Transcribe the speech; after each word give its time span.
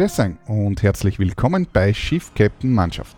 Grüß 0.00 0.18
euch 0.20 0.30
und 0.46 0.82
herzlich 0.82 1.18
willkommen 1.18 1.66
bei 1.70 1.92
Schiff 1.92 2.32
Captain 2.34 2.72
Mannschaft. 2.72 3.14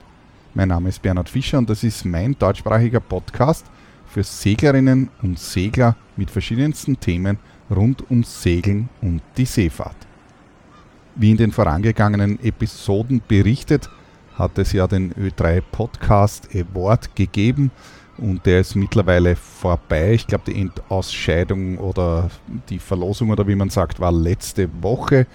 Mein 0.52 0.66
Name 0.66 0.88
ist 0.88 1.00
Bernhard 1.00 1.28
Fischer 1.28 1.58
und 1.58 1.70
das 1.70 1.84
ist 1.84 2.04
mein 2.04 2.36
deutschsprachiger 2.36 2.98
Podcast 2.98 3.66
für 4.08 4.24
Seglerinnen 4.24 5.08
und 5.22 5.38
Segler 5.38 5.94
mit 6.16 6.28
verschiedensten 6.28 6.98
Themen 6.98 7.38
rund 7.70 8.10
ums 8.10 8.42
Segeln 8.42 8.88
und 9.00 9.22
die 9.36 9.44
Seefahrt. 9.44 9.94
Wie 11.14 11.30
in 11.30 11.36
den 11.36 11.52
vorangegangenen 11.52 12.42
Episoden 12.42 13.22
berichtet, 13.28 13.88
hat 14.34 14.58
es 14.58 14.72
ja 14.72 14.88
den 14.88 15.14
Ö3 15.14 15.62
Podcast 15.70 16.48
Award 16.52 17.14
gegeben 17.14 17.70
und 18.18 18.44
der 18.44 18.58
ist 18.58 18.74
mittlerweile 18.74 19.36
vorbei. 19.36 20.14
Ich 20.14 20.26
glaube, 20.26 20.50
die 20.50 20.60
Endausscheidung 20.60 21.78
oder 21.78 22.28
die 22.68 22.80
Verlosung 22.80 23.30
oder 23.30 23.46
wie 23.46 23.54
man 23.54 23.70
sagt, 23.70 24.00
war 24.00 24.10
letzte 24.10 24.68
Woche. 24.82 25.28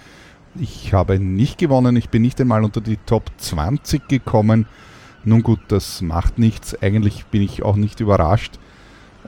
Ich 0.54 0.92
habe 0.92 1.18
nicht 1.18 1.58
gewonnen, 1.58 1.96
ich 1.96 2.08
bin 2.08 2.22
nicht 2.22 2.40
einmal 2.40 2.64
unter 2.64 2.80
die 2.80 2.96
Top 2.96 3.30
20 3.38 4.08
gekommen. 4.08 4.66
Nun 5.24 5.42
gut, 5.42 5.60
das 5.68 6.00
macht 6.00 6.38
nichts. 6.38 6.80
Eigentlich 6.80 7.26
bin 7.26 7.42
ich 7.42 7.62
auch 7.62 7.76
nicht 7.76 8.00
überrascht, 8.00 8.58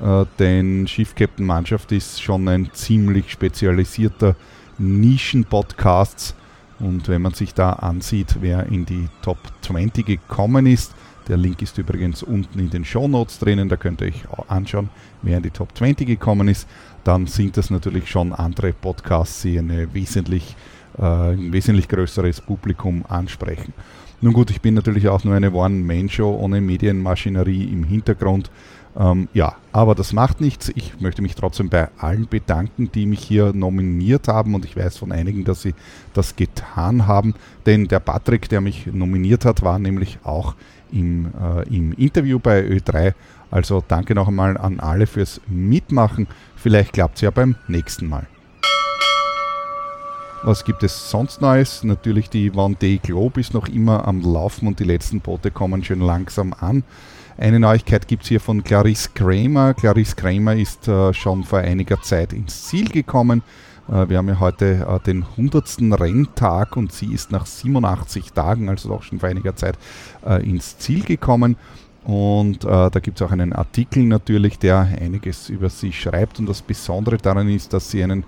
äh, 0.00 0.24
denn 0.38 0.86
Schiffcaptain 0.88 1.46
Mannschaft 1.46 1.92
ist 1.92 2.22
schon 2.22 2.48
ein 2.48 2.70
ziemlich 2.72 3.30
spezialisierter 3.30 4.36
Nischen-Podcast. 4.78 6.34
Und 6.78 7.08
wenn 7.08 7.22
man 7.22 7.34
sich 7.34 7.52
da 7.52 7.74
ansieht, 7.74 8.36
wer 8.40 8.66
in 8.66 8.86
die 8.86 9.08
Top 9.20 9.38
20 9.60 10.06
gekommen 10.06 10.66
ist, 10.66 10.94
der 11.28 11.36
Link 11.36 11.62
ist 11.62 11.78
übrigens 11.78 12.22
unten 12.22 12.58
in 12.58 12.70
den 12.70 12.84
Show 12.84 13.06
Notes 13.06 13.38
drinnen, 13.38 13.68
da 13.68 13.76
könnt 13.76 14.00
ihr 14.00 14.08
euch 14.08 14.24
anschauen, 14.48 14.88
wer 15.22 15.36
in 15.36 15.42
die 15.42 15.50
Top 15.50 15.76
20 15.76 16.06
gekommen 16.06 16.48
ist. 16.48 16.66
Dann 17.04 17.26
sind 17.26 17.56
das 17.56 17.70
natürlich 17.70 18.10
schon 18.10 18.32
andere 18.32 18.72
Podcasts, 18.72 19.42
die 19.42 19.58
eine 19.58 19.92
wesentlich, 19.94 20.56
äh, 21.00 21.32
ein 21.32 21.52
wesentlich 21.52 21.88
größeres 21.88 22.40
Publikum 22.42 23.04
ansprechen. 23.08 23.72
Nun 24.20 24.34
gut, 24.34 24.50
ich 24.50 24.60
bin 24.60 24.74
natürlich 24.74 25.08
auch 25.08 25.24
nur 25.24 25.34
eine 25.34 25.50
One-Man-Show 25.50 26.38
ohne 26.40 26.60
Medienmaschinerie 26.60 27.64
im 27.64 27.84
Hintergrund. 27.84 28.50
Ähm, 28.98 29.28
ja, 29.32 29.54
aber 29.72 29.94
das 29.94 30.12
macht 30.12 30.40
nichts. 30.40 30.70
Ich 30.74 31.00
möchte 31.00 31.22
mich 31.22 31.34
trotzdem 31.34 31.70
bei 31.70 31.88
allen 31.96 32.26
bedanken, 32.28 32.90
die 32.92 33.06
mich 33.06 33.20
hier 33.20 33.52
nominiert 33.52 34.28
haben 34.28 34.54
und 34.54 34.64
ich 34.64 34.76
weiß 34.76 34.98
von 34.98 35.12
einigen, 35.12 35.44
dass 35.44 35.62
sie 35.62 35.74
das 36.12 36.36
getan 36.36 37.06
haben, 37.06 37.34
denn 37.66 37.88
der 37.88 38.00
Patrick, 38.00 38.48
der 38.48 38.60
mich 38.60 38.86
nominiert 38.86 39.44
hat, 39.44 39.62
war 39.62 39.78
nämlich 39.78 40.18
auch 40.24 40.54
im, 40.92 41.32
äh, 41.40 41.74
im 41.74 41.92
Interview 41.92 42.38
bei 42.38 42.62
Ö3. 42.62 43.14
Also 43.50 43.82
danke 43.86 44.14
noch 44.14 44.28
einmal 44.28 44.58
an 44.58 44.80
alle 44.80 45.06
fürs 45.06 45.40
Mitmachen. 45.46 46.26
Vielleicht 46.56 46.92
klappt 46.92 47.16
es 47.16 47.22
ja 47.22 47.30
beim 47.30 47.56
nächsten 47.68 48.06
Mal. 48.06 48.26
Was 50.42 50.64
gibt 50.64 50.82
es 50.82 51.10
sonst 51.10 51.42
Neues? 51.42 51.84
Natürlich 51.84 52.30
die 52.30 52.50
Vendée 52.50 52.98
Globe 52.98 53.40
ist 53.40 53.52
noch 53.52 53.68
immer 53.68 54.08
am 54.08 54.22
Laufen 54.22 54.68
und 54.68 54.80
die 54.80 54.84
letzten 54.84 55.20
Boote 55.20 55.50
kommen 55.50 55.84
schön 55.84 56.00
langsam 56.00 56.54
an. 56.58 56.82
Eine 57.36 57.60
Neuigkeit 57.60 58.08
gibt 58.08 58.22
es 58.22 58.30
hier 58.30 58.40
von 58.40 58.64
Clarisse 58.64 59.10
Kramer. 59.14 59.74
Clarisse 59.74 60.16
Kramer 60.16 60.54
ist 60.54 60.88
äh, 60.88 61.12
schon 61.12 61.44
vor 61.44 61.58
einiger 61.58 62.00
Zeit 62.00 62.32
ins 62.32 62.68
Ziel 62.68 62.88
gekommen. 62.88 63.42
Äh, 63.90 64.08
wir 64.08 64.16
haben 64.16 64.28
ja 64.28 64.40
heute 64.40 64.86
äh, 64.88 64.98
den 65.00 65.24
100. 65.24 65.76
Renntag 66.00 66.74
und 66.74 66.90
sie 66.90 67.12
ist 67.12 67.30
nach 67.30 67.44
87 67.44 68.32
Tagen, 68.32 68.70
also 68.70 68.88
doch 68.88 69.02
schon 69.02 69.20
vor 69.20 69.28
einiger 69.28 69.54
Zeit, 69.56 69.76
äh, 70.26 70.42
ins 70.42 70.78
Ziel 70.78 71.04
gekommen. 71.04 71.56
Und 72.04 72.64
äh, 72.64 72.90
da 72.90 72.98
gibt 73.00 73.20
es 73.20 73.26
auch 73.26 73.30
einen 73.30 73.52
Artikel 73.52 74.04
natürlich, 74.04 74.58
der 74.58 74.88
einiges 74.98 75.50
über 75.50 75.68
sie 75.68 75.92
schreibt. 75.92 76.38
Und 76.38 76.48
das 76.48 76.62
Besondere 76.62 77.18
daran 77.18 77.50
ist, 77.50 77.74
dass 77.74 77.90
sie 77.90 78.02
einen 78.02 78.24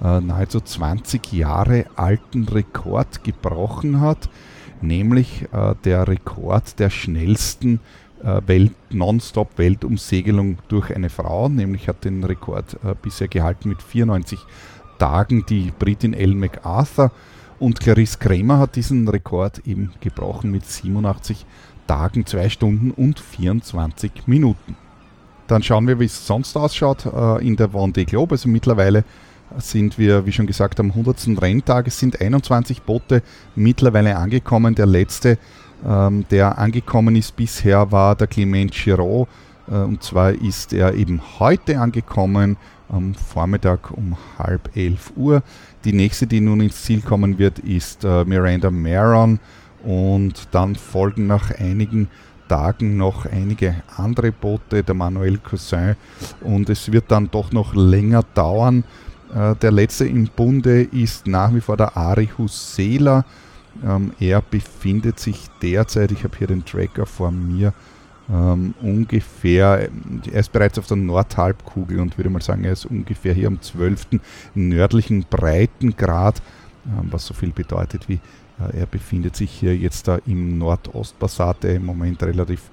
nahezu 0.00 0.60
20 0.60 1.32
Jahre 1.32 1.86
alten 1.96 2.44
Rekord 2.48 3.24
gebrochen 3.24 4.00
hat, 4.00 4.28
nämlich 4.80 5.46
äh, 5.52 5.74
der 5.84 6.06
Rekord 6.08 6.78
der 6.78 6.90
schnellsten 6.90 7.80
Welt, 8.46 8.72
Nonstop-Weltumsegelung 8.90 10.56
durch 10.68 10.96
eine 10.96 11.10
Frau, 11.10 11.50
nämlich 11.50 11.86
hat 11.86 12.06
den 12.06 12.24
Rekord 12.24 12.78
bisher 13.02 13.28
gehalten 13.28 13.68
mit 13.68 13.82
94 13.82 14.38
Tagen 14.98 15.44
die 15.46 15.70
Britin 15.78 16.14
Ellen 16.14 16.40
MacArthur 16.40 17.12
und 17.58 17.80
Clarisse 17.80 18.18
Kramer 18.18 18.58
hat 18.58 18.76
diesen 18.76 19.08
Rekord 19.08 19.66
eben 19.66 19.92
gebrochen 20.00 20.50
mit 20.50 20.66
87 20.66 21.46
Tagen, 21.86 22.26
2 22.26 22.48
Stunden 22.48 22.90
und 22.90 23.18
24 23.20 24.26
Minuten. 24.26 24.76
Dann 25.46 25.62
schauen 25.62 25.86
wir, 25.86 26.00
wie 26.00 26.06
es 26.06 26.26
sonst 26.26 26.56
ausschaut 26.56 27.06
äh, 27.06 27.46
in 27.46 27.56
der 27.56 27.70
Vendée 27.70 28.04
Globe. 28.04 28.34
Also 28.34 28.48
mittlerweile 28.48 29.04
sind 29.58 29.98
wir, 29.98 30.26
wie 30.26 30.32
schon 30.32 30.46
gesagt, 30.46 30.80
am 30.80 30.90
100. 30.90 31.40
Renntag. 31.40 31.86
Es 31.86 31.98
sind 31.98 32.20
21 32.20 32.82
Boote 32.82 33.22
mittlerweile 33.54 34.16
angekommen. 34.16 34.74
Der 34.74 34.86
letzte, 34.86 35.38
ähm, 35.86 36.24
der 36.30 36.58
angekommen 36.58 37.16
ist 37.16 37.36
bisher, 37.36 37.90
war 37.92 38.14
der 38.14 38.26
Clement 38.26 38.72
Giraud. 38.72 39.28
Äh, 39.68 39.74
und 39.74 40.02
zwar 40.02 40.32
ist 40.32 40.72
er 40.72 40.94
eben 40.94 41.20
heute 41.38 41.78
angekommen 41.78 42.56
am 42.88 43.14
Vormittag 43.14 43.90
um 43.90 44.16
halb 44.38 44.76
elf 44.76 45.12
Uhr. 45.16 45.42
Die 45.84 45.92
nächste, 45.92 46.26
die 46.26 46.40
nun 46.40 46.60
ins 46.60 46.82
Ziel 46.82 47.00
kommen 47.00 47.38
wird, 47.38 47.58
ist 47.58 48.04
äh, 48.04 48.24
Miranda 48.24 48.70
Maron 48.70 49.40
und 49.84 50.48
dann 50.52 50.74
folgen 50.74 51.26
nach 51.26 51.50
einigen 51.50 52.08
Tagen 52.48 52.96
noch 52.96 53.26
einige 53.26 53.74
andere 53.96 54.30
Boote, 54.30 54.82
der 54.84 54.94
Manuel 54.94 55.38
Cousin 55.38 55.96
und 56.40 56.70
es 56.70 56.92
wird 56.92 57.10
dann 57.10 57.30
doch 57.30 57.50
noch 57.52 57.74
länger 57.74 58.22
dauern. 58.34 58.84
Äh, 59.36 59.54
der 59.56 59.70
letzte 59.70 60.06
im 60.06 60.28
Bunde 60.34 60.82
ist 60.82 61.26
nach 61.26 61.52
wie 61.54 61.60
vor 61.60 61.76
der 61.76 61.96
Ari 61.96 62.30
Husela. 62.38 63.24
Ähm, 63.84 64.12
er 64.18 64.40
befindet 64.40 65.20
sich 65.20 65.46
derzeit, 65.60 66.10
ich 66.12 66.24
habe 66.24 66.36
hier 66.38 66.46
den 66.46 66.64
Tracker 66.64 67.04
vor 67.04 67.30
mir, 67.30 67.74
ähm, 68.32 68.74
ungefähr, 68.80 69.88
er 70.32 70.40
ist 70.40 70.50
bereits 70.50 70.78
auf 70.78 70.86
der 70.86 70.96
Nordhalbkugel 70.96 72.00
und 72.00 72.16
würde 72.16 72.30
mal 72.30 72.40
sagen, 72.40 72.64
er 72.64 72.72
ist 72.72 72.86
ungefähr 72.86 73.34
hier 73.34 73.48
am 73.48 73.60
12. 73.60 74.20
nördlichen 74.54 75.26
Breitengrad, 75.28 76.40
ähm, 76.86 77.08
was 77.10 77.26
so 77.26 77.34
viel 77.34 77.52
bedeutet 77.52 78.08
wie 78.08 78.20
äh, 78.58 78.80
er 78.80 78.86
befindet 78.86 79.36
sich 79.36 79.50
hier 79.50 79.76
jetzt 79.76 80.08
da 80.08 80.18
im 80.26 80.56
Nordostpassat, 80.56 81.62
der 81.62 81.74
im 81.76 81.84
Moment 81.84 82.22
relativ, 82.22 82.70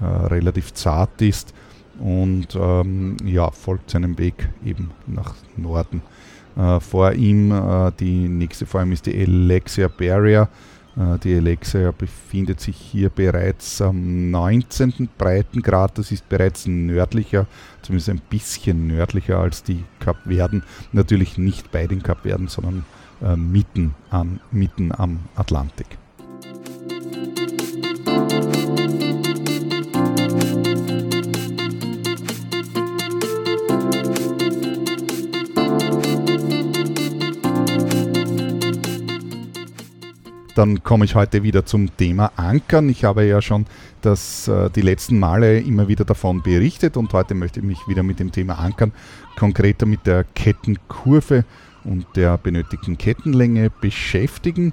äh, 0.00 0.04
relativ 0.04 0.72
zart 0.72 1.20
ist 1.20 1.52
und 2.00 2.48
ähm, 2.54 3.16
ja, 3.24 3.50
folgt 3.50 3.90
seinem 3.90 4.18
Weg 4.18 4.48
eben 4.64 4.90
nach 5.06 5.34
Norden. 5.56 6.02
Äh, 6.56 6.80
vor 6.80 7.12
ihm, 7.12 7.52
äh, 7.52 7.92
die 7.98 8.28
nächste 8.28 8.66
vor 8.66 8.82
ihm 8.82 8.92
ist 8.92 9.06
die 9.06 9.20
Alexia 9.20 9.88
Barrier, 9.88 10.48
äh, 10.96 11.18
die 11.18 11.36
Alexa 11.36 11.92
befindet 11.96 12.60
sich 12.60 12.76
hier 12.76 13.10
bereits 13.10 13.80
am 13.80 14.30
19. 14.30 15.08
Breitengrad. 15.18 15.98
Das 15.98 16.12
ist 16.12 16.28
bereits 16.28 16.66
nördlicher, 16.66 17.46
zumindest 17.82 18.10
ein 18.10 18.20
bisschen 18.30 18.86
nördlicher 18.86 19.38
als 19.38 19.62
die 19.62 19.84
Kapverden. 20.00 20.62
Natürlich 20.92 21.38
nicht 21.38 21.72
bei 21.72 21.86
den 21.86 22.02
Kapverden, 22.02 22.48
sondern 22.48 22.84
äh, 23.22 23.36
mitten, 23.36 23.94
an, 24.10 24.40
mitten 24.52 24.92
am 24.92 25.20
Atlantik. 25.34 25.98
Dann 40.54 40.84
komme 40.84 41.04
ich 41.04 41.16
heute 41.16 41.42
wieder 41.42 41.66
zum 41.66 41.96
Thema 41.96 42.30
Ankern. 42.36 42.88
Ich 42.88 43.04
habe 43.04 43.24
ja 43.24 43.42
schon 43.42 43.66
das, 44.02 44.46
äh, 44.46 44.70
die 44.70 44.82
letzten 44.82 45.18
Male 45.18 45.58
immer 45.58 45.88
wieder 45.88 46.04
davon 46.04 46.42
berichtet 46.42 46.96
und 46.96 47.12
heute 47.12 47.34
möchte 47.34 47.58
ich 47.58 47.66
mich 47.66 47.78
wieder 47.88 48.04
mit 48.04 48.20
dem 48.20 48.30
Thema 48.30 48.60
Ankern, 48.60 48.92
konkreter 49.36 49.84
mit 49.84 50.06
der 50.06 50.22
Kettenkurve 50.22 51.44
und 51.82 52.06
der 52.14 52.38
benötigten 52.38 52.96
Kettenlänge 52.96 53.68
beschäftigen. 53.80 54.72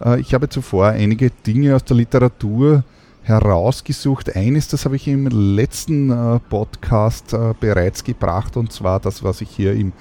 Äh, 0.00 0.20
ich 0.20 0.32
habe 0.32 0.48
zuvor 0.48 0.88
einige 0.88 1.30
Dinge 1.30 1.74
aus 1.74 1.82
der 1.82 1.96
Literatur 1.96 2.84
herausgesucht. 3.22 4.36
Eines, 4.36 4.68
das 4.68 4.84
habe 4.84 4.94
ich 4.94 5.08
im 5.08 5.26
letzten 5.26 6.10
äh, 6.10 6.38
Podcast 6.38 7.36
bereits 7.58 8.04
gebracht 8.04 8.56
und 8.56 8.72
zwar 8.72 9.00
das, 9.00 9.24
was 9.24 9.40
ich 9.40 9.50
hier 9.50 9.72
im 9.72 9.92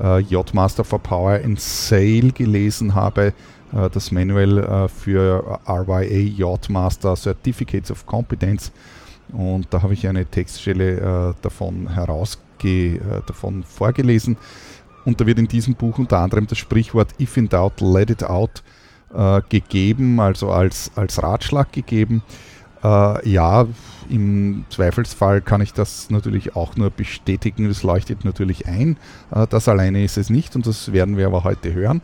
Yachtmaster 0.00 0.84
for 0.84 1.00
Power 1.00 1.40
and 1.42 1.58
Sail 1.58 2.30
gelesen 2.30 2.94
habe 2.94 3.32
das 3.72 4.10
Manual 4.10 4.58
äh, 4.58 4.88
für 4.88 5.60
RYA 5.66 6.36
Yachtmaster 6.36 7.16
Certificates 7.16 7.90
of 7.90 8.06
Competence. 8.06 8.72
Und 9.32 9.66
da 9.70 9.82
habe 9.82 9.94
ich 9.94 10.06
eine 10.06 10.24
Textstelle 10.24 11.32
äh, 11.32 11.34
davon 11.42 11.92
herausge 11.92 12.38
davon 13.26 13.62
vorgelesen. 13.62 14.36
Und 15.04 15.20
da 15.20 15.26
wird 15.26 15.38
in 15.38 15.46
diesem 15.46 15.74
Buch 15.74 15.98
unter 15.98 16.18
anderem 16.18 16.48
das 16.48 16.58
Sprichwort 16.58 17.14
If 17.20 17.36
in 17.36 17.48
doubt, 17.48 17.80
let 17.80 18.10
it 18.10 18.24
out 18.24 18.64
gegeben, 19.48 20.20
also 20.20 20.50
als, 20.50 20.90
als 20.96 21.22
Ratschlag 21.22 21.72
gegeben. 21.72 22.22
Äh, 22.82 23.28
ja, 23.28 23.66
im 24.08 24.64
Zweifelsfall 24.70 25.40
kann 25.40 25.60
ich 25.60 25.72
das 25.72 26.10
natürlich 26.10 26.56
auch 26.56 26.76
nur 26.76 26.90
bestätigen. 26.90 27.68
Das 27.68 27.82
leuchtet 27.82 28.24
natürlich 28.24 28.66
ein. 28.66 28.96
Äh, 29.34 29.46
das 29.48 29.68
alleine 29.68 30.04
ist 30.04 30.16
es 30.16 30.30
nicht 30.30 30.54
und 30.56 30.66
das 30.66 30.92
werden 30.92 31.16
wir 31.16 31.26
aber 31.26 31.44
heute 31.44 31.72
hören. 31.72 32.00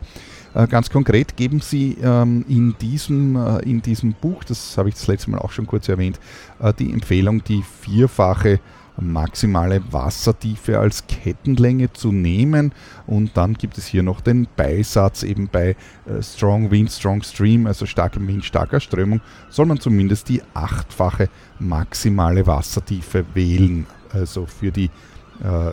Äh, 0.55 0.67
ganz 0.67 0.89
konkret 0.89 1.35
geben 1.35 1.59
sie 1.59 1.97
ähm, 2.01 2.45
in, 2.47 2.75
diesem, 2.79 3.35
äh, 3.35 3.59
in 3.69 3.81
diesem 3.81 4.13
Buch, 4.13 4.43
das 4.45 4.77
habe 4.77 4.87
ich 4.87 4.95
das 4.95 5.07
letzte 5.07 5.29
Mal 5.31 5.39
auch 5.39 5.51
schon 5.51 5.67
kurz 5.67 5.89
erwähnt, 5.89 6.19
äh, 6.59 6.73
die 6.73 6.93
Empfehlung, 6.93 7.43
die 7.43 7.61
vierfache 7.81 8.61
maximale 8.97 9.81
Wassertiefe 9.91 10.79
als 10.79 11.05
Kettenlänge 11.07 11.91
zu 11.91 12.13
nehmen. 12.13 12.71
Und 13.05 13.35
dann 13.35 13.55
gibt 13.55 13.77
es 13.77 13.85
hier 13.85 14.03
noch 14.03 14.21
den 14.21 14.47
Beisatz, 14.55 15.23
eben 15.23 15.49
bei 15.51 15.75
Strong 16.21 16.71
Wind, 16.71 16.89
Strong 16.89 17.23
Stream, 17.23 17.67
also 17.67 17.85
starkem 17.85 18.25
Wind, 18.25 18.45
starker 18.45 18.79
Strömung, 18.79 19.19
soll 19.49 19.65
man 19.65 19.81
zumindest 19.81 20.29
die 20.29 20.41
achtfache 20.53 21.27
maximale 21.59 22.47
Wassertiefe 22.47 23.25
wählen, 23.33 23.85
also 24.13 24.45
für 24.45 24.71
die, 24.71 24.89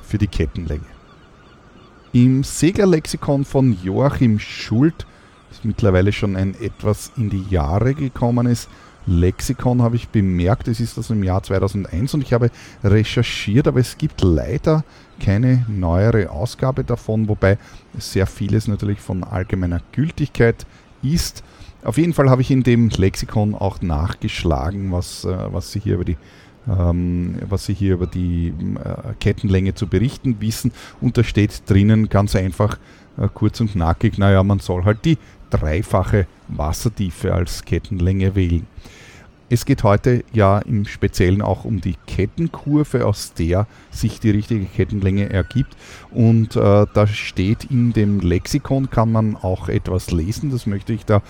für 0.02 0.18
die 0.18 0.26
Kettenlänge. 0.26 0.91
Im 2.14 2.44
Seglerlexikon 2.44 3.46
von 3.46 3.78
Joachim 3.82 4.38
Schult, 4.38 5.06
das 5.48 5.64
mittlerweile 5.64 6.12
schon 6.12 6.36
ein 6.36 6.54
etwas 6.60 7.10
in 7.16 7.30
die 7.30 7.42
Jahre 7.48 7.94
gekommen 7.94 8.46
ist, 8.46 8.68
Lexikon 9.06 9.80
habe 9.80 9.96
ich 9.96 10.10
bemerkt, 10.10 10.68
es 10.68 10.78
ist 10.78 10.98
das 10.98 11.08
im 11.08 11.24
Jahr 11.24 11.42
2001 11.42 12.12
und 12.12 12.20
ich 12.20 12.34
habe 12.34 12.50
recherchiert, 12.84 13.66
aber 13.66 13.80
es 13.80 13.96
gibt 13.96 14.20
leider 14.20 14.84
keine 15.20 15.64
neuere 15.68 16.28
Ausgabe 16.30 16.84
davon, 16.84 17.28
wobei 17.28 17.56
sehr 17.96 18.26
vieles 18.26 18.68
natürlich 18.68 19.00
von 19.00 19.24
allgemeiner 19.24 19.80
Gültigkeit 19.92 20.66
ist. 21.02 21.42
Auf 21.82 21.96
jeden 21.96 22.12
Fall 22.12 22.28
habe 22.28 22.42
ich 22.42 22.50
in 22.50 22.62
dem 22.62 22.90
Lexikon 22.90 23.54
auch 23.54 23.80
nachgeschlagen, 23.80 24.92
was, 24.92 25.24
äh, 25.24 25.34
was 25.50 25.72
Sie 25.72 25.80
hier 25.80 25.94
über 25.94 26.04
die 26.04 26.18
ähm, 26.68 27.36
was 27.48 27.66
Sie 27.66 27.74
hier 27.74 27.94
über 27.94 28.06
die 28.06 28.48
äh, 28.48 29.14
Kettenlänge 29.20 29.74
zu 29.74 29.86
berichten 29.86 30.40
wissen. 30.40 30.72
Und 31.00 31.18
da 31.18 31.24
steht 31.24 31.68
drinnen 31.68 32.08
ganz 32.08 32.36
einfach, 32.36 32.78
äh, 33.18 33.28
kurz 33.32 33.60
und 33.60 33.72
knackig, 33.72 34.18
naja, 34.18 34.42
man 34.42 34.58
soll 34.58 34.84
halt 34.84 35.04
die 35.04 35.18
dreifache 35.50 36.26
Wassertiefe 36.48 37.34
als 37.34 37.64
Kettenlänge 37.64 38.34
wählen. 38.34 38.66
Es 39.50 39.66
geht 39.66 39.82
heute 39.82 40.24
ja 40.32 40.60
im 40.60 40.86
Speziellen 40.86 41.42
auch 41.42 41.66
um 41.66 41.82
die 41.82 41.96
Kettenkurve, 42.06 43.04
aus 43.04 43.34
der 43.34 43.66
sich 43.90 44.18
die 44.18 44.30
richtige 44.30 44.64
Kettenlänge 44.64 45.28
ergibt. 45.28 45.76
Und 46.10 46.56
äh, 46.56 46.86
da 46.94 47.06
steht 47.06 47.64
in 47.64 47.92
dem 47.92 48.20
Lexikon, 48.20 48.88
kann 48.88 49.12
man 49.12 49.36
auch 49.36 49.68
etwas 49.68 50.10
lesen. 50.10 50.50
Das 50.50 50.66
möchte 50.66 50.94
ich 50.94 51.04
da 51.04 51.20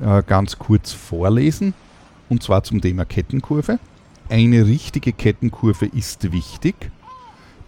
äh, 0.00 0.22
ganz 0.24 0.60
kurz 0.60 0.92
vorlesen. 0.92 1.74
Und 2.28 2.44
zwar 2.44 2.62
zum 2.62 2.80
Thema 2.80 3.04
Kettenkurve. 3.04 3.80
Eine 4.28 4.66
richtige 4.66 5.12
Kettenkurve 5.12 5.86
ist 5.86 6.32
wichtig. 6.32 6.90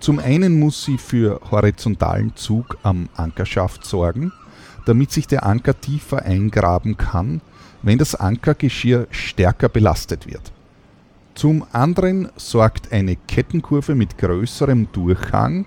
Zum 0.00 0.18
einen 0.18 0.58
muss 0.58 0.84
sie 0.84 0.98
für 0.98 1.40
horizontalen 1.50 2.34
Zug 2.36 2.78
am 2.82 3.08
Ankerschaft 3.16 3.84
sorgen 3.84 4.32
damit 4.86 5.10
sich 5.12 5.26
der 5.26 5.44
Anker 5.44 5.78
tiefer 5.78 6.22
eingraben 6.22 6.96
kann, 6.96 7.42
wenn 7.82 7.98
das 7.98 8.14
Ankergeschirr 8.14 9.06
stärker 9.10 9.68
belastet 9.68 10.26
wird. 10.26 10.52
Zum 11.34 11.66
anderen 11.72 12.30
sorgt 12.36 12.92
eine 12.92 13.16
Kettenkurve 13.16 13.94
mit 13.94 14.16
größerem 14.16 14.88
Durchhang 14.92 15.66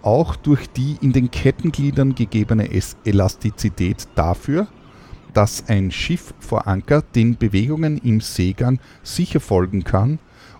auch 0.00 0.36
durch 0.36 0.68
die 0.70 0.96
in 1.00 1.12
den 1.12 1.30
Kettengliedern 1.30 2.14
gegebene 2.14 2.68
Elastizität 3.04 4.06
dafür, 4.14 4.66
dass 5.34 5.68
ein 5.68 5.90
Schiff 5.90 6.32
vor 6.38 6.66
Anker 6.66 7.02
den 7.14 7.36
Bewegungen 7.36 7.98
im 7.98 8.20
Seegang 8.20 8.78
sicher 9.02 9.40
folgen 9.40 9.84
kann 9.84 10.18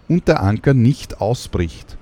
und 0.08 0.28
der 0.28 0.42
Anker 0.42 0.74
nicht 0.74 1.20
ausbricht. 1.20 1.96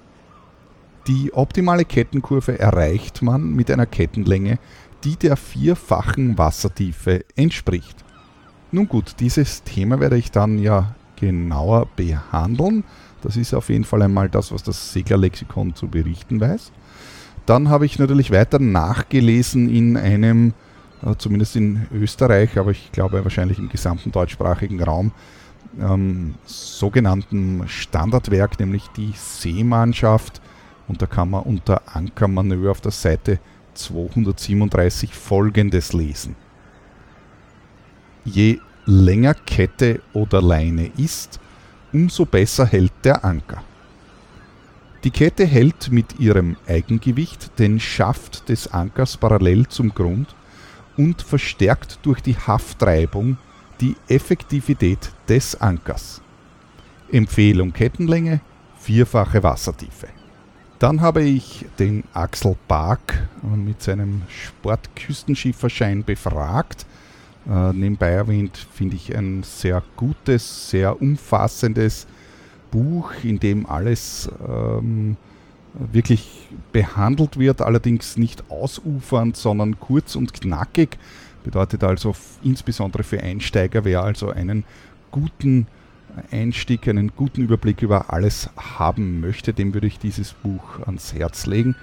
Die 1.07 1.33
optimale 1.33 1.85
Kettenkurve 1.85 2.59
erreicht 2.59 3.23
man 3.23 3.53
mit 3.55 3.71
einer 3.71 3.87
Kettenlänge, 3.87 4.59
die 5.05 5.17
der 5.17 5.37
vierfachen 5.37 6.39
Wassertiefe 6.39 7.25
entspricht. 7.37 8.05
Nun 8.71 8.89
gut, 8.89 9.17
dieses 9.21 9.65
Thema 9.65 10.01
werde 10.01 10.17
ich 10.17 10.31
dann 10.31 10.59
ja 10.59 10.95
genauer 11.17 11.89
behandeln. 11.97 12.85
Das 13.21 13.37
ist 13.37 13.55
auf 13.55 13.69
jeden 13.69 13.85
Fall 13.85 14.03
einmal 14.03 14.29
das, 14.29 14.53
was 14.53 14.63
das 14.63 14.93
Seglerlexikon 14.93 15.75
zu 15.75 15.89
berichten 15.89 16.41
weiß. 16.41 16.73
Dann 17.47 17.69
habe 17.69 17.87
ich 17.87 17.99
natürlich 17.99 18.31
weiter 18.31 18.59
nachgelesen 18.59 19.69
in 19.69 19.97
einem, 19.97 20.55
zumindest 21.19 21.57
in 21.57 21.87
Österreich, 21.93 22.59
aber 22.59 22.71
ich 22.71 22.93
glaube 22.93 23.25
wahrscheinlich 23.25 23.59
im 23.59 23.69
gesamten 23.69 24.13
deutschsprachigen 24.13 24.83
Raum, 24.83 25.13
ähm, 25.81 26.35
sogenannten 26.45 27.67
Standardwerk, 27.67 28.61
nämlich 28.61 28.89
die 28.97 29.13
Seemannschaft. 29.17 30.41
Und 30.89 31.03
da 31.03 31.07
kann 31.07 31.31
man 31.31 31.43
unter 31.43 31.83
Ankermanöver 31.95 32.71
auf 32.71 32.81
der 32.81 32.93
Seite 32.93 33.39
237 33.75 35.15
folgendes 35.15 35.93
lesen. 35.93 36.37
Je 38.25 38.59
länger 38.85 39.35
Kette 39.35 40.01
oder 40.13 40.43
Leine 40.43 40.91
ist, 40.97 41.41
umso 41.93 42.25
besser 42.25 42.67
hält 42.67 42.93
der 43.05 43.25
Anker. 43.25 43.63
Die 45.05 45.11
Kette 45.11 45.47
hält 45.47 45.91
mit 45.91 46.21
ihrem 46.21 46.57
Eigengewicht 46.69 47.59
den 47.59 47.81
Schaft 47.81 48.49
des 48.49 48.73
Ankers 48.73 49.17
parallel 49.17 49.67
zum 49.67 49.93
Grund 49.95 50.35
und 50.97 51.23
verstärkt 51.23 51.99
durch 52.03 52.21
die 52.21 52.37
Haftreibung 52.37 53.39
die 53.81 53.97
Effektivität 54.09 55.13
des 55.29 55.61
Ankers. 55.61 56.21
Empfehlung 57.11 57.73
Kettenlänge, 57.73 58.41
vierfache 58.79 59.43
Wassertiefe. 59.43 60.09
Dann 60.79 61.01
habe 61.01 61.23
ich 61.23 61.67
den 61.79 62.05
Axel 62.13 62.57
Bark 62.67 63.29
mit 63.43 63.83
seinem 63.83 64.23
Sportküstenschifferschein 64.29 66.03
befragt. 66.05 66.87
Äh, 67.49 67.73
nebenbei 67.73 68.11
erwähnt 68.11 68.67
finde 68.73 68.97
ich 68.97 69.17
ein 69.17 69.43
sehr 69.43 69.83
gutes, 69.97 70.71
sehr 70.71 71.01
umfassendes 71.01 72.07
Buch, 72.71 73.13
in 73.23 73.39
dem 73.39 73.67
alles 73.67 74.29
ähm, 74.49 75.17
wirklich 75.75 76.49
behandelt 76.73 77.39
wird, 77.39 77.63
allerdings 77.63 78.17
nicht 78.17 78.51
ausufernd, 78.51 79.37
sondern 79.37 79.79
kurz 79.81 80.17
und 80.17 80.33
knackig. 80.35 80.99
Bedeutet 81.45 81.83
also 81.83 82.15
insbesondere 82.43 83.03
für 83.03 83.21
Einsteiger, 83.21 83.85
wer 83.85 84.03
also 84.03 84.31
einen 84.31 84.65
guten 85.11 85.67
Einstieg, 86.31 86.87
einen 86.89 87.13
guten 87.17 87.43
Überblick 87.43 87.83
über 87.83 88.13
alles 88.13 88.51
haben 88.57 89.21
möchte, 89.21 89.53
dem 89.53 89.75
würde 89.75 89.87
ich 89.87 89.99
dieses 89.99 90.33
Buch 90.33 90.81
ans 90.85 91.15
Herz 91.15 91.47
legen. 91.47 91.75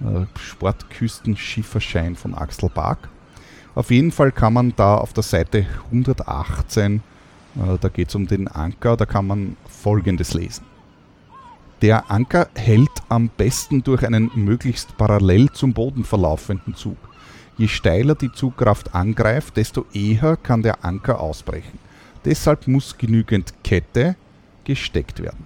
Äh, 0.00 0.26
Sportküstenschifferschein 0.38 2.16
von 2.16 2.34
Axel 2.34 2.70
Bark. 2.70 3.08
Auf 3.74 3.90
jeden 3.90 4.12
Fall 4.12 4.32
kann 4.32 4.52
man 4.52 4.72
da 4.76 4.96
auf 4.96 5.12
der 5.12 5.22
Seite 5.22 5.66
118, 5.86 7.02
äh, 7.56 7.78
da 7.80 7.88
geht 7.88 8.08
es 8.08 8.14
um 8.14 8.26
den 8.26 8.48
Anker, 8.48 8.96
da 8.96 9.06
kann 9.06 9.26
man 9.26 9.56
Folgendes 9.68 10.34
lesen. 10.34 10.73
Der 11.84 12.10
Anker 12.10 12.48
hält 12.54 12.88
am 13.10 13.28
besten 13.28 13.82
durch 13.82 14.06
einen 14.06 14.30
möglichst 14.34 14.96
parallel 14.96 15.50
zum 15.50 15.74
Boden 15.74 16.02
verlaufenden 16.02 16.74
Zug. 16.74 16.96
Je 17.58 17.68
steiler 17.68 18.14
die 18.14 18.32
Zugkraft 18.32 18.94
angreift, 18.94 19.58
desto 19.58 19.84
eher 19.92 20.38
kann 20.38 20.62
der 20.62 20.82
Anker 20.82 21.20
ausbrechen. 21.20 21.78
Deshalb 22.24 22.68
muss 22.68 22.96
genügend 22.96 23.52
Kette 23.62 24.16
gesteckt 24.64 25.22
werden. 25.22 25.44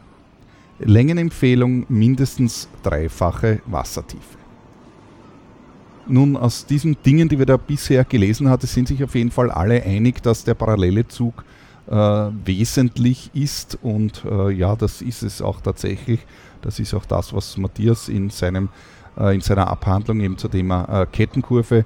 Längenempfehlung 0.78 1.86
mindestens 1.88 2.68
dreifache 2.84 3.60
Wassertiefe. 3.66 4.38
Nun, 6.06 6.36
aus 6.36 6.66
diesen 6.66 6.96
Dingen, 7.04 7.28
die 7.28 7.40
wir 7.40 7.46
da 7.46 7.56
bisher 7.56 8.04
gelesen 8.04 8.48
hatten, 8.48 8.68
sind 8.68 8.86
sich 8.86 9.02
auf 9.02 9.16
jeden 9.16 9.32
Fall 9.32 9.50
alle 9.50 9.82
einig, 9.82 10.22
dass 10.22 10.44
der 10.44 10.54
parallele 10.54 11.08
Zug 11.08 11.44
äh, 11.90 11.94
wesentlich 11.94 13.30
ist 13.34 13.78
und 13.82 14.24
äh, 14.24 14.50
ja, 14.50 14.76
das 14.76 15.02
ist 15.02 15.22
es 15.22 15.42
auch 15.42 15.60
tatsächlich. 15.60 16.20
Das 16.62 16.78
ist 16.78 16.94
auch 16.94 17.06
das, 17.06 17.32
was 17.32 17.56
Matthias 17.56 18.08
in, 18.08 18.30
seinem, 18.30 18.68
äh, 19.18 19.34
in 19.34 19.40
seiner 19.40 19.68
Abhandlung 19.68 20.20
eben 20.20 20.36
zum 20.38 20.50
Thema 20.50 21.02
äh, 21.02 21.06
Kettenkurve 21.06 21.84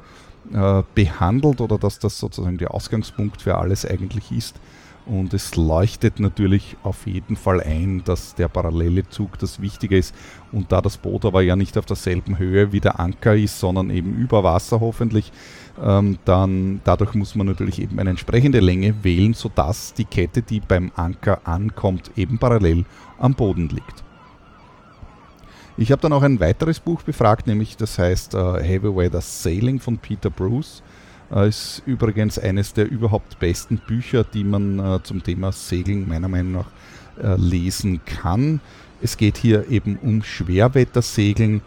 äh, 0.52 0.82
behandelt 0.94 1.60
oder 1.60 1.78
dass 1.78 1.98
das 1.98 2.18
sozusagen 2.18 2.58
der 2.58 2.74
Ausgangspunkt 2.74 3.42
für 3.42 3.58
alles 3.58 3.86
eigentlich 3.86 4.32
ist. 4.32 4.56
Und 5.04 5.34
es 5.34 5.56
leuchtet 5.56 6.20
natürlich 6.20 6.76
auf 6.84 7.06
jeden 7.06 7.34
Fall 7.34 7.60
ein, 7.60 8.02
dass 8.04 8.36
der 8.36 8.46
parallele 8.46 9.08
Zug 9.08 9.36
das 9.38 9.60
Wichtige 9.60 9.98
ist. 9.98 10.14
Und 10.52 10.70
da 10.70 10.80
das 10.80 10.96
Boot 10.96 11.24
aber 11.24 11.42
ja 11.42 11.56
nicht 11.56 11.76
auf 11.76 11.86
derselben 11.86 12.38
Höhe 12.38 12.72
wie 12.72 12.80
der 12.80 13.00
Anker 13.00 13.34
ist, 13.34 13.58
sondern 13.58 13.90
eben 13.90 14.14
über 14.14 14.44
Wasser 14.44 14.78
hoffentlich, 14.80 15.32
ähm, 15.80 16.18
dann 16.24 16.80
dadurch 16.84 17.14
muss 17.14 17.34
man 17.34 17.46
natürlich 17.46 17.80
eben 17.80 17.98
eine 17.98 18.10
entsprechende 18.10 18.60
Länge 18.60 19.04
wählen, 19.04 19.34
sodass 19.34 19.94
die 19.94 20.04
Kette, 20.04 20.42
die 20.42 20.60
beim 20.60 20.90
Anker 20.96 21.40
ankommt, 21.44 22.10
eben 22.16 22.38
parallel 22.38 22.84
am 23.18 23.34
Boden 23.34 23.68
liegt. 23.68 24.04
Ich 25.76 25.90
habe 25.90 26.02
dann 26.02 26.12
auch 26.12 26.22
ein 26.22 26.40
weiteres 26.40 26.80
Buch 26.80 27.02
befragt, 27.02 27.46
nämlich 27.46 27.76
das 27.76 27.98
heißt 27.98 28.34
Heavy 28.34 28.94
Weather 28.94 29.22
Sailing 29.22 29.80
von 29.80 29.96
Peter 29.96 30.28
Bruce. 30.28 30.82
Äh, 31.32 31.48
ist 31.48 31.82
übrigens 31.86 32.38
eines 32.38 32.74
der 32.74 32.90
überhaupt 32.90 33.38
besten 33.38 33.78
Bücher, 33.78 34.24
die 34.24 34.44
man 34.44 34.78
äh, 34.78 35.02
zum 35.02 35.22
Thema 35.22 35.52
Segeln 35.52 36.08
meiner 36.08 36.28
Meinung 36.28 36.52
nach 36.52 36.70
äh, 37.22 37.36
lesen 37.36 38.00
kann. 38.04 38.60
Es 39.00 39.16
geht 39.16 39.36
hier 39.38 39.68
eben 39.68 39.98
um 40.02 40.22
Schwerwettersegeln. 40.22 41.62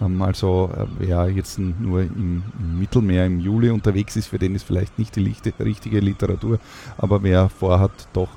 Ähm, 0.00 0.22
also 0.22 0.70
äh, 0.76 0.86
wer 0.98 1.28
jetzt 1.30 1.58
nur 1.58 2.02
im, 2.02 2.42
Mittelmeer 2.78 3.26
im 3.26 3.40
Juli 3.40 3.70
unterwegs 3.70 4.16
ist, 4.16 4.28
für 4.28 4.38
den 4.38 4.54
ist 4.54 4.64
vielleicht 4.64 4.98
nicht 4.98 5.16
die 5.16 5.34
richtige 5.60 6.00
Literatur, 6.00 6.58
aber 6.98 7.22
wer 7.22 7.48
vorhat, 7.48 8.08
doch 8.12 8.28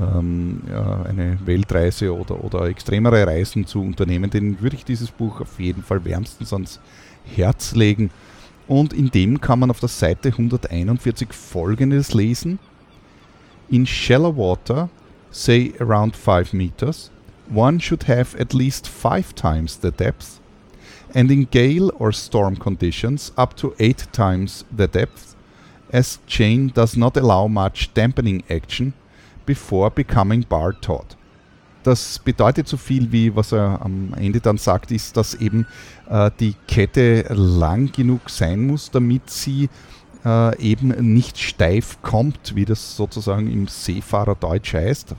ähm, 0.00 0.62
eine 1.08 1.38
Weltreise 1.44 2.14
oder, 2.14 2.42
oder 2.44 2.66
extremere 2.66 3.26
Reisen 3.26 3.66
zu 3.66 3.82
unternehmen, 3.82 4.30
den 4.30 4.60
würde 4.60 4.76
ich 4.76 4.84
dieses 4.84 5.10
Buch 5.10 5.40
auf 5.40 5.58
jeden 5.58 5.82
Fall 5.82 6.04
wärmstens 6.04 6.52
ans 6.52 6.80
Herz 7.24 7.74
legen. 7.74 8.10
Und 8.68 8.92
in 8.92 9.10
dem 9.10 9.40
kann 9.40 9.58
man 9.58 9.70
auf 9.70 9.80
der 9.80 9.88
Seite 9.88 10.28
141 10.28 11.32
folgendes 11.32 12.14
lesen. 12.14 12.60
In 13.68 13.84
shallow 13.84 14.36
water, 14.36 14.88
say 15.32 15.72
around 15.80 16.14
5 16.14 16.52
meters, 16.52 17.10
one 17.52 17.80
should 17.80 18.06
have 18.06 18.38
at 18.38 18.54
least 18.54 18.86
5 18.86 19.34
times 19.34 19.80
the 19.82 19.90
depth 19.90 20.39
and 21.14 21.30
in 21.30 21.48
gale 21.50 21.90
or 21.98 22.12
storm 22.12 22.58
conditions 22.58 23.32
up 23.36 23.56
to 23.56 23.74
8 23.78 24.12
times 24.12 24.64
the 24.76 24.86
depth, 24.86 25.36
as 25.92 26.20
chain 26.26 26.68
does 26.74 26.96
not 26.96 27.16
allow 27.16 27.48
much 27.48 27.92
dampening 27.94 28.42
action 28.48 28.92
before 29.46 29.90
becoming 29.90 30.44
bar 30.48 30.72
taut. 30.80 31.16
Das 31.82 32.18
bedeutet 32.18 32.68
so 32.68 32.76
viel 32.76 33.10
wie, 33.10 33.34
was 33.34 33.52
er 33.52 33.80
am 33.82 34.12
Ende 34.14 34.40
dann 34.40 34.58
sagt, 34.58 34.90
ist, 34.90 35.16
dass 35.16 35.34
eben 35.34 35.66
äh, 36.10 36.30
die 36.38 36.54
Kette 36.68 37.24
lang 37.30 37.90
genug 37.90 38.28
sein 38.28 38.66
muss, 38.66 38.90
damit 38.90 39.30
sie 39.30 39.70
äh, 40.24 40.58
eben 40.58 40.88
nicht 41.14 41.38
steif 41.38 42.02
kommt, 42.02 42.54
wie 42.54 42.66
das 42.66 42.96
sozusagen 42.96 43.50
im 43.50 43.66
Seefahrerdeutsch 43.66 44.74
heißt, 44.74 45.14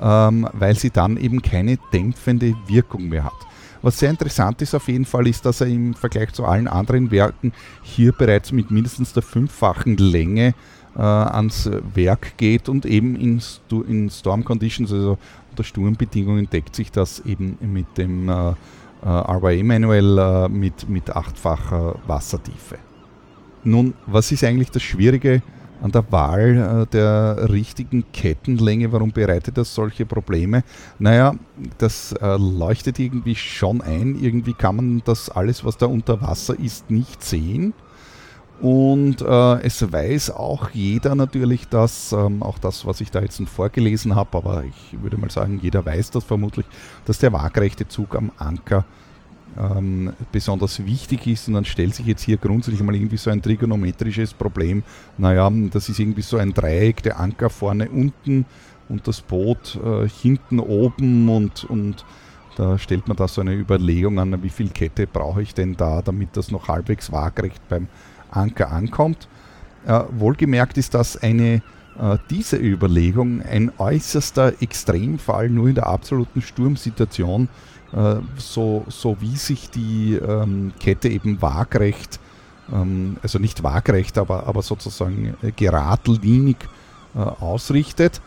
ähm, 0.00 0.46
weil 0.52 0.76
sie 0.76 0.90
dann 0.90 1.16
eben 1.16 1.40
keine 1.40 1.78
dämpfende 1.92 2.54
Wirkung 2.66 3.08
mehr 3.08 3.24
hat. 3.24 3.53
Was 3.84 3.98
sehr 3.98 4.08
interessant 4.08 4.62
ist 4.62 4.74
auf 4.74 4.88
jeden 4.88 5.04
Fall, 5.04 5.26
ist, 5.26 5.44
dass 5.44 5.60
er 5.60 5.66
im 5.66 5.92
Vergleich 5.92 6.32
zu 6.32 6.46
allen 6.46 6.68
anderen 6.68 7.10
Werken 7.10 7.52
hier 7.82 8.12
bereits 8.12 8.50
mit 8.50 8.70
mindestens 8.70 9.12
der 9.12 9.22
fünffachen 9.22 9.98
Länge 9.98 10.54
äh, 10.96 11.02
ans 11.02 11.68
Werk 11.92 12.38
geht 12.38 12.70
und 12.70 12.86
eben 12.86 13.14
in, 13.14 13.42
Stu 13.42 13.82
in 13.82 14.08
Storm 14.08 14.42
Conditions, 14.42 14.90
also 14.90 15.18
unter 15.50 15.64
Sturmbedingungen, 15.64 16.48
deckt 16.48 16.74
sich 16.74 16.90
das 16.92 17.20
eben 17.26 17.58
mit 17.60 17.98
dem 17.98 18.26
äh, 18.30 18.52
äh, 18.52 18.54
RYA-Manual 19.02 20.18
äh, 20.18 20.48
mit, 20.48 20.88
mit 20.88 21.10
achtfacher 21.10 21.96
Wassertiefe. 22.06 22.78
Nun, 23.64 23.92
was 24.06 24.32
ist 24.32 24.44
eigentlich 24.44 24.70
das 24.70 24.82
Schwierige 24.82 25.42
an 25.82 25.92
der 25.92 26.10
Wahl 26.10 26.84
äh, 26.84 26.92
der 26.92 27.50
richtigen 27.50 28.04
Kettenlänge, 28.12 28.92
warum 28.92 29.12
bereitet 29.12 29.58
das 29.58 29.74
solche 29.74 30.06
Probleme? 30.06 30.64
Naja, 30.98 31.34
das 31.78 32.12
äh, 32.12 32.36
leuchtet 32.36 32.98
irgendwie 32.98 33.34
schon 33.34 33.80
ein. 33.80 34.16
Irgendwie 34.20 34.54
kann 34.54 34.76
man 34.76 35.02
das 35.04 35.30
alles, 35.30 35.64
was 35.64 35.76
da 35.76 35.86
unter 35.86 36.20
Wasser 36.22 36.58
ist, 36.58 36.90
nicht 36.90 37.22
sehen. 37.22 37.74
Und 38.60 39.20
äh, 39.20 39.60
es 39.62 39.92
weiß 39.92 40.30
auch 40.30 40.70
jeder 40.70 41.14
natürlich, 41.14 41.68
dass 41.68 42.12
ähm, 42.12 42.42
auch 42.42 42.58
das, 42.58 42.86
was 42.86 43.00
ich 43.00 43.10
da 43.10 43.20
jetzt 43.20 43.42
vorgelesen 43.48 44.14
habe, 44.14 44.38
aber 44.38 44.64
ich 44.64 45.02
würde 45.02 45.18
mal 45.18 45.30
sagen, 45.30 45.58
jeder 45.60 45.84
weiß 45.84 46.12
das 46.12 46.24
vermutlich, 46.24 46.64
dass 47.04 47.18
der 47.18 47.32
waagrechte 47.32 47.88
Zug 47.88 48.14
am 48.14 48.30
Anker 48.38 48.84
ähm, 49.58 50.12
besonders 50.32 50.84
wichtig 50.84 51.26
ist. 51.26 51.48
Und 51.48 51.54
dann 51.54 51.64
stellt 51.64 51.94
sich 51.94 52.06
jetzt 52.06 52.22
hier 52.22 52.36
grundsätzlich 52.36 52.82
mal 52.82 52.94
irgendwie 52.94 53.16
so 53.16 53.30
ein 53.30 53.42
trigonometrisches 53.42 54.34
Problem. 54.34 54.82
Naja, 55.18 55.50
das 55.70 55.88
ist 55.88 55.98
irgendwie 55.98 56.22
so 56.22 56.36
ein 56.36 56.52
Dreieck, 56.52 57.02
der 57.02 57.20
Anker 57.20 57.50
vorne 57.50 57.88
unten 57.88 58.46
und 58.88 59.06
das 59.06 59.20
Boot 59.20 59.78
äh, 59.82 60.08
hinten 60.08 60.60
oben 60.60 61.28
und, 61.28 61.64
und 61.64 62.04
da 62.56 62.78
stellt 62.78 63.08
man 63.08 63.16
da 63.16 63.26
so 63.26 63.40
eine 63.40 63.54
Überlegung 63.54 64.18
an, 64.18 64.42
wie 64.42 64.50
viel 64.50 64.68
Kette 64.68 65.06
brauche 65.06 65.42
ich 65.42 65.54
denn 65.54 65.76
da, 65.76 66.02
damit 66.02 66.36
das 66.36 66.50
noch 66.50 66.68
halbwegs 66.68 67.10
waagrecht 67.10 67.66
beim 67.68 67.88
Anker 68.30 68.70
ankommt. 68.70 69.28
Äh, 69.86 70.00
wohlgemerkt 70.10 70.78
ist 70.78 70.94
das 70.94 71.16
eine 71.16 71.62
äh, 71.98 72.18
diese 72.30 72.56
Überlegung 72.56 73.42
ein 73.42 73.72
äußerster 73.78 74.60
Extremfall 74.60 75.48
nur 75.48 75.68
in 75.68 75.76
der 75.76 75.86
absoluten 75.86 76.42
Sturmsituation 76.42 77.48
äh, 77.94 78.16
so, 78.36 78.84
so 78.88 79.16
wie 79.20 79.36
sich 79.36 79.70
die 79.70 80.14
ähm, 80.14 80.72
Kette 80.80 81.08
eben 81.08 81.40
waagrecht, 81.40 82.18
ähm, 82.72 83.16
also 83.22 83.38
nicht 83.38 83.62
waagrecht, 83.62 84.18
aber, 84.18 84.46
aber 84.46 84.62
sozusagen 84.62 85.34
äh, 85.42 85.52
geradlinig 85.52 86.56
äh, 87.14 87.18
ausrichtet. 87.18 88.20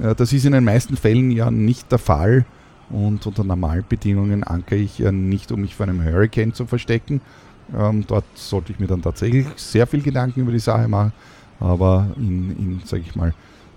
Äh, 0.00 0.14
das 0.14 0.32
ist 0.32 0.46
in 0.46 0.52
den 0.52 0.64
meisten 0.64 0.96
Fällen 0.96 1.30
ja 1.30 1.50
nicht 1.50 1.90
der 1.92 1.98
Fall 1.98 2.44
und 2.88 3.26
unter 3.26 3.44
Normalbedingungen 3.44 4.42
ankere 4.44 4.78
ich 4.78 4.98
ja 4.98 5.12
nicht, 5.12 5.52
um 5.52 5.60
mich 5.60 5.74
vor 5.74 5.86
einem 5.86 6.02
Hurricane 6.02 6.52
zu 6.52 6.66
verstecken. 6.66 7.20
Ähm, 7.76 8.04
dort 8.06 8.24
sollte 8.34 8.72
ich 8.72 8.80
mir 8.80 8.88
dann 8.88 9.02
tatsächlich 9.02 9.46
sehr 9.56 9.86
viel 9.86 10.02
Gedanken 10.02 10.40
über 10.40 10.52
die 10.52 10.58
Sache 10.58 10.88
machen, 10.88 11.12
aber 11.60 12.08
in, 12.16 12.56
in 12.58 12.80
sage 12.84 13.04
ich 13.06 13.14
mal, 13.14 13.32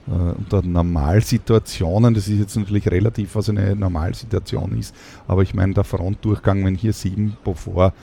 unter 0.06 0.62
Normalsituationen, 0.62 2.14
das 2.14 2.28
ist 2.28 2.40
jetzt 2.40 2.58
natürlich 2.58 2.90
relativ, 2.90 3.36
was 3.36 3.50
eine 3.50 3.76
Normalsituation 3.76 4.78
ist, 4.78 4.94
aber 5.28 5.44
ich 5.44 5.54
meine, 5.54 5.74
der 5.74 5.84
Frontdurchgang, 5.84 6.66
wenn 6.66 6.76
hier 6.76 6.94
7 6.94 7.38
Beaufort 7.44 7.94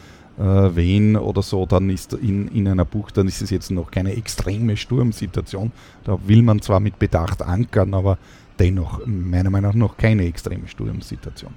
äh, 0.40 0.74
wehen 0.74 1.16
oder 1.16 1.42
so, 1.42 1.66
dann 1.66 1.90
ist 1.90 2.14
in, 2.14 2.48
in 2.48 2.66
einer 2.66 2.84
Bucht, 2.84 3.16
dann 3.16 3.28
ist 3.28 3.42
es 3.42 3.50
jetzt 3.50 3.70
noch 3.70 3.90
keine 3.90 4.16
extreme 4.16 4.76
Sturmsituation. 4.76 5.70
Da 6.04 6.18
will 6.26 6.42
man 6.42 6.62
zwar 6.62 6.80
mit 6.80 6.98
Bedacht 6.98 7.42
ankern, 7.42 7.92
aber 7.92 8.16
dennoch 8.58 9.04
meiner 9.06 9.50
Meinung 9.50 9.70
nach 9.72 9.76
noch 9.76 9.96
keine 9.96 10.24
extreme 10.24 10.66
Sturmsituation. 10.66 11.52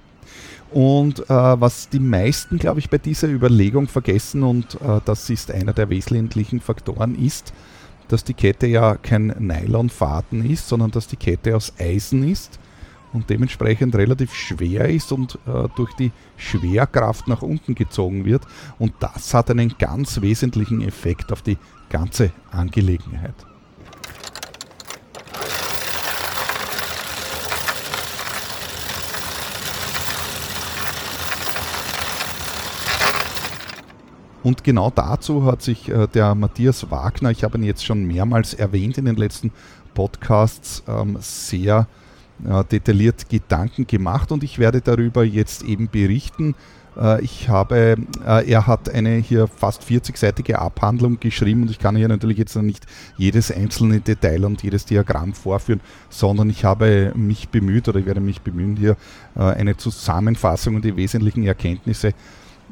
Und 0.72 1.20
äh, 1.20 1.24
was 1.30 1.90
die 1.90 2.00
meisten, 2.00 2.58
glaube 2.58 2.80
ich, 2.80 2.90
bei 2.90 2.98
dieser 2.98 3.30
Überlegung 3.30 3.88
vergessen, 3.88 4.44
und 4.44 4.76
äh, 4.82 5.00
das 5.06 5.30
ist 5.30 5.52
einer 5.52 5.74
der 5.74 5.90
wesentlichen 5.90 6.60
Faktoren, 6.60 7.16
ist, 7.16 7.54
dass 8.14 8.24
die 8.24 8.36
Kette 8.36 8.68
ja 8.68 8.96
kein 8.96 9.34
Nylonfaden 9.40 10.48
ist, 10.48 10.68
sondern 10.68 10.92
dass 10.92 11.08
die 11.08 11.16
Kette 11.16 11.56
aus 11.56 11.74
Eisen 11.80 12.30
ist 12.30 12.60
und 13.12 13.28
dementsprechend 13.32 13.96
relativ 13.96 14.36
schwer 14.36 14.88
ist 14.88 15.12
und 15.12 15.40
äh, 15.48 15.68
durch 15.76 15.94
die 15.94 16.12
Schwerkraft 16.38 17.28
nach 17.28 17.42
unten 17.42 17.74
gezogen 17.74 18.24
wird. 18.24 18.44
Und 18.78 18.94
das 19.00 19.34
hat 19.34 19.50
einen 19.50 19.74
ganz 19.80 20.22
wesentlichen 20.22 20.82
Effekt 20.82 21.32
auf 21.32 21.42
die 21.42 21.58
ganze 21.90 22.32
Angelegenheit. 22.52 23.34
Und 34.44 34.64
genau 34.64 34.90
dazu 34.90 35.46
hat 35.46 35.62
sich 35.62 35.90
äh, 35.90 36.08
der 36.08 36.36
Matthias 36.36 36.92
Wagner, 36.92 37.32
ich 37.32 37.44
habe 37.44 37.58
ihn 37.58 37.64
jetzt 37.64 37.86
schon 37.86 38.06
mehrmals 38.06 38.54
erwähnt 38.54 38.98
in 38.98 39.06
den 39.06 39.16
letzten 39.16 39.52
Podcasts, 39.94 40.84
ähm, 40.88 41.18
sehr 41.22 41.88
äh, 42.46 42.64
detailliert 42.66 43.30
Gedanken 43.30 43.88
gemacht 43.88 44.32
und 44.32 44.44
ich 44.44 44.60
werde 44.60 44.82
darüber 44.82 45.24
jetzt 45.24 45.64
eben 45.64 45.88
berichten. 45.88 46.56
Äh, 46.98 47.24
ich 47.24 47.48
habe, 47.48 47.96
äh, 48.26 48.50
er 48.50 48.68
hat 48.68 48.90
eine 48.90 49.16
hier 49.16 49.48
fast 49.48 49.84
40-seitige 49.84 50.56
Abhandlung 50.56 51.22
geschrieben 51.22 51.62
und 51.62 51.72
ich 51.72 51.80
kann 51.80 51.96
hier 51.96 52.10
natürlich 52.10 52.38
jetzt 52.38 52.56
noch 52.58 52.64
nicht 52.64 52.86
jedes 53.18 53.50
einzelne 53.50 54.02
Detail 54.02 54.44
und 54.44 54.62
jedes 54.62 54.86
Diagramm 54.86 55.34
vorführen, 55.34 55.80
sondern 56.10 56.50
ich 56.50 56.66
habe 56.66 57.14
mich 57.16 57.48
bemüht 57.48 57.88
oder 57.88 58.00
ich 58.00 58.06
werde 58.06 58.20
mich 58.20 58.42
bemühen, 58.42 58.76
hier 58.76 58.98
äh, 59.38 59.42
eine 59.42 59.78
Zusammenfassung 59.78 60.76
und 60.76 60.84
die 60.84 60.98
wesentlichen 60.98 61.46
Erkenntnisse 61.46 62.10
äh, 62.10 62.14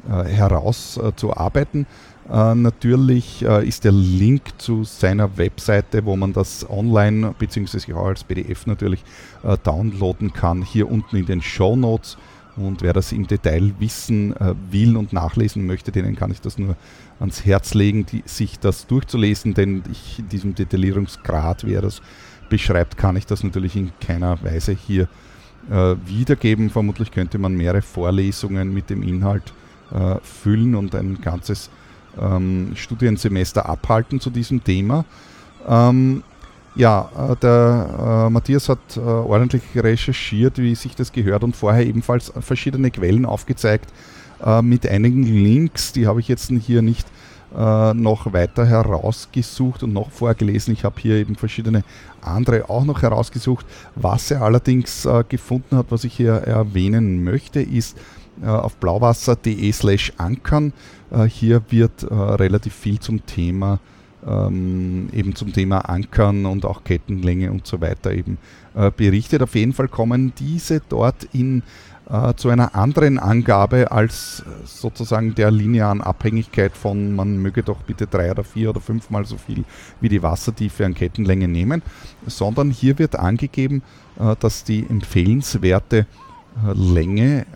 herauszuarbeiten. 0.08 1.86
Äh, 2.30 2.54
natürlich 2.54 3.44
äh, 3.44 3.66
ist 3.66 3.84
der 3.84 3.92
Link 3.92 4.42
zu 4.58 4.84
seiner 4.84 5.36
Webseite, 5.36 6.04
wo 6.04 6.16
man 6.16 6.32
das 6.32 6.68
online 6.68 7.34
bzw. 7.38 7.92
auch 7.94 8.06
als 8.06 8.24
PDF 8.24 8.66
natürlich 8.66 9.04
downloaden 9.64 10.32
kann, 10.32 10.62
hier 10.62 10.88
unten 10.88 11.16
in 11.16 11.26
den 11.26 11.42
Show 11.42 11.74
Notes. 11.74 12.16
Und 12.54 12.80
wer 12.82 12.92
das 12.92 13.10
im 13.12 13.26
Detail 13.26 13.72
wissen 13.80 14.34
will 14.70 14.96
und 14.96 15.12
nachlesen 15.12 15.66
möchte, 15.66 15.90
denen 15.90 16.14
kann 16.14 16.30
ich 16.30 16.40
das 16.40 16.58
nur 16.58 16.76
ans 17.18 17.44
Herz 17.44 17.74
legen, 17.74 18.06
die, 18.06 18.22
sich 18.26 18.58
das 18.58 18.86
durchzulesen, 18.86 19.54
denn 19.54 19.82
ich, 19.90 20.18
in 20.18 20.28
diesem 20.28 20.54
Detaillierungsgrad, 20.54 21.66
wie 21.66 21.74
er 21.74 21.82
das 21.82 22.02
beschreibt, 22.50 22.98
kann 22.98 23.16
ich 23.16 23.26
das 23.26 23.42
natürlich 23.42 23.74
in 23.74 23.90
keiner 24.00 24.40
Weise 24.42 24.72
hier 24.72 25.08
äh, 25.70 25.96
wiedergeben. 26.04 26.68
Vermutlich 26.68 27.10
könnte 27.10 27.38
man 27.38 27.54
mehrere 27.54 27.82
Vorlesungen 27.82 28.72
mit 28.72 28.90
dem 28.90 29.02
Inhalt 29.02 29.54
äh, 29.94 30.16
füllen 30.22 30.74
und 30.74 30.94
ein 30.94 31.20
ganzes 31.20 31.70
ähm, 32.20 32.72
Studiensemester 32.74 33.68
abhalten 33.68 34.20
zu 34.20 34.30
diesem 34.30 34.62
Thema. 34.62 35.04
Ähm, 35.66 36.22
ja, 36.74 37.10
äh, 37.30 37.36
der 37.36 38.26
äh, 38.26 38.30
Matthias 38.30 38.68
hat 38.68 38.96
äh, 38.96 39.00
ordentlich 39.00 39.62
recherchiert, 39.74 40.58
wie 40.58 40.74
sich 40.74 40.96
das 40.96 41.12
gehört 41.12 41.44
und 41.44 41.54
vorher 41.54 41.86
ebenfalls 41.86 42.32
verschiedene 42.40 42.90
Quellen 42.90 43.26
aufgezeigt 43.26 43.92
äh, 44.44 44.62
mit 44.62 44.86
einigen 44.86 45.22
Links, 45.22 45.92
die 45.92 46.06
habe 46.06 46.20
ich 46.20 46.28
jetzt 46.28 46.50
hier 46.50 46.80
nicht 46.80 47.06
äh, 47.54 47.92
noch 47.92 48.32
weiter 48.32 48.64
herausgesucht 48.64 49.82
und 49.82 49.92
noch 49.92 50.10
vorgelesen. 50.10 50.72
Ich 50.72 50.84
habe 50.84 50.98
hier 50.98 51.16
eben 51.16 51.36
verschiedene 51.36 51.84
andere 52.22 52.70
auch 52.70 52.84
noch 52.84 53.02
herausgesucht. 53.02 53.66
Was 53.94 54.30
er 54.30 54.40
allerdings 54.42 55.06
gefunden 55.28 55.76
hat, 55.76 55.86
was 55.90 56.04
ich 56.04 56.14
hier 56.14 56.34
erwähnen 56.34 57.24
möchte, 57.24 57.60
ist, 57.60 57.98
auf 58.46 58.76
blauwasser.de 58.76 59.72
slash 59.72 60.12
ankern. 60.16 60.72
Äh, 61.10 61.24
hier 61.24 61.62
wird 61.68 62.02
äh, 62.02 62.14
relativ 62.14 62.74
viel 62.74 62.98
zum 62.98 63.26
Thema 63.26 63.78
ähm, 64.26 65.08
eben 65.12 65.34
zum 65.34 65.52
Thema 65.52 65.88
Ankern 65.88 66.46
und 66.46 66.64
auch 66.64 66.84
Kettenlänge 66.84 67.50
und 67.50 67.66
so 67.66 67.80
weiter 67.80 68.12
eben 68.12 68.38
äh, 68.74 68.90
berichtet. 68.90 69.42
Auf 69.42 69.54
jeden 69.54 69.72
Fall 69.72 69.88
kommen 69.88 70.32
diese 70.38 70.80
dort 70.88 71.24
in 71.32 71.62
äh, 72.08 72.34
zu 72.34 72.48
einer 72.48 72.74
anderen 72.74 73.18
Angabe 73.18 73.90
als 73.90 74.40
äh, 74.40 74.66
sozusagen 74.66 75.34
der 75.34 75.50
linearen 75.50 76.00
Abhängigkeit 76.00 76.76
von, 76.76 77.14
man 77.14 77.38
möge 77.38 77.62
doch 77.62 77.82
bitte 77.82 78.06
drei 78.06 78.30
oder 78.30 78.44
vier 78.44 78.70
oder 78.70 78.80
fünfmal 78.80 79.24
so 79.24 79.36
viel 79.36 79.64
wie 80.00 80.08
die 80.08 80.22
Wassertiefe 80.22 80.84
an 80.84 80.94
Kettenlänge 80.94 81.48
nehmen, 81.48 81.82
sondern 82.26 82.70
hier 82.70 82.98
wird 82.98 83.16
angegeben, 83.16 83.82
äh, 84.18 84.36
dass 84.40 84.64
die 84.64 84.84
empfehlenswerte 84.88 86.06
Länge 86.74 87.46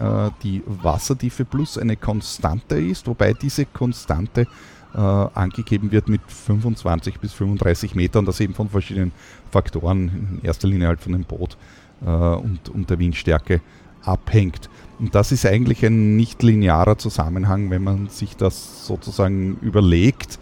die 0.42 0.62
Wassertiefe 0.66 1.44
plus 1.44 1.76
eine 1.76 1.96
Konstante 1.96 2.80
ist, 2.80 3.06
wobei 3.06 3.34
diese 3.34 3.66
Konstante 3.66 4.46
angegeben 4.94 5.92
wird 5.92 6.08
mit 6.08 6.22
25 6.26 7.20
bis 7.20 7.34
35 7.34 7.94
Metern, 7.94 8.24
das 8.24 8.40
eben 8.40 8.54
von 8.54 8.70
verschiedenen 8.70 9.12
Faktoren, 9.50 10.38
in 10.40 10.40
erster 10.42 10.68
Linie 10.68 10.88
halt 10.88 11.00
von 11.00 11.12
dem 11.12 11.24
Boot 11.24 11.58
und, 12.00 12.70
und 12.72 12.88
der 12.88 12.98
Windstärke 12.98 13.60
abhängt. 14.06 14.70
Und 14.98 15.14
das 15.14 15.32
ist 15.32 15.44
eigentlich 15.44 15.84
ein 15.84 16.16
nicht 16.16 16.42
linearer 16.42 16.96
Zusammenhang, 16.96 17.70
wenn 17.70 17.84
man 17.84 18.08
sich 18.08 18.36
das 18.36 18.86
sozusagen 18.86 19.58
überlegt. 19.60 20.38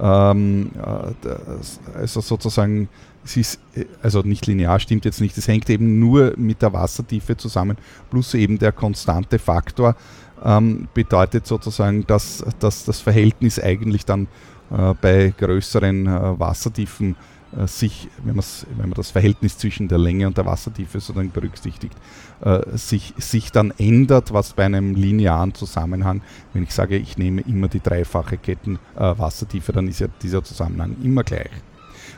Ähm, 0.00 0.70
äh, 0.76 1.98
also 1.98 2.20
sozusagen, 2.20 2.88
es 3.28 3.36
ist, 3.36 3.60
also 4.02 4.22
nicht 4.22 4.46
linear 4.46 4.80
stimmt 4.80 5.04
jetzt 5.04 5.20
nicht, 5.20 5.36
es 5.36 5.46
hängt 5.48 5.68
eben 5.68 5.98
nur 5.98 6.32
mit 6.36 6.62
der 6.62 6.72
Wassertiefe 6.72 7.36
zusammen, 7.36 7.76
plus 8.10 8.34
eben 8.34 8.58
der 8.58 8.72
konstante 8.72 9.38
Faktor 9.38 9.96
ähm, 10.42 10.88
bedeutet 10.94 11.46
sozusagen, 11.46 12.06
dass, 12.06 12.44
dass 12.58 12.84
das 12.84 13.00
Verhältnis 13.00 13.60
eigentlich 13.60 14.06
dann 14.06 14.28
äh, 14.70 14.94
bei 15.00 15.34
größeren 15.36 16.06
äh, 16.06 16.40
Wassertiefen 16.40 17.16
äh, 17.56 17.66
sich, 17.66 18.08
wenn, 18.24 18.36
wenn 18.36 18.88
man 18.88 18.94
das 18.94 19.10
Verhältnis 19.10 19.58
zwischen 19.58 19.88
der 19.88 19.98
Länge 19.98 20.26
und 20.26 20.38
der 20.38 20.46
Wassertiefe 20.46 21.00
sozusagen 21.00 21.30
berücksichtigt, 21.30 21.96
äh, 22.40 22.60
sich, 22.76 23.12
sich 23.18 23.52
dann 23.52 23.72
ändert, 23.76 24.32
was 24.32 24.54
bei 24.54 24.64
einem 24.64 24.94
linearen 24.94 25.52
Zusammenhang, 25.52 26.22
wenn 26.54 26.62
ich 26.62 26.72
sage, 26.72 26.96
ich 26.96 27.18
nehme 27.18 27.42
immer 27.42 27.68
die 27.68 27.80
dreifache 27.80 28.38
Ketten 28.38 28.78
äh, 28.96 29.18
Wassertiefe, 29.18 29.72
dann 29.72 29.86
ist 29.86 30.00
ja 30.00 30.08
dieser 30.22 30.42
Zusammenhang 30.42 30.96
immer 31.02 31.24
gleich. 31.24 31.50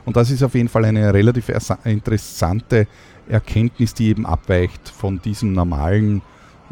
Und 0.05 0.17
das 0.17 0.31
ist 0.31 0.43
auf 0.43 0.55
jeden 0.55 0.69
Fall 0.69 0.85
eine 0.85 1.13
relativ 1.13 1.51
interessante 1.85 2.87
Erkenntnis, 3.29 3.95
die 3.95 4.09
eben 4.09 4.27
abweicht 4.27 4.89
von 4.89 5.21
diesen 5.21 5.53
normalen 5.53 6.23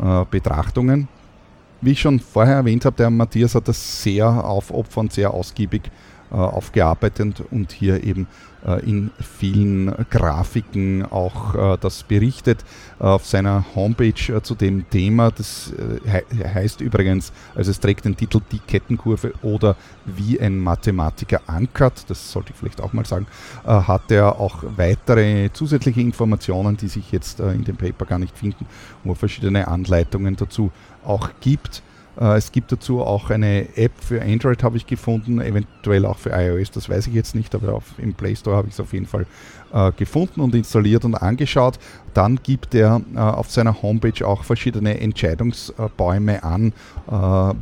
äh, 0.02 0.24
Betrachtungen. 0.30 1.08
Wie 1.80 1.92
ich 1.92 2.00
schon 2.00 2.18
vorher 2.18 2.56
erwähnt 2.56 2.84
habe, 2.84 2.96
der 2.96 3.10
Matthias 3.10 3.54
hat 3.54 3.68
das 3.68 4.02
sehr 4.02 4.26
aufopfernd, 4.26 5.12
sehr 5.12 5.32
ausgiebig 5.32 5.82
aufgearbeitet 6.30 7.42
und 7.50 7.72
hier 7.72 8.04
eben 8.04 8.26
äh, 8.66 8.84
in 8.84 9.10
vielen 9.20 9.94
Grafiken 10.10 11.04
auch 11.04 11.54
äh, 11.54 11.78
das 11.80 12.02
berichtet 12.02 12.64
auf 12.98 13.24
seiner 13.24 13.64
Homepage 13.74 14.42
zu 14.42 14.54
dem 14.56 14.88
Thema. 14.90 15.30
Das 15.30 15.72
heißt 16.54 16.80
übrigens, 16.80 17.32
also 17.54 17.70
es 17.70 17.78
trägt 17.78 18.04
den 18.04 18.16
Titel 18.16 18.40
Die 18.50 18.58
Kettenkurve 18.58 19.32
oder 19.42 19.76
wie 20.04 20.40
ein 20.40 20.58
Mathematiker 20.58 21.40
ankert, 21.46 22.10
das 22.10 22.32
sollte 22.32 22.52
ich 22.52 22.56
vielleicht 22.56 22.80
auch 22.80 22.92
mal 22.92 23.06
sagen, 23.06 23.26
hat 23.64 24.10
er 24.10 24.40
auch 24.40 24.64
weitere 24.76 25.50
zusätzliche 25.52 26.00
Informationen, 26.00 26.76
die 26.76 26.88
sich 26.88 27.12
jetzt 27.12 27.38
in 27.38 27.62
dem 27.62 27.76
Paper 27.76 28.04
gar 28.06 28.18
nicht 28.18 28.36
finden, 28.36 28.66
wo 29.04 29.12
er 29.12 29.16
verschiedene 29.16 29.68
Anleitungen 29.68 30.34
dazu 30.34 30.72
auch 31.04 31.30
gibt. 31.40 31.82
Äh, 32.18 32.36
es 32.36 32.52
gibt 32.52 32.72
dazu 32.72 33.00
auch 33.00 33.30
eine 33.30 33.76
App 33.76 33.92
für 34.00 34.20
Android, 34.20 34.62
habe 34.62 34.76
ich 34.76 34.86
gefunden, 34.86 35.40
eventuell 35.40 36.04
auch 36.04 36.18
für 36.18 36.30
iOS, 36.30 36.70
das 36.70 36.88
weiß 36.88 37.06
ich 37.06 37.14
jetzt 37.14 37.34
nicht, 37.34 37.54
aber 37.54 37.74
auf, 37.74 37.84
im 37.98 38.14
Play 38.14 38.34
Store 38.34 38.56
habe 38.56 38.68
ich 38.68 38.74
es 38.74 38.80
auf 38.80 38.92
jeden 38.92 39.06
Fall 39.06 39.26
äh, 39.72 39.92
gefunden 39.92 40.40
und 40.40 40.54
installiert 40.54 41.04
und 41.04 41.14
angeschaut. 41.14 41.78
Dann 42.14 42.40
gibt 42.42 42.74
er 42.74 43.00
äh, 43.14 43.18
auf 43.18 43.50
seiner 43.50 43.82
Homepage 43.82 44.26
auch 44.26 44.44
verschiedene 44.44 45.00
Entscheidungsbäume 45.00 46.42
an, 46.42 46.72
äh, 47.08 47.12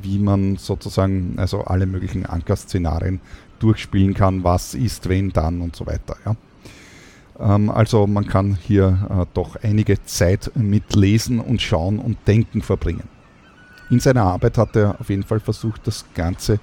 wie 0.03 0.19
man 0.19 0.57
sozusagen 0.57 1.35
also 1.37 1.62
alle 1.62 1.87
möglichen 1.87 2.25
Ankerszenarien 2.25 3.21
durchspielen 3.59 4.14
kann, 4.14 4.45
was 4.45 4.75
ist, 4.75 5.09
wenn, 5.09 5.31
dann 5.31 5.61
und 5.61 5.77
so 5.77 5.87
weiter. 5.87 6.16
Ja. 6.25 6.37
Ähm, 7.55 7.71
also 7.71 8.07
man 8.07 8.27
kann 8.27 8.59
hier 8.62 8.99
äh, 9.11 9.27
doch 9.35 9.57
einige 9.57 10.03
Zeit 10.05 10.51
mit 10.55 10.95
Lesen 10.95 11.40
und 11.40 11.61
Schauen 11.61 11.99
und 11.99 12.16
Denken 12.27 12.62
verbringen 12.62 13.15
in 13.90 14.01
seiner 14.01 14.22
Arbeit 14.22 14.59
hat 14.59 14.77
er 14.77 15.01
auf 15.01 15.09
jeden 15.09 15.22
Fall 15.22 15.40
versucht, 15.40 15.87
das 15.87 16.05
Ganze 16.14 16.59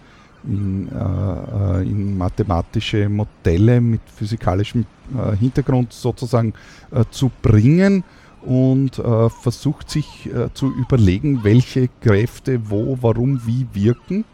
in, 0.46 0.90
äh, 0.90 1.80
äh, 1.80 1.82
in 1.84 2.18
mathematische 2.18 3.08
Modelle 3.10 3.80
mit 3.80 4.02
physikalischem 4.14 4.86
äh, 5.16 5.36
Hintergrund 5.38 5.94
sozusagen 5.94 6.54
äh, 6.92 7.04
zu 7.10 7.32
bringen 7.42 8.04
und 8.42 9.00
äh, 9.00 9.30
versucht 9.30 9.90
sich 9.90 10.30
äh, 10.34 10.54
zu 10.54 10.74
überlegen, 10.76 11.44
welche 11.44 11.90
Kräfte 12.02 12.60
wo, 12.70 12.98
warum, 13.02 13.42
wie 13.46 13.68
wirken. 13.74 14.26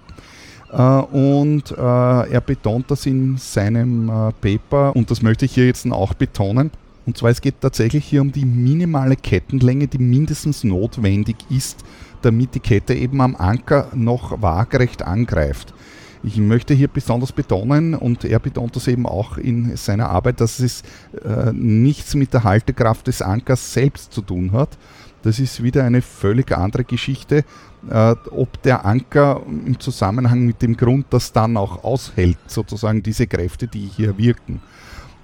und 0.72 1.72
er 1.72 2.42
betont 2.46 2.92
das 2.92 3.08
in 3.08 3.38
seinem 3.38 4.06
Paper 4.40 4.96
und 4.96 5.10
das 5.10 5.24
möchte 5.24 5.46
ich 5.46 5.56
hier 5.56 5.66
jetzt 5.66 5.92
auch 5.92 6.14
betonen. 6.14 6.70
Und 7.08 7.18
zwar 7.18 7.32
es 7.32 7.42
geht 7.42 7.60
tatsächlich 7.60 8.06
hier 8.06 8.22
um 8.22 8.32
die 8.32 8.46
minimale 8.46 9.16
Kettenlänge, 9.16 9.88
die 9.88 9.98
mindestens 9.98 10.64
notwendig 10.64 11.38
ist, 11.50 11.84
damit 12.22 12.56
die 12.56 12.60
Kette 12.60 12.94
eben 12.94 13.22
am 13.22 13.36
Anker 13.36 13.88
noch 13.94 14.42
waagerecht 14.42 15.02
angreift. 15.02 15.74
Ich 16.22 16.38
möchte 16.38 16.74
hier 16.74 16.90
besonders 16.90 17.32
betonen, 17.32 17.96
und 17.96 18.26
er 18.26 18.40
betont 18.40 18.76
das 18.76 18.88
eben 18.88 19.06
auch 19.06 19.38
in 19.38 19.76
seiner 19.78 20.10
Arbeit, 20.10 20.42
dass 20.42 20.60
es 20.60 20.84
äh, 21.24 21.54
nichts 21.54 22.14
mit 22.14 22.34
der 22.34 22.44
Haltekraft 22.44 23.08
des 23.08 23.22
Ankers 23.22 23.74
selbst 23.74 24.12
zu 24.12 24.22
tun 24.22 24.52
hat. 24.52 24.78
Das 25.22 25.40
ist 25.40 25.64
wieder 25.64 25.84
eine 25.84 26.02
völlig 26.02 26.52
andere 26.52 26.84
Geschichte, 26.84 27.46
äh, 27.90 28.16
ob 28.32 28.62
der 28.64 28.86
Anker 28.86 29.42
im 29.48 29.80
Zusammenhang 29.80 30.46
mit 30.46 30.62
dem 30.62 30.76
Grund 30.76 31.06
das 31.10 31.32
dann 31.32 31.56
auch 31.56 31.84
aushält, 31.84 32.38
sozusagen 32.48 33.02
diese 33.02 33.28
Kräfte, 33.28 33.68
die 33.68 33.86
hier 33.86 34.18
wirken. 34.18 34.62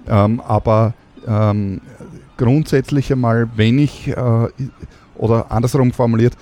Ähm, 0.08 0.40
aber 0.40 0.94
ähm, 1.28 1.82
grundsätzlich 2.38 3.12
einmal, 3.12 3.50
wenn 3.56 3.80
ich, 3.80 4.08
äh, 4.08 4.48
oder 5.16 5.52
andersrum 5.52 5.92
formuliert, 5.92 6.38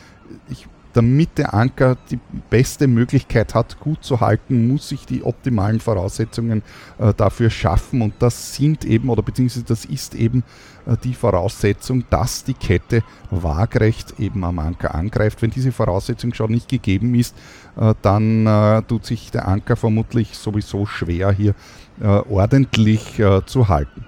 ich, 0.49 0.67
damit 0.93 1.37
der 1.37 1.53
Anker 1.53 1.97
die 2.11 2.19
beste 2.49 2.87
Möglichkeit 2.87 3.55
hat, 3.55 3.79
gut 3.79 4.03
zu 4.03 4.21
halten, 4.21 4.67
muss 4.67 4.91
ich 4.91 5.05
die 5.05 5.23
optimalen 5.23 5.79
Voraussetzungen 5.79 6.61
äh, 6.99 7.13
dafür 7.15 7.49
schaffen. 7.49 8.01
Und 8.01 8.13
das 8.19 8.55
sind 8.55 8.85
eben, 8.85 9.09
oder 9.09 9.23
beziehungsweise 9.23 9.65
das 9.65 9.85
ist 9.85 10.13
eben 10.13 10.43
äh, 10.85 10.95
die 11.03 11.15
Voraussetzung, 11.15 12.03
dass 12.09 12.43
die 12.43 12.53
Kette 12.53 13.03
waagrecht 13.31 14.19
eben 14.19 14.43
am 14.43 14.59
Anker 14.59 14.93
angreift. 14.93 15.41
Wenn 15.41 15.49
diese 15.49 15.71
Voraussetzung 15.71 16.33
schon 16.33 16.51
nicht 16.51 16.69
gegeben 16.69 17.15
ist, 17.15 17.35
äh, 17.75 17.95
dann 18.01 18.45
äh, 18.45 18.83
tut 18.83 19.05
sich 19.05 19.31
der 19.31 19.47
Anker 19.47 19.75
vermutlich 19.75 20.37
sowieso 20.37 20.85
schwer, 20.85 21.31
hier 21.31 21.55
äh, 22.01 22.05
ordentlich 22.05 23.19
äh, 23.19 23.43
zu 23.45 23.67
halten. 23.67 24.05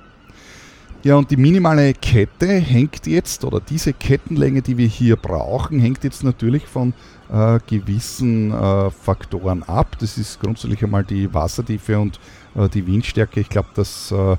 Ja, 1.05 1.17
und 1.17 1.29
die 1.29 1.37
minimale 1.37 1.93
Kette 1.93 2.47
hängt 2.47 3.05
jetzt, 3.05 3.45
oder 3.45 3.59
diese 3.59 3.93
Kettenlänge, 3.93 4.63
die 4.63 4.75
wir 4.75 4.87
hier 4.87 5.17
brauchen, 5.17 5.79
hängt 5.79 6.03
jetzt 6.03 6.23
natürlich 6.23 6.65
von 6.65 6.95
äh, 7.31 7.59
gewissen 7.67 8.51
äh, 8.51 8.89
Faktoren 8.89 9.61
ab. 9.61 9.97
Das 9.99 10.17
ist 10.17 10.39
grundsätzlich 10.39 10.83
einmal 10.83 11.03
die 11.03 11.31
Wassertiefe 11.31 11.99
und 11.99 12.19
äh, 12.55 12.67
die 12.69 12.87
Windstärke. 12.87 13.39
Ich 13.39 13.49
glaube, 13.49 13.67
das 13.75 14.11
äh, 14.11 14.35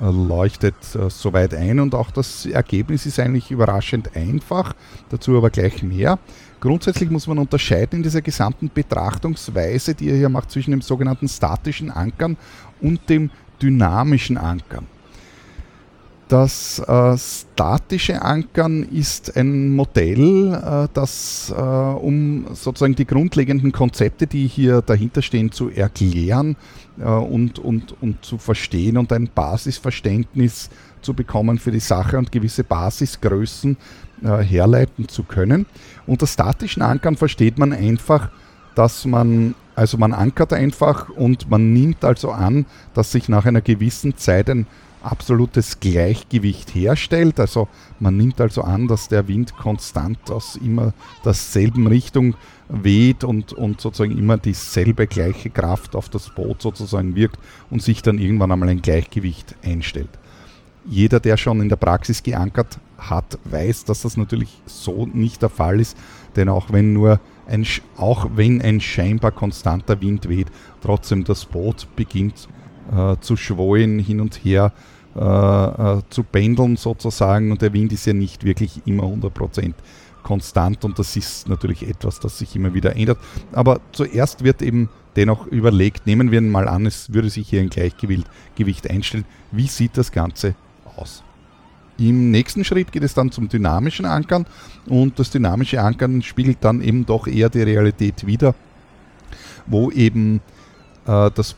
leuchtet 0.00 0.74
äh, 0.96 1.08
soweit 1.08 1.54
ein 1.54 1.78
und 1.78 1.94
auch 1.94 2.10
das 2.10 2.46
Ergebnis 2.46 3.06
ist 3.06 3.20
eigentlich 3.20 3.52
überraschend 3.52 4.16
einfach. 4.16 4.74
Dazu 5.10 5.36
aber 5.36 5.50
gleich 5.50 5.84
mehr. 5.84 6.18
Grundsätzlich 6.58 7.10
muss 7.10 7.28
man 7.28 7.38
unterscheiden 7.38 7.98
in 7.98 8.02
dieser 8.02 8.22
gesamten 8.22 8.72
Betrachtungsweise, 8.74 9.94
die 9.94 10.10
er 10.10 10.16
hier 10.16 10.28
macht, 10.28 10.50
zwischen 10.50 10.72
dem 10.72 10.80
sogenannten 10.80 11.28
statischen 11.28 11.92
Ankern 11.92 12.36
und 12.80 13.08
dem 13.08 13.30
dynamischen 13.62 14.36
Ankern. 14.36 14.97
Das 16.28 16.78
äh, 16.80 17.16
statische 17.16 18.20
Ankern 18.20 18.82
ist 18.82 19.34
ein 19.34 19.74
Modell, 19.74 20.52
äh, 20.52 20.88
das, 20.92 21.52
äh, 21.56 21.58
um 21.58 22.48
sozusagen 22.52 22.94
die 22.94 23.06
grundlegenden 23.06 23.72
Konzepte, 23.72 24.26
die 24.26 24.46
hier 24.46 24.82
dahinter 24.82 25.22
stehen, 25.22 25.50
zu 25.52 25.70
erklären 25.70 26.56
äh, 26.98 27.04
und, 27.04 27.58
und, 27.58 27.94
und 28.02 28.22
zu 28.22 28.36
verstehen 28.36 28.98
und 28.98 29.10
ein 29.10 29.30
Basisverständnis 29.34 30.68
zu 31.00 31.14
bekommen 31.14 31.58
für 31.58 31.70
die 31.70 31.80
Sache 31.80 32.18
und 32.18 32.30
gewisse 32.30 32.62
Basisgrößen 32.62 33.78
äh, 34.22 34.36
herleiten 34.42 35.08
zu 35.08 35.22
können. 35.22 35.64
Unter 36.06 36.26
statischen 36.26 36.82
Ankern 36.82 37.16
versteht 37.16 37.58
man 37.58 37.72
einfach, 37.72 38.28
dass 38.74 39.06
man, 39.06 39.54
also 39.74 39.96
man 39.96 40.12
ankert 40.12 40.52
einfach 40.52 41.08
und 41.08 41.48
man 41.48 41.72
nimmt 41.72 42.04
also 42.04 42.32
an, 42.32 42.66
dass 42.92 43.12
sich 43.12 43.30
nach 43.30 43.46
einer 43.46 43.62
gewissen 43.62 44.18
Zeit 44.18 44.50
ein 44.50 44.66
absolutes 45.10 45.80
Gleichgewicht 45.80 46.74
herstellt. 46.74 47.40
Also 47.40 47.68
man 47.98 48.16
nimmt 48.16 48.40
also 48.40 48.62
an, 48.62 48.88
dass 48.88 49.08
der 49.08 49.26
Wind 49.28 49.56
konstant 49.56 50.30
aus 50.30 50.56
immer 50.56 50.92
derselben 51.24 51.86
Richtung 51.86 52.34
weht 52.68 53.24
und, 53.24 53.52
und 53.52 53.80
sozusagen 53.80 54.16
immer 54.16 54.36
dieselbe 54.36 55.06
gleiche 55.06 55.50
Kraft 55.50 55.96
auf 55.96 56.08
das 56.08 56.28
Boot 56.34 56.60
sozusagen 56.60 57.14
wirkt 57.14 57.38
und 57.70 57.82
sich 57.82 58.02
dann 58.02 58.18
irgendwann 58.18 58.52
einmal 58.52 58.68
ein 58.68 58.82
Gleichgewicht 58.82 59.54
einstellt. 59.64 60.10
Jeder, 60.84 61.20
der 61.20 61.36
schon 61.36 61.60
in 61.60 61.68
der 61.68 61.76
Praxis 61.76 62.22
geankert 62.22 62.78
hat, 62.98 63.38
weiß, 63.44 63.84
dass 63.84 64.02
das 64.02 64.16
natürlich 64.16 64.60
so 64.66 65.06
nicht 65.06 65.42
der 65.42 65.48
Fall 65.48 65.80
ist, 65.80 65.96
denn 66.36 66.48
auch 66.48 66.72
wenn 66.72 66.92
nur 66.92 67.20
ein, 67.46 67.66
auch 67.96 68.28
wenn 68.34 68.60
ein 68.60 68.80
scheinbar 68.80 69.32
konstanter 69.32 70.00
Wind 70.00 70.28
weht, 70.28 70.48
trotzdem 70.82 71.24
das 71.24 71.44
Boot 71.44 71.86
beginnt 71.96 72.48
äh, 72.94 73.16
zu 73.20 73.36
schwollen, 73.36 73.98
hin 73.98 74.20
und 74.20 74.34
her 74.44 74.72
zu 75.14 76.22
pendeln 76.30 76.76
sozusagen 76.76 77.50
und 77.50 77.62
der 77.62 77.72
Wind 77.72 77.92
ist 77.92 78.06
ja 78.06 78.12
nicht 78.12 78.44
wirklich 78.44 78.82
immer 78.86 79.04
100% 79.04 79.74
konstant 80.22 80.84
und 80.84 80.98
das 80.98 81.16
ist 81.16 81.48
natürlich 81.48 81.88
etwas, 81.88 82.20
das 82.20 82.38
sich 82.38 82.54
immer 82.54 82.74
wieder 82.74 82.94
ändert. 82.94 83.18
Aber 83.52 83.80
zuerst 83.92 84.44
wird 84.44 84.62
eben 84.62 84.90
dennoch 85.16 85.46
überlegt, 85.46 86.06
nehmen 86.06 86.30
wir 86.30 86.40
mal 86.40 86.68
an, 86.68 86.86
es 86.86 87.12
würde 87.12 87.30
sich 87.30 87.48
hier 87.48 87.60
ein 87.60 87.70
Gleichgewicht 87.70 88.90
einstellen. 88.90 89.24
Wie 89.50 89.66
sieht 89.66 89.96
das 89.96 90.12
Ganze 90.12 90.54
aus? 90.96 91.22
Im 91.98 92.30
nächsten 92.30 92.62
Schritt 92.64 92.92
geht 92.92 93.02
es 93.02 93.14
dann 93.14 93.32
zum 93.32 93.48
dynamischen 93.48 94.06
Ankern 94.06 94.46
und 94.86 95.18
das 95.18 95.30
dynamische 95.30 95.82
Ankern 95.82 96.22
spiegelt 96.22 96.58
dann 96.60 96.80
eben 96.80 97.04
doch 97.04 97.26
eher 97.26 97.48
die 97.48 97.62
Realität 97.62 98.24
wider, 98.24 98.54
wo 99.66 99.90
eben 99.90 100.40
äh, 101.06 101.30
das 101.34 101.56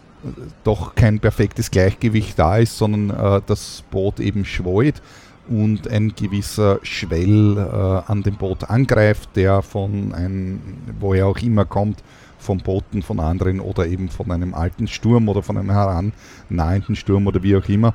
doch 0.65 0.95
kein 0.95 1.21
perfektes 1.21 1.71
Gleichgewicht 1.71 2.39
da 2.39 2.59
ist, 2.59 2.77
sondern 2.77 3.11
äh, 3.11 3.41
das 3.47 3.85
Boot 3.91 4.21
eben 4.21 4.45
schwollt 4.45 5.03
und 5.49 5.89
ein 5.89 6.15
gewisser 6.15 6.79
Schwell 6.83 7.57
äh, 7.59 8.11
an 8.11 8.23
dem 8.23 8.37
Boot 8.37 8.71
angreift, 8.71 9.31
der 9.35 9.63
von 9.63 10.15
einem, 10.15 10.61
woher 11.01 11.27
auch 11.27 11.39
immer 11.39 11.65
kommt, 11.65 12.03
vom 12.39 12.59
Booten 12.59 13.03
von 13.03 13.21
anderen 13.21 13.61
oder 13.61 13.87
eben 13.87 14.09
von 14.09 14.31
einem 14.31 14.55
alten 14.55 14.89
Sturm 14.89 15.29
oder 15.29 15.43
von 15.43 15.59
einem 15.59 15.71
herannahenden 15.71 16.97
Sturm 16.97 17.27
oder 17.27 17.43
wie 17.43 17.57
auch 17.57 17.69
immer. 17.69 17.95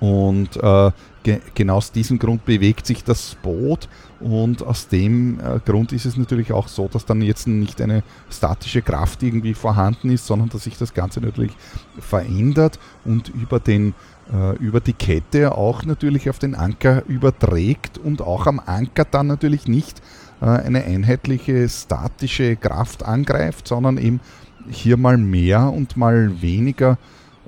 Und 0.00 0.56
äh, 0.56 0.90
ge 1.22 1.40
genau 1.54 1.76
aus 1.76 1.92
diesem 1.92 2.18
Grund 2.18 2.44
bewegt 2.44 2.86
sich 2.86 3.04
das 3.04 3.36
Boot 3.42 3.88
und 4.20 4.62
aus 4.62 4.88
dem 4.88 5.40
äh, 5.40 5.58
Grund 5.64 5.92
ist 5.92 6.06
es 6.06 6.16
natürlich 6.16 6.52
auch 6.52 6.68
so, 6.68 6.88
dass 6.88 7.04
dann 7.04 7.22
jetzt 7.22 7.46
nicht 7.48 7.80
eine 7.80 8.02
statische 8.30 8.82
Kraft 8.82 9.22
irgendwie 9.22 9.54
vorhanden 9.54 10.10
ist, 10.10 10.26
sondern 10.26 10.48
dass 10.48 10.64
sich 10.64 10.78
das 10.78 10.94
Ganze 10.94 11.20
natürlich 11.20 11.52
verändert 11.98 12.78
und 13.04 13.28
über, 13.28 13.58
den, 13.60 13.94
äh, 14.32 14.56
über 14.58 14.80
die 14.80 14.92
Kette 14.92 15.56
auch 15.56 15.84
natürlich 15.84 16.30
auf 16.30 16.38
den 16.38 16.54
Anker 16.54 17.04
überträgt 17.06 17.98
und 17.98 18.22
auch 18.22 18.46
am 18.46 18.60
Anker 18.64 19.04
dann 19.04 19.26
natürlich 19.26 19.66
nicht 19.66 20.00
äh, 20.40 20.46
eine 20.46 20.84
einheitliche 20.84 21.68
statische 21.68 22.56
Kraft 22.56 23.04
angreift, 23.04 23.68
sondern 23.68 23.98
eben 23.98 24.20
hier 24.68 24.96
mal 24.96 25.18
mehr 25.18 25.72
und 25.72 25.96
mal 25.96 26.40
weniger 26.40 26.96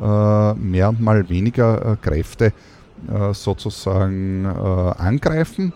äh, 0.01 0.55
mehr 0.55 0.89
und 0.89 1.01
mal 1.01 1.29
weniger 1.29 1.97
Kräfte 2.03 2.53
sozusagen 3.33 4.47
angreifen. 4.47 5.73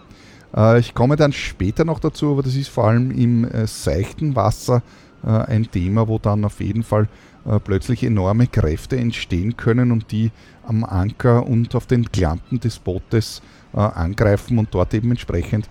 ich 0.78 0.94
komme 0.94 1.16
dann 1.16 1.32
später 1.32 1.84
noch 1.84 1.98
dazu, 1.98 2.32
aber 2.32 2.42
das 2.42 2.56
ist 2.56 2.68
vor 2.68 2.88
allem 2.88 3.10
im 3.10 3.46
seichten 3.66 4.36
Wasser 4.36 4.82
ein 5.22 5.70
Thema, 5.70 6.08
wo 6.08 6.18
dann 6.18 6.44
auf 6.44 6.60
jeden 6.60 6.82
Fall 6.82 7.08
plötzlich 7.64 8.04
enorme 8.04 8.46
Kräfte 8.46 8.96
entstehen 8.96 9.56
können 9.56 9.92
und 9.92 10.12
die 10.12 10.30
am 10.66 10.84
Anker 10.84 11.46
und 11.46 11.74
auf 11.74 11.86
den 11.86 12.10
Klampen 12.10 12.60
des 12.60 12.78
Bootes 12.78 13.42
angreifen 13.72 14.58
und 14.58 14.68
dort 14.72 14.94
eben 14.94 15.10
entsprechend 15.10 15.68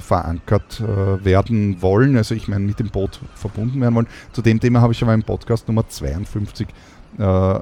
verankert 0.00 0.82
werden 1.22 1.80
wollen, 1.80 2.16
also 2.16 2.34
ich 2.34 2.48
meine 2.48 2.64
mit 2.64 2.80
dem 2.80 2.90
Boot 2.90 3.20
verbunden 3.34 3.80
werden 3.80 3.94
wollen. 3.94 4.08
Zu 4.32 4.42
dem 4.42 4.58
Thema 4.58 4.80
habe 4.80 4.92
ich 4.92 5.02
aber 5.02 5.14
im 5.14 5.22
Podcast 5.22 5.68
Nummer 5.68 5.88
52 5.88 6.66
äh, 6.68 6.72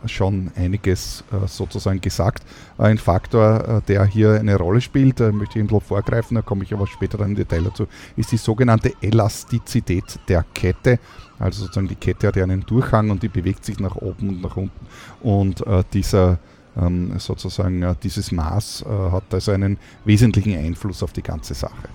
schon 0.06 0.52
einiges 0.56 1.24
äh, 1.32 1.46
sozusagen 1.46 2.00
gesagt. 2.00 2.44
Ein 2.76 2.98
Faktor, 2.98 3.68
äh, 3.68 3.80
der 3.88 4.04
hier 4.04 4.34
eine 4.34 4.56
Rolle 4.56 4.80
spielt, 4.80 5.20
möchte 5.20 5.58
ich 5.58 5.64
ein 5.64 5.66
bisschen 5.66 5.80
vorgreifen, 5.80 6.36
da 6.36 6.42
komme 6.42 6.64
ich 6.64 6.72
aber 6.72 6.86
später 6.86 7.18
im 7.20 7.34
Detail 7.34 7.62
dazu, 7.62 7.86
ist 8.16 8.30
die 8.30 8.36
sogenannte 8.36 8.92
Elastizität 9.00 10.18
der 10.28 10.44
Kette. 10.54 10.98
Also 11.38 11.62
sozusagen 11.62 11.88
die 11.88 11.96
Kette 11.96 12.28
hat 12.28 12.36
ja 12.36 12.44
einen 12.44 12.66
Durchhang 12.66 13.10
und 13.10 13.22
die 13.22 13.28
bewegt 13.28 13.64
sich 13.64 13.78
nach 13.80 13.96
oben 13.96 14.28
und 14.28 14.42
nach 14.42 14.56
unten. 14.56 14.86
Und 15.20 15.64
dieser 15.92 16.38
ähm, 16.76 17.18
sozusagen 17.18 17.96
dieses 18.02 18.32
Maß 18.32 18.84
hat 19.12 19.32
also 19.32 19.52
einen 19.52 19.78
wesentlichen 20.04 20.56
Einfluss 20.58 21.02
auf 21.02 21.12
die 21.12 21.22
ganze 21.22 21.54
Sache. 21.54 21.88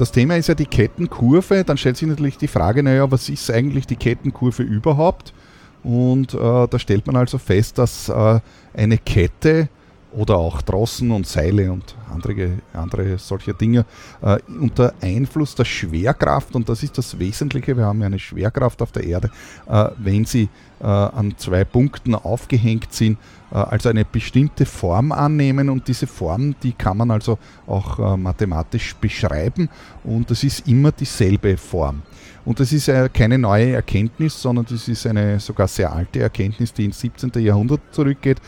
Das 0.00 0.12
Thema 0.12 0.38
ist 0.38 0.46
ja 0.46 0.54
die 0.54 0.64
Kettenkurve. 0.64 1.62
Dann 1.62 1.76
stellt 1.76 1.98
sich 1.98 2.08
natürlich 2.08 2.38
die 2.38 2.48
Frage, 2.48 2.82
naja, 2.82 3.10
was 3.10 3.28
ist 3.28 3.50
eigentlich 3.50 3.86
die 3.86 3.96
Kettenkurve 3.96 4.62
überhaupt? 4.62 5.34
Und 5.82 6.32
äh, 6.32 6.38
da 6.38 6.78
stellt 6.78 7.06
man 7.06 7.16
also 7.16 7.36
fest, 7.36 7.76
dass 7.76 8.08
äh, 8.08 8.40
eine 8.72 8.96
Kette 8.96 9.68
oder 10.12 10.36
auch 10.36 10.62
Trossen 10.62 11.10
und 11.10 11.26
Seile 11.26 11.70
und 11.70 11.94
andere, 12.12 12.58
andere 12.72 13.18
solche 13.18 13.54
Dinge 13.54 13.84
äh, 14.22 14.38
unter 14.48 14.94
Einfluss 15.00 15.54
der 15.54 15.64
Schwerkraft, 15.64 16.54
und 16.54 16.68
das 16.68 16.82
ist 16.82 16.98
das 16.98 17.18
Wesentliche, 17.18 17.76
wir 17.76 17.84
haben 17.84 18.00
ja 18.00 18.06
eine 18.06 18.18
Schwerkraft 18.18 18.82
auf 18.82 18.92
der 18.92 19.04
Erde, 19.04 19.30
äh, 19.68 19.88
wenn 19.98 20.24
sie 20.24 20.48
äh, 20.80 20.84
an 20.84 21.34
zwei 21.36 21.64
Punkten 21.64 22.14
aufgehängt 22.14 22.92
sind, 22.92 23.18
äh, 23.52 23.56
also 23.56 23.88
eine 23.88 24.04
bestimmte 24.04 24.66
Form 24.66 25.12
annehmen 25.12 25.68
und 25.68 25.86
diese 25.86 26.06
Form, 26.06 26.54
die 26.62 26.72
kann 26.72 26.96
man 26.96 27.10
also 27.10 27.38
auch 27.66 27.98
äh, 27.98 28.16
mathematisch 28.16 28.94
beschreiben 28.96 29.68
und 30.04 30.30
das 30.30 30.42
ist 30.42 30.66
immer 30.66 30.92
dieselbe 30.92 31.56
Form. 31.56 32.02
Und 32.42 32.58
das 32.58 32.72
ist 32.72 32.90
keine 33.12 33.36
neue 33.36 33.72
Erkenntnis, 33.72 34.40
sondern 34.40 34.64
das 34.64 34.88
ist 34.88 35.06
eine 35.06 35.38
sogar 35.38 35.68
sehr 35.68 35.92
alte 35.92 36.20
Erkenntnis, 36.20 36.72
die 36.72 36.86
ins 36.86 36.98
17. 36.98 37.32
Jahrhundert 37.34 37.80
zurückgeht. 37.90 38.38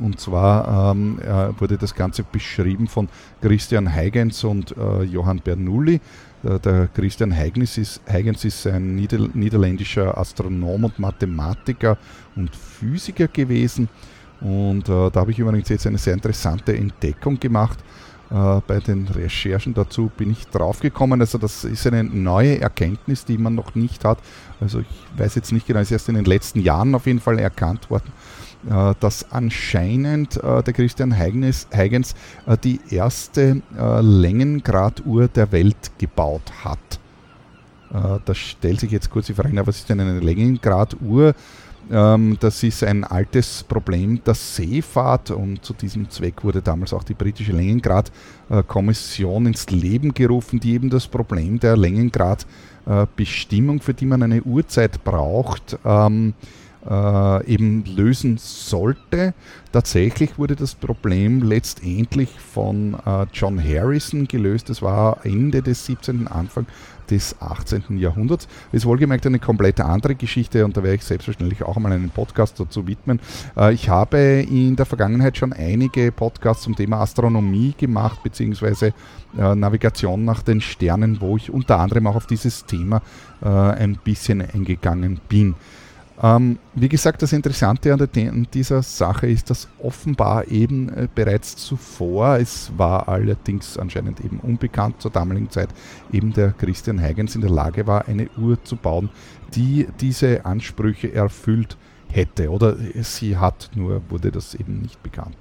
Und 0.00 0.20
zwar 0.20 0.92
ähm, 0.92 1.18
äh, 1.20 1.60
wurde 1.60 1.78
das 1.78 1.94
Ganze 1.94 2.22
beschrieben 2.22 2.86
von 2.86 3.08
Christian 3.40 3.94
Huygens 3.94 4.44
und 4.44 4.76
äh, 4.76 5.02
Johann 5.02 5.40
Bernoulli. 5.40 6.00
Äh, 6.44 6.58
der 6.60 6.88
Christian 6.88 7.36
Huygens 7.36 7.78
ist, 7.78 8.00
Huygens 8.10 8.44
ist 8.44 8.66
ein 8.66 8.94
Nieder 8.94 9.28
niederländischer 9.34 10.16
Astronom 10.16 10.84
und 10.84 10.98
Mathematiker 10.98 11.98
und 12.36 12.54
Physiker 12.54 13.28
gewesen. 13.28 13.88
Und 14.40 14.88
äh, 14.88 15.10
da 15.10 15.20
habe 15.20 15.30
ich 15.32 15.38
übrigens 15.38 15.68
jetzt 15.68 15.86
eine 15.86 15.98
sehr 15.98 16.14
interessante 16.14 16.76
Entdeckung 16.76 17.40
gemacht. 17.40 17.78
Äh, 18.30 18.60
bei 18.66 18.78
den 18.80 19.08
Recherchen 19.08 19.74
dazu 19.74 20.10
bin 20.16 20.30
ich 20.30 20.46
draufgekommen. 20.48 21.20
Also 21.20 21.38
das 21.38 21.64
ist 21.64 21.86
eine 21.86 22.04
neue 22.04 22.60
Erkenntnis, 22.60 23.24
die 23.24 23.38
man 23.38 23.54
noch 23.54 23.74
nicht 23.74 24.04
hat. 24.04 24.18
Also 24.60 24.80
ich 24.80 24.86
weiß 25.16 25.34
jetzt 25.34 25.52
nicht 25.52 25.66
genau, 25.66 25.80
ist 25.80 25.90
erst 25.90 26.08
in 26.08 26.14
den 26.14 26.24
letzten 26.24 26.60
Jahren 26.60 26.94
auf 26.94 27.06
jeden 27.06 27.20
Fall 27.20 27.38
erkannt 27.38 27.90
worden. 27.90 28.12
Äh, 28.66 28.94
dass 28.98 29.30
anscheinend 29.30 30.42
äh, 30.42 30.64
der 30.64 30.72
Christian 30.72 31.16
Huygens, 31.16 31.68
Huygens 31.72 32.16
äh, 32.46 32.58
die 32.58 32.80
erste 32.90 33.62
Längengraduhr 34.00 35.28
der 35.28 35.52
Welt 35.52 35.92
gebaut 35.98 36.50
hat. 36.64 36.78
Da 37.90 38.34
stellt 38.34 38.80
sich 38.80 38.90
jetzt 38.90 39.08
kurz 39.08 39.28
die 39.28 39.34
Frage, 39.34 39.66
was 39.66 39.78
ist 39.78 39.88
denn 39.88 39.98
eine 40.00 40.20
Längengraduhr? 40.20 41.32
Ähm, 41.90 42.36
das 42.38 42.62
ist 42.62 42.84
ein 42.84 43.02
altes 43.04 43.62
Problem 43.62 44.22
der 44.24 44.34
Seefahrt 44.34 45.30
und 45.30 45.64
zu 45.64 45.72
diesem 45.72 46.10
Zweck 46.10 46.44
wurde 46.44 46.60
damals 46.60 46.92
auch 46.92 47.04
die 47.04 47.14
britische 47.14 47.52
Längengrad-Kommission 47.52 49.46
ins 49.46 49.70
Leben 49.70 50.12
gerufen, 50.12 50.60
die 50.60 50.74
eben 50.74 50.90
das 50.90 51.06
Problem 51.06 51.58
der 51.60 51.78
Längengrad-Bestimmung, 51.78 53.80
für 53.80 53.94
die 53.94 54.04
man 54.04 54.22
eine 54.22 54.42
Uhrzeit 54.42 55.02
braucht, 55.02 55.78
ähm, 55.86 56.34
äh, 56.88 57.46
eben 57.46 57.84
lösen 57.84 58.38
sollte. 58.38 59.34
Tatsächlich 59.72 60.38
wurde 60.38 60.56
das 60.56 60.74
Problem 60.74 61.42
letztendlich 61.42 62.30
von 62.30 62.96
äh, 63.04 63.26
John 63.32 63.62
Harrison 63.62 64.26
gelöst. 64.26 64.70
Das 64.70 64.82
war 64.82 65.24
Ende 65.24 65.62
des 65.62 65.86
17., 65.86 66.28
Anfang 66.28 66.66
des 67.10 67.40
18. 67.40 67.98
Jahrhunderts. 67.98 68.48
Ist 68.72 68.86
wohlgemerkt 68.86 69.26
eine 69.26 69.38
komplett 69.38 69.80
andere 69.80 70.14
Geschichte 70.14 70.64
und 70.64 70.76
da 70.76 70.82
werde 70.82 70.96
ich 70.96 71.04
selbstverständlich 71.04 71.62
auch 71.62 71.76
einmal 71.76 71.92
einen 71.92 72.10
Podcast 72.10 72.58
dazu 72.60 72.86
widmen. 72.86 73.20
Äh, 73.56 73.72
ich 73.74 73.88
habe 73.88 74.18
in 74.18 74.76
der 74.76 74.86
Vergangenheit 74.86 75.36
schon 75.36 75.52
einige 75.52 76.12
Podcasts 76.12 76.64
zum 76.64 76.76
Thema 76.76 77.00
Astronomie 77.00 77.74
gemacht, 77.76 78.22
beziehungsweise 78.22 78.94
äh, 79.38 79.54
Navigation 79.54 80.24
nach 80.24 80.42
den 80.42 80.60
Sternen, 80.60 81.20
wo 81.20 81.36
ich 81.36 81.50
unter 81.50 81.78
anderem 81.78 82.06
auch 82.06 82.16
auf 82.16 82.26
dieses 82.26 82.64
Thema 82.66 83.02
äh, 83.42 83.48
ein 83.48 83.98
bisschen 84.02 84.40
eingegangen 84.40 85.20
bin. 85.28 85.54
Ähm, 86.20 86.58
wie 86.74 86.88
gesagt, 86.88 87.22
das 87.22 87.32
Interessante 87.32 87.92
an, 87.92 88.08
der, 88.12 88.32
an, 88.32 88.48
dieser 88.52 88.82
Sache 88.82 89.28
ist, 89.28 89.50
dass 89.50 89.68
offenbar 89.80 90.48
eben 90.48 90.88
äh, 90.88 91.08
bereits 91.14 91.54
zuvor, 91.54 92.38
es 92.38 92.72
war 92.76 93.08
allerdings 93.08 93.78
anscheinend 93.78 94.20
eben 94.20 94.40
unbekannt 94.40 95.00
zur 95.00 95.12
damaligen 95.12 95.48
Zeit, 95.48 95.68
eben 96.12 96.32
der 96.32 96.50
Christian 96.50 97.00
Huygens 97.00 97.36
in 97.36 97.40
der 97.40 97.50
Lage 97.50 97.86
war, 97.86 98.08
eine 98.08 98.28
Uhr 98.36 98.62
zu 98.64 98.74
bauen, 98.74 99.10
die 99.54 99.86
diese 100.00 100.44
Ansprüche 100.44 101.12
erfüllt 101.12 101.76
hätte 102.10 102.50
oder 102.50 102.76
sie 103.02 103.36
hat, 103.36 103.70
nur 103.74 104.02
wurde 104.08 104.32
das 104.32 104.54
eben 104.54 104.80
nicht 104.80 105.00
bekannt. 105.02 105.36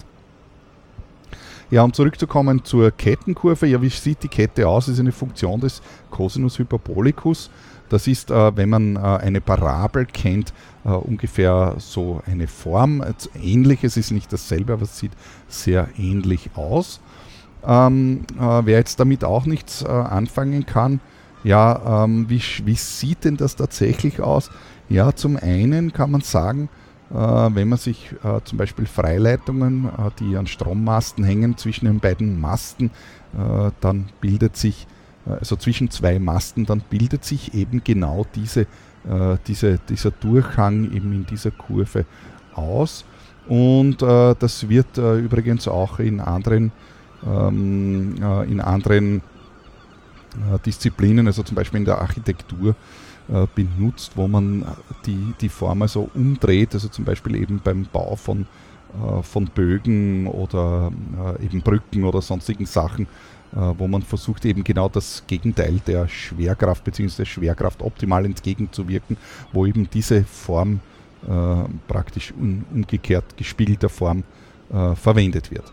Ja, 1.69 1.83
um 1.83 1.91
zurückzukommen 1.91 2.63
zur 2.63 2.91
Kettenkurve, 2.91 3.67
ja, 3.67 3.81
wie 3.81 3.89
sieht 3.89 4.23
die 4.23 4.29
Kette 4.29 4.67
aus? 4.67 4.85
Das 4.85 4.93
ist 4.93 4.99
eine 5.01 5.11
Funktion 5.11 5.59
des 5.59 5.81
Cosinus 6.11 6.59
Hyperbolicus. 6.59 7.49
Das 7.89 8.07
ist, 8.07 8.31
äh, 8.31 8.55
wenn 8.55 8.69
man 8.69 8.95
äh, 8.95 8.99
eine 8.99 9.41
Parabel 9.41 10.05
kennt, 10.05 10.53
äh, 10.85 10.89
ungefähr 10.89 11.75
so 11.77 12.21
eine 12.25 12.47
Form. 12.47 13.03
Ähnliches 13.41 13.97
ist 13.97 14.11
nicht 14.11 14.31
dasselbe, 14.31 14.73
aber 14.73 14.83
es 14.83 14.97
sieht 14.97 15.13
sehr 15.47 15.89
ähnlich 15.97 16.51
aus. 16.55 16.99
Ähm, 17.65 18.25
äh, 18.39 18.61
wer 18.65 18.77
jetzt 18.77 18.99
damit 18.99 19.23
auch 19.23 19.45
nichts 19.45 19.81
äh, 19.81 19.87
anfangen 19.87 20.65
kann, 20.65 20.99
ja, 21.43 22.03
ähm, 22.03 22.29
wie, 22.29 22.41
wie 22.65 22.75
sieht 22.75 23.23
denn 23.23 23.37
das 23.37 23.55
tatsächlich 23.55 24.21
aus? 24.21 24.49
Ja, 24.89 25.13
zum 25.13 25.37
einen 25.37 25.93
kann 25.93 26.11
man 26.11 26.21
sagen, 26.21 26.69
äh, 27.09 27.15
wenn 27.15 27.69
man 27.69 27.77
sich 27.77 28.13
äh, 28.23 28.41
zum 28.43 28.57
Beispiel 28.57 28.85
Freileitungen, 28.85 29.85
äh, 29.85 30.09
die 30.19 30.35
an 30.35 30.47
Strommasten 30.47 31.23
hängen, 31.23 31.57
zwischen 31.57 31.85
den 31.85 31.99
beiden 31.99 32.39
Masten, 32.39 32.91
dann 33.81 34.05
bildet 34.19 34.55
sich, 34.55 34.87
also 35.27 35.55
zwischen 35.55 35.89
zwei 35.89 36.19
Masten, 36.19 36.65
dann 36.65 36.81
bildet 36.81 37.25
sich 37.25 37.53
eben 37.53 37.83
genau 37.83 38.25
diese, 38.35 38.67
diese, 39.47 39.79
dieser 39.89 40.11
Durchhang 40.11 40.91
eben 40.93 41.13
in 41.13 41.25
dieser 41.25 41.51
Kurve 41.51 42.05
aus. 42.53 43.05
Und 43.47 44.01
das 44.01 44.67
wird 44.69 44.97
übrigens 44.97 45.67
auch 45.67 45.99
in 45.99 46.19
anderen, 46.19 46.71
ähm, 47.25 48.15
in 48.49 48.59
anderen 48.59 49.21
Disziplinen, 50.65 51.27
also 51.27 51.43
zum 51.43 51.55
Beispiel 51.55 51.79
in 51.79 51.85
der 51.85 51.99
Architektur, 51.99 52.75
äh, 53.29 53.45
benutzt, 53.53 54.13
wo 54.15 54.25
man 54.29 54.63
die, 55.05 55.33
die 55.41 55.49
Form 55.49 55.81
also 55.81 56.09
umdreht, 56.13 56.73
also 56.73 56.87
zum 56.87 57.03
Beispiel 57.03 57.35
eben 57.35 57.59
beim 57.61 57.85
Bau 57.91 58.15
von, 58.15 58.43
äh, 58.93 59.21
von 59.21 59.47
Bögen 59.47 60.27
oder 60.27 60.93
äh, 61.37 61.43
eben 61.43 61.61
Brücken 61.61 62.05
oder 62.05 62.21
sonstigen 62.21 62.65
Sachen, 62.65 63.05
wo 63.51 63.87
man 63.87 64.01
versucht 64.01 64.45
eben 64.45 64.63
genau 64.63 64.89
das 64.89 65.23
Gegenteil 65.25 65.79
der 65.87 66.07
Schwerkraft 66.07 66.83
bzw. 66.83 67.17
der 67.19 67.25
Schwerkraft 67.25 67.81
optimal 67.81 68.25
entgegenzuwirken, 68.25 69.17
wo 69.53 69.65
eben 69.65 69.89
diese 69.89 70.23
Form 70.23 70.79
praktisch 71.87 72.33
umgekehrt 72.33 73.37
gespiegelter 73.37 73.89
Form 73.89 74.23
verwendet 74.69 75.49
wird. 75.49 75.71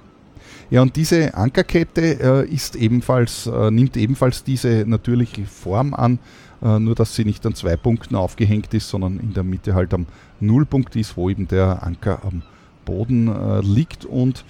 Ja, 0.70 0.82
und 0.82 0.96
diese 0.96 1.34
Ankerkette 1.34 2.46
ist 2.50 2.76
ebenfalls, 2.76 3.46
nimmt 3.70 3.96
ebenfalls 3.96 4.44
diese 4.44 4.84
natürliche 4.86 5.44
Form 5.44 5.94
an, 5.94 6.18
äh, 6.64 6.78
nur 6.78 6.94
dass 6.94 7.14
sie 7.14 7.24
nicht 7.24 7.44
an 7.46 7.54
zwei 7.54 7.76
Punkten 7.76 8.16
aufgehängt 8.16 8.72
ist, 8.72 8.88
sondern 8.88 9.20
in 9.20 9.34
der 9.34 9.44
Mitte 9.44 9.74
halt 9.74 9.92
am 9.92 10.06
Nullpunkt 10.40 10.96
ist, 10.96 11.16
wo 11.16 11.28
eben 11.28 11.46
der 11.46 11.82
Anker 11.82 12.24
am 12.24 12.42
Boden 12.84 13.28
äh, 13.28 13.60
liegt 13.60 14.06
und 14.06 14.40
äh, 14.40 14.42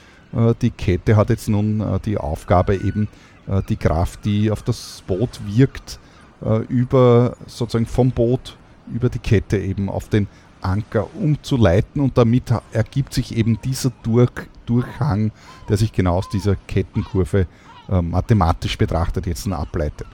die 0.63 0.71
Kette 0.71 1.17
hat 1.17 1.31
jetzt 1.31 1.49
nun 1.49 2.01
die 2.05 2.19
Aufgabe 2.19 2.75
eben 2.77 3.09
die 3.69 3.77
Kraft, 3.77 4.25
die 4.25 4.51
auf 4.51 4.63
das 4.63 5.03
Boot 5.07 5.41
wirkt, 5.47 6.01
über 6.69 7.37
sozusagen 7.47 7.87
vom 7.87 8.11
Boot 8.11 8.57
über 8.93 9.09
die 9.09 9.19
Kette 9.19 9.59
eben 9.59 9.89
auf 9.89 10.09
den 10.09 10.27
Anker 10.61 11.15
umzuleiten 11.15 12.01
und 12.01 12.17
damit 12.17 12.53
ergibt 12.73 13.13
sich 13.15 13.37
eben 13.37 13.61
dieser 13.63 13.93
Durch, 14.03 14.31
Durchhang, 14.67 15.31
der 15.69 15.77
sich 15.77 15.93
genau 15.93 16.17
aus 16.17 16.29
dieser 16.31 16.57
Kettenkurve 16.57 17.47
äh, 17.89 18.03
mathematisch 18.03 18.79
betrachtet 18.79 19.27
jetzt 19.27 19.47
ableitet. 19.47 20.07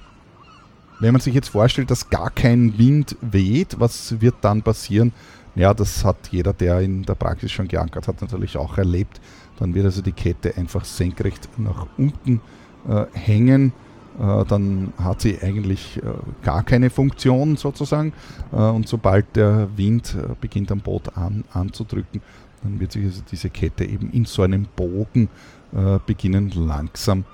Wenn 0.98 1.12
man 1.12 1.20
sich 1.20 1.34
jetzt 1.34 1.48
vorstellt, 1.48 1.90
dass 1.90 2.10
gar 2.10 2.30
kein 2.30 2.76
Wind 2.78 3.16
weht, 3.20 3.78
was 3.78 4.20
wird 4.20 4.34
dann 4.42 4.62
passieren? 4.62 5.12
Ja, 5.54 5.72
das 5.72 6.04
hat 6.04 6.28
jeder, 6.30 6.52
der 6.52 6.80
in 6.80 7.04
der 7.04 7.14
Praxis 7.14 7.52
schon 7.52 7.68
geankert 7.68 8.06
hat, 8.06 8.20
natürlich 8.20 8.56
auch 8.56 8.76
erlebt. 8.76 9.20
Dann 9.60 9.74
wird 9.74 9.84
also 9.84 10.02
die 10.02 10.12
Kette 10.12 10.56
einfach 10.56 10.84
senkrecht 10.84 11.48
nach 11.58 11.86
unten 11.96 12.40
äh, 12.88 13.04
hängen. 13.12 13.72
Äh, 14.18 14.44
dann 14.46 14.92
hat 14.98 15.20
sie 15.20 15.38
eigentlich 15.40 15.98
äh, 15.98 16.12
gar 16.42 16.64
keine 16.64 16.90
Funktion 16.90 17.56
sozusagen. 17.56 18.12
Äh, 18.52 18.56
und 18.56 18.88
sobald 18.88 19.36
der 19.36 19.68
Wind 19.76 20.16
äh, 20.18 20.34
beginnt 20.40 20.72
am 20.72 20.80
Boot 20.80 21.16
an, 21.16 21.44
anzudrücken, 21.52 22.22
dann 22.62 22.80
wird 22.80 22.92
sich 22.92 23.04
also 23.04 23.22
diese 23.30 23.50
Kette 23.50 23.84
eben 23.84 24.10
in 24.10 24.24
so 24.24 24.42
einem 24.42 24.66
Bogen 24.74 25.28
äh, 25.72 25.98
beginnen 26.04 26.50
langsam 26.54 27.24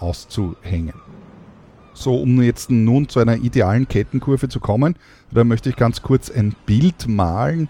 auszuhängen. 0.00 0.94
So, 1.92 2.16
um 2.16 2.42
jetzt 2.42 2.72
nun 2.72 3.08
zu 3.08 3.20
einer 3.20 3.36
idealen 3.36 3.86
Kettenkurve 3.86 4.48
zu 4.48 4.58
kommen, 4.58 4.96
da 5.30 5.44
möchte 5.44 5.70
ich 5.70 5.76
ganz 5.76 6.02
kurz 6.02 6.28
ein 6.28 6.56
Bild 6.66 7.06
malen, 7.06 7.68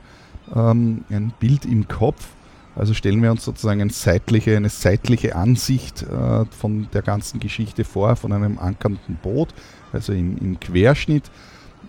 ähm, 0.55 1.05
ein 1.11 1.35
Bild 1.39 1.67
im 1.67 1.87
Kopf. 1.87 2.29
Also 2.77 2.93
stellen 2.95 3.23
wir 3.23 3.31
uns 3.31 3.45
sozusagen 3.45 3.81
eine 3.81 3.91
seitliche, 3.91 4.57
eine 4.57 4.69
seitliche 4.69 5.37
Ansicht 5.37 6.03
äh, 6.03 6.45
von 6.47 6.89
der 6.93 7.03
ganzen 7.03 7.39
Geschichte 7.41 7.85
vor, 7.85 8.17
von 8.17 8.33
einem 8.33 8.59
ankernden 8.59 9.17
Boot, 9.23 9.49
also 9.93 10.13
im, 10.13 10.37
im 10.39 10.61
Querschnitt. 10.61 11.31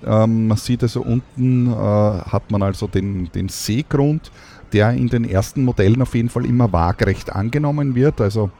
Ähm, 0.06 0.48
man 0.48 0.58
sieht 0.58 0.84
also 0.84 1.02
unten 1.02 1.71
äh, 1.71 1.74
hat 1.76 2.52
man 2.52 2.62
also 2.62 2.88
den, 2.88 3.32
den 3.32 3.50
Seegrund, 3.50 4.32
der 4.74 4.91
in 4.91 5.08
den 5.08 5.26
ersten 5.26 5.63
Modellen 5.63 6.02
auf 6.02 6.13
jeden 6.13 6.30
Fall 6.30 6.45
immer 6.45 6.71
waagerecht 6.71 7.32
angenommen 7.32 7.95
wird. 7.95 8.21
Also 8.21 8.52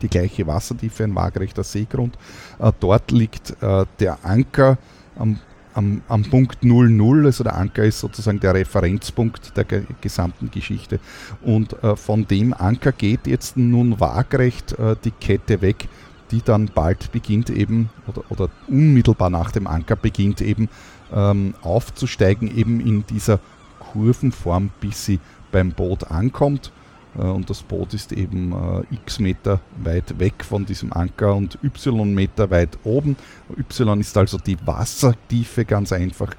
die 0.00 0.08
gleiche 0.08 0.46
Wassertiefe, 0.46 1.04
ein 1.04 1.14
waagerechter 1.14 1.62
Seegrund. 1.62 2.16
Äh, 2.58 2.72
dort 2.80 3.10
liegt 3.12 3.50
äh, 3.62 3.84
der 4.00 4.18
Anker 4.24 4.78
am, 5.16 5.38
am, 5.74 6.02
am 6.08 6.22
Punkt 6.24 6.64
00, 6.64 7.26
also 7.26 7.44
der 7.44 7.56
Anker 7.56 7.84
ist 7.84 8.00
sozusagen 8.00 8.40
der 8.40 8.54
Referenzpunkt 8.54 9.56
der 9.56 9.64
ge 9.64 9.84
gesamten 10.00 10.50
Geschichte. 10.50 11.00
Und 11.42 11.82
äh, 11.82 11.96
von 11.96 12.26
dem 12.26 12.52
Anker 12.52 12.92
geht 12.92 13.26
jetzt 13.26 13.56
nun 13.56 14.00
waagerecht 14.00 14.78
äh, 14.78 14.96
die 15.04 15.10
Kette 15.10 15.60
weg, 15.62 15.88
die 16.30 16.42
dann 16.42 16.70
bald 16.74 17.12
beginnt 17.12 17.50
eben, 17.50 17.90
oder, 18.06 18.22
oder 18.30 18.48
unmittelbar 18.68 19.30
nach 19.30 19.50
dem 19.50 19.66
Anker 19.66 19.96
beginnt 19.96 20.40
eben 20.40 20.68
ähm, 21.12 21.54
aufzusteigen, 21.62 22.56
eben 22.56 22.80
in 22.80 23.04
dieser 23.06 23.38
Kurvenform, 23.78 24.70
bis 24.80 25.04
sie 25.04 25.20
beim 25.50 25.72
Boot 25.72 26.10
ankommt. 26.10 26.72
Äh, 27.18 27.22
und 27.22 27.48
das 27.50 27.62
Boot 27.62 27.94
ist 27.94 28.12
eben 28.12 28.52
äh, 28.52 28.94
x 28.94 29.18
Meter 29.18 29.60
weit 29.82 30.18
weg 30.18 30.44
von 30.44 30.64
diesem 30.66 30.92
Anker 30.92 31.34
und 31.34 31.58
y 31.62 32.14
Meter 32.14 32.50
weit 32.50 32.78
oben. 32.84 33.16
Y 33.56 34.00
ist 34.00 34.16
also 34.16 34.38
die 34.38 34.56
Wassertiefe 34.66 35.64
ganz 35.64 35.92
einfach 35.92 36.34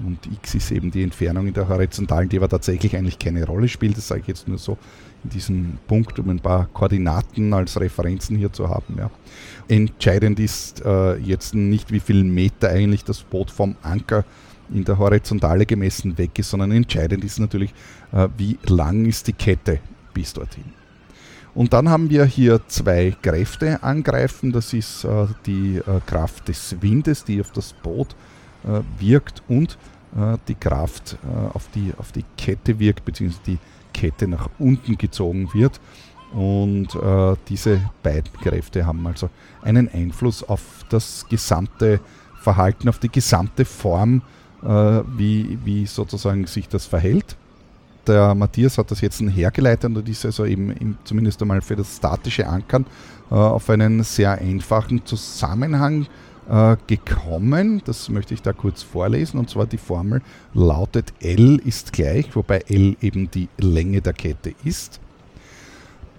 und 0.00 0.18
x 0.26 0.54
ist 0.54 0.72
eben 0.72 0.90
die 0.90 1.02
Entfernung 1.02 1.46
in 1.46 1.54
der 1.54 1.68
horizontalen, 1.68 2.28
die 2.28 2.36
aber 2.36 2.48
tatsächlich 2.48 2.96
eigentlich 2.96 3.18
keine 3.18 3.46
Rolle 3.46 3.68
spielt. 3.68 3.96
Das 3.96 4.08
sage 4.08 4.22
ich 4.22 4.26
jetzt 4.26 4.48
nur 4.48 4.58
so 4.58 4.76
in 5.22 5.30
diesem 5.30 5.78
Punkt, 5.86 6.18
um 6.18 6.28
ein 6.30 6.40
paar 6.40 6.66
Koordinaten 6.66 7.54
als 7.54 7.80
Referenzen 7.80 8.36
hier 8.36 8.52
zu 8.52 8.68
haben. 8.68 8.96
Ja. 8.98 9.10
Entscheidend 9.68 10.40
ist 10.40 10.84
äh, 10.84 11.16
jetzt 11.16 11.54
nicht, 11.54 11.92
wie 11.92 12.00
viel 12.00 12.24
Meter 12.24 12.70
eigentlich 12.70 13.04
das 13.04 13.22
Boot 13.22 13.50
vom 13.50 13.76
Anker 13.82 14.24
in 14.72 14.84
der 14.84 14.98
Horizontale 14.98 15.66
gemessen 15.66 16.18
weg 16.18 16.38
ist, 16.38 16.50
sondern 16.50 16.72
entscheidend 16.72 17.22
ist 17.22 17.38
natürlich, 17.38 17.72
äh, 18.12 18.28
wie 18.36 18.58
lang 18.64 19.04
ist 19.04 19.28
die 19.28 19.32
Kette 19.32 19.78
bis 20.14 20.32
dorthin. 20.32 20.72
Und 21.54 21.72
dann 21.72 21.88
haben 21.88 22.10
wir 22.10 22.24
hier 22.24 22.60
zwei 22.66 23.14
Kräfte 23.22 23.82
angreifen. 23.82 24.52
Das 24.52 24.72
ist 24.72 25.04
äh, 25.04 25.26
die 25.46 25.76
äh, 25.76 26.00
Kraft 26.04 26.48
des 26.48 26.76
Windes, 26.80 27.24
die 27.24 27.40
auf 27.40 27.52
das 27.52 27.72
Boot 27.72 28.16
äh, 28.64 28.80
wirkt 28.98 29.42
und 29.48 29.78
äh, 30.16 30.36
die 30.48 30.56
Kraft 30.56 31.16
äh, 31.22 31.54
auf, 31.54 31.68
die, 31.74 31.92
auf 31.96 32.10
die 32.10 32.24
Kette 32.36 32.78
wirkt, 32.78 33.04
beziehungsweise 33.04 33.42
die 33.46 33.58
Kette 33.92 34.26
nach 34.26 34.48
unten 34.58 34.98
gezogen 34.98 35.48
wird. 35.54 35.80
Und 36.32 36.96
äh, 36.96 37.36
diese 37.48 37.80
beiden 38.02 38.32
Kräfte 38.32 38.84
haben 38.84 39.06
also 39.06 39.30
einen 39.62 39.88
Einfluss 39.88 40.42
auf 40.42 40.84
das 40.88 41.24
gesamte 41.28 42.00
Verhalten, 42.40 42.88
auf 42.88 42.98
die 42.98 43.10
gesamte 43.10 43.64
Form, 43.64 44.22
wie, 44.62 45.58
wie 45.62 45.84
sozusagen 45.84 46.46
sich 46.46 46.70
das 46.70 46.86
verhält 46.86 47.36
der 48.06 48.34
Matthias 48.34 48.78
hat 48.78 48.90
das 48.90 49.00
jetzt 49.00 49.20
hergeleitet 49.20 49.96
und 49.96 50.08
ist 50.08 50.24
also 50.24 50.44
eben 50.44 50.70
im, 50.72 50.96
zumindest 51.04 51.40
einmal 51.42 51.60
für 51.60 51.76
das 51.76 51.96
statische 51.96 52.46
Ankern 52.46 52.86
äh, 53.30 53.34
auf 53.34 53.68
einen 53.70 54.02
sehr 54.02 54.32
einfachen 54.32 55.04
Zusammenhang 55.04 56.06
äh, 56.48 56.76
gekommen. 56.86 57.82
Das 57.84 58.08
möchte 58.08 58.34
ich 58.34 58.42
da 58.42 58.52
kurz 58.52 58.82
vorlesen. 58.82 59.38
Und 59.38 59.50
zwar 59.50 59.66
die 59.66 59.78
Formel 59.78 60.22
lautet 60.52 61.12
L 61.20 61.60
ist 61.64 61.92
gleich, 61.92 62.34
wobei 62.34 62.58
L 62.68 62.96
eben 63.00 63.30
die 63.30 63.48
Länge 63.58 64.00
der 64.00 64.12
Kette 64.12 64.54
ist. 64.64 65.00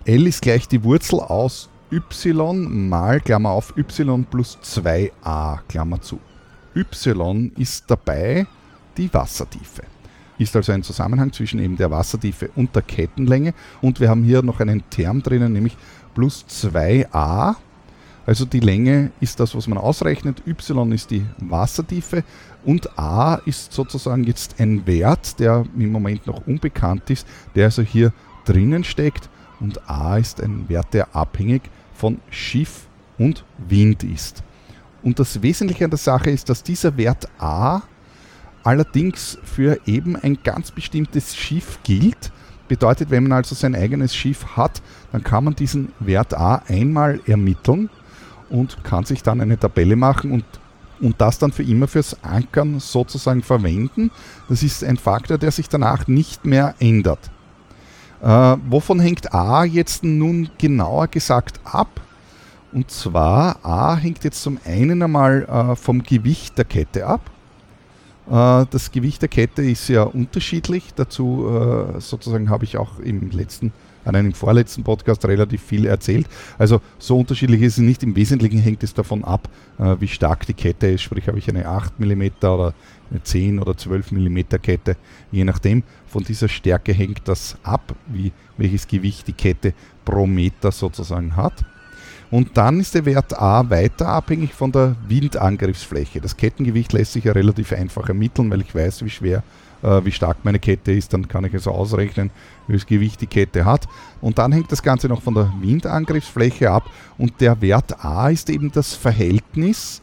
L 0.05 0.27
ist 0.27 0.41
gleich 0.41 0.67
die 0.67 0.83
Wurzel 0.83 1.19
aus 1.19 1.69
y 1.91 2.89
mal, 2.89 3.21
Klammer 3.21 3.51
auf, 3.51 3.73
y 3.77 4.25
plus 4.29 4.57
2a, 4.63 5.59
Klammer 5.67 6.01
zu. 6.01 6.19
y 6.75 7.51
ist 7.57 7.85
dabei 7.87 8.45
die 8.97 9.13
Wassertiefe 9.13 9.94
ist 10.37 10.55
also 10.55 10.71
ein 10.71 10.83
Zusammenhang 10.83 11.31
zwischen 11.31 11.59
eben 11.59 11.77
der 11.77 11.91
Wassertiefe 11.91 12.49
und 12.55 12.75
der 12.75 12.81
Kettenlänge. 12.81 13.53
Und 13.81 13.99
wir 13.99 14.09
haben 14.09 14.23
hier 14.23 14.41
noch 14.41 14.59
einen 14.59 14.89
Term 14.89 15.21
drinnen, 15.21 15.53
nämlich 15.53 15.77
plus 16.13 16.45
2a. 16.49 17.55
Also 18.25 18.45
die 18.45 18.59
Länge 18.59 19.11
ist 19.19 19.39
das, 19.39 19.55
was 19.55 19.67
man 19.67 19.77
ausrechnet, 19.77 20.41
y 20.47 20.91
ist 20.91 21.11
die 21.11 21.23
Wassertiefe 21.37 22.23
und 22.63 22.97
a 22.97 23.35
ist 23.45 23.71
sozusagen 23.71 24.23
jetzt 24.23 24.59
ein 24.59 24.87
Wert, 24.87 25.39
der 25.39 25.63
im 25.77 25.91
Moment 25.91 26.25
noch 26.25 26.47
unbekannt 26.47 27.09
ist, 27.11 27.27
der 27.53 27.65
also 27.65 27.83
hier 27.83 28.11
drinnen 28.45 28.83
steckt 28.83 29.29
und 29.59 29.87
a 29.87 30.17
ist 30.17 30.41
ein 30.41 30.67
Wert, 30.69 30.93
der 30.93 31.15
abhängig 31.15 31.61
von 31.93 32.19
Schiff 32.31 32.87
und 33.19 33.45
Wind 33.69 34.03
ist. 34.03 34.43
Und 35.03 35.19
das 35.19 35.43
Wesentliche 35.43 35.85
an 35.85 35.91
der 35.91 35.99
Sache 35.99 36.31
ist, 36.31 36.49
dass 36.49 36.63
dieser 36.63 36.97
Wert 36.97 37.29
a 37.37 37.83
allerdings 38.65 39.37
für 39.43 39.79
eben 39.85 40.15
ein 40.15 40.39
ganz 40.43 40.71
bestimmtes 40.71 41.35
Schiff 41.35 41.79
gilt. 41.83 42.31
Bedeutet, 42.67 43.11
wenn 43.11 43.23
man 43.23 43.33
also 43.33 43.53
sein 43.53 43.75
eigenes 43.75 44.15
Schiff 44.15 44.57
hat, 44.57 44.81
dann 45.11 45.23
kann 45.23 45.43
man 45.43 45.55
diesen 45.55 45.91
Wert 45.99 46.33
a 46.33 46.63
einmal 46.67 47.19
ermitteln 47.27 47.89
und 48.49 48.83
kann 48.83 49.05
sich 49.05 49.21
dann 49.21 49.39
eine 49.39 49.59
Tabelle 49.59 49.95
machen 49.95 50.31
und, 50.31 50.45
und 50.99 51.21
das 51.21 51.37
dann 51.37 51.51
für 51.51 51.63
immer 51.63 51.87
fürs 51.87 52.23
Ankern 52.23 52.79
sozusagen 52.79 53.43
verwenden. 53.43 54.09
Das 54.49 54.63
ist 54.63 54.83
ein 54.83 54.97
Faktor, 54.97 55.37
der 55.37 55.51
sich 55.51 55.69
danach 55.69 56.07
nicht 56.07 56.45
mehr 56.45 56.73
ändert. 56.79 57.29
Äh, 58.23 58.57
wovon 58.67 58.99
hängt 58.99 59.31
A 59.31 59.63
jetzt 59.63 60.03
nun 60.03 60.49
genauer 60.57 61.07
gesagt 61.07 61.59
ab? 61.63 62.01
Und 62.73 62.89
zwar 62.89 63.63
A 63.63 63.95
hängt 63.95 64.23
jetzt 64.23 64.41
zum 64.41 64.57
einen 64.65 65.03
einmal 65.03 65.43
äh, 65.43 65.75
vom 65.75 66.01
Gewicht 66.01 66.57
der 66.57 66.65
Kette 66.65 67.05
ab. 67.05 67.29
Äh, 68.29 68.65
das 68.69 68.91
Gewicht 68.91 69.21
der 69.21 69.29
Kette 69.29 69.61
ist 69.63 69.87
ja 69.87 70.03
unterschiedlich. 70.03 70.93
Dazu 70.95 71.47
äh, 71.47 71.99
sozusagen 71.99 72.49
habe 72.49 72.65
ich 72.65 72.77
auch 72.77 72.99
im 72.99 73.31
letzten 73.31 73.71
an 74.05 74.15
einem 74.15 74.33
vorletzten 74.33 74.83
Podcast 74.83 75.25
relativ 75.25 75.61
viel 75.63 75.85
erzählt. 75.85 76.27
Also 76.57 76.79
so 76.99 77.19
unterschiedlich 77.19 77.61
ist 77.61 77.73
es 77.73 77.83
nicht. 77.83 78.03
Im 78.03 78.15
Wesentlichen 78.15 78.59
hängt 78.59 78.83
es 78.83 78.93
davon 78.93 79.23
ab, 79.23 79.49
äh, 79.79 79.95
wie 79.99 80.07
stark 80.07 80.45
die 80.45 80.53
Kette 80.53 80.87
ist. 80.87 81.01
Sprich, 81.01 81.27
habe 81.27 81.39
ich 81.39 81.49
eine 81.49 81.67
8 81.67 81.99
mm 81.99 82.23
oder 82.41 82.73
eine 83.09 83.23
10 83.23 83.59
oder 83.59 83.75
12 83.75 84.11
mm 84.11 84.39
Kette. 84.61 84.95
Je 85.31 85.43
nachdem, 85.43 85.83
von 86.07 86.23
dieser 86.23 86.47
Stärke 86.47 86.93
hängt 86.93 87.27
das 87.27 87.57
ab, 87.63 87.95
wie, 88.07 88.31
welches 88.57 88.87
Gewicht 88.87 89.27
die 89.27 89.33
Kette 89.33 89.73
pro 90.05 90.27
Meter 90.27 90.71
sozusagen 90.71 91.35
hat. 91.35 91.65
Und 92.31 92.57
dann 92.57 92.79
ist 92.79 92.95
der 92.95 93.05
Wert 93.05 93.39
A 93.39 93.69
weiter 93.69 94.07
abhängig 94.07 94.53
von 94.53 94.71
der 94.71 94.95
Windangriffsfläche. 95.07 96.21
Das 96.21 96.35
Kettengewicht 96.35 96.91
lässt 96.93 97.13
sich 97.13 97.25
ja 97.25 97.33
relativ 97.33 97.71
einfach 97.71 98.07
ermitteln, 98.07 98.49
weil 98.49 98.61
ich 98.61 98.73
weiß, 98.73 99.03
wie 99.05 99.09
schwer 99.09 99.43
äh, 99.85 100.03
wie 100.03 100.11
stark 100.11 100.37
meine 100.43 100.59
Kette 100.59 100.91
ist, 100.91 101.13
dann 101.13 101.27
kann 101.27 101.45
ich 101.45 101.53
also 101.53 101.71
ausrechnen, 101.71 102.31
wie 102.67 102.73
das 102.73 102.85
Gewicht 102.85 103.21
die 103.21 103.27
Kette 103.27 103.65
hat. 103.65 103.87
Und 104.21 104.37
dann 104.37 104.51
hängt 104.51 104.71
das 104.71 104.81
Ganze 104.81 105.07
noch 105.07 105.21
von 105.21 105.35
der 105.35 105.53
Windangriffsfläche 105.59 106.71
ab 106.71 106.89
und 107.17 107.39
der 107.39 107.61
Wert 107.61 108.03
A 108.03 108.29
ist 108.29 108.49
eben 108.49 108.71
das 108.71 108.95
Verhältnis 108.95 110.01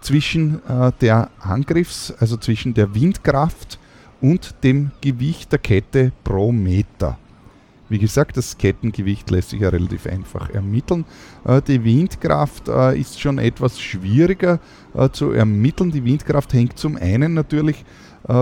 zwischen 0.00 0.66
äh, 0.66 0.92
der 1.00 1.30
Angriffs-, 1.40 2.14
also 2.18 2.36
zwischen 2.36 2.74
der 2.74 2.94
Windkraft 2.94 3.78
und 4.20 4.54
dem 4.62 4.90
Gewicht 5.00 5.52
der 5.52 5.58
Kette 5.58 6.12
pro 6.24 6.52
Meter. 6.52 7.18
Wie 7.90 7.98
gesagt, 7.98 8.36
das 8.36 8.56
Kettengewicht 8.56 9.28
lässt 9.32 9.50
sich 9.50 9.60
ja 9.60 9.68
relativ 9.68 10.06
einfach 10.06 10.48
ermitteln. 10.50 11.04
Äh, 11.44 11.60
die 11.60 11.82
Windkraft 11.82 12.68
äh, 12.68 12.96
ist 12.96 13.20
schon 13.20 13.38
etwas 13.38 13.80
schwieriger 13.80 14.60
äh, 14.94 15.08
zu 15.10 15.32
ermitteln. 15.32 15.90
Die 15.90 16.04
Windkraft 16.04 16.52
hängt 16.52 16.78
zum 16.78 16.96
einen 16.96 17.34
natürlich 17.34 17.84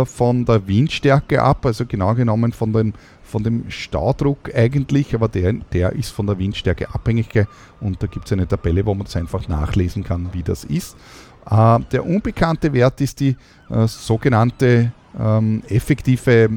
von 0.07 0.45
der 0.45 0.67
Windstärke 0.67 1.41
ab, 1.41 1.65
also 1.65 1.87
genau 1.87 2.13
genommen 2.13 2.51
von 2.51 2.73
dem, 2.73 2.95
von 3.23 3.45
dem 3.45 3.71
Staudruck 3.71 4.53
eigentlich, 4.53 5.15
aber 5.15 5.29
der, 5.29 5.53
der 5.53 5.93
ist 5.93 6.11
von 6.11 6.27
der 6.27 6.37
Windstärke 6.37 6.93
abhängig 6.93 7.47
und 7.81 8.03
da 8.03 8.09
gibt 8.09 8.27
es 8.27 8.33
eine 8.33 8.49
Tabelle, 8.49 8.85
wo 8.85 8.95
man 8.95 9.05
das 9.05 9.15
einfach 9.15 9.47
nachlesen 9.47 10.03
kann, 10.03 10.31
wie 10.33 10.43
das 10.43 10.65
ist. 10.65 10.97
Der 11.49 12.05
unbekannte 12.05 12.73
Wert 12.73 13.01
ist 13.01 13.21
die 13.21 13.37
sogenannte 13.87 14.93
ähm, 15.19 15.63
effektive, 15.69 16.49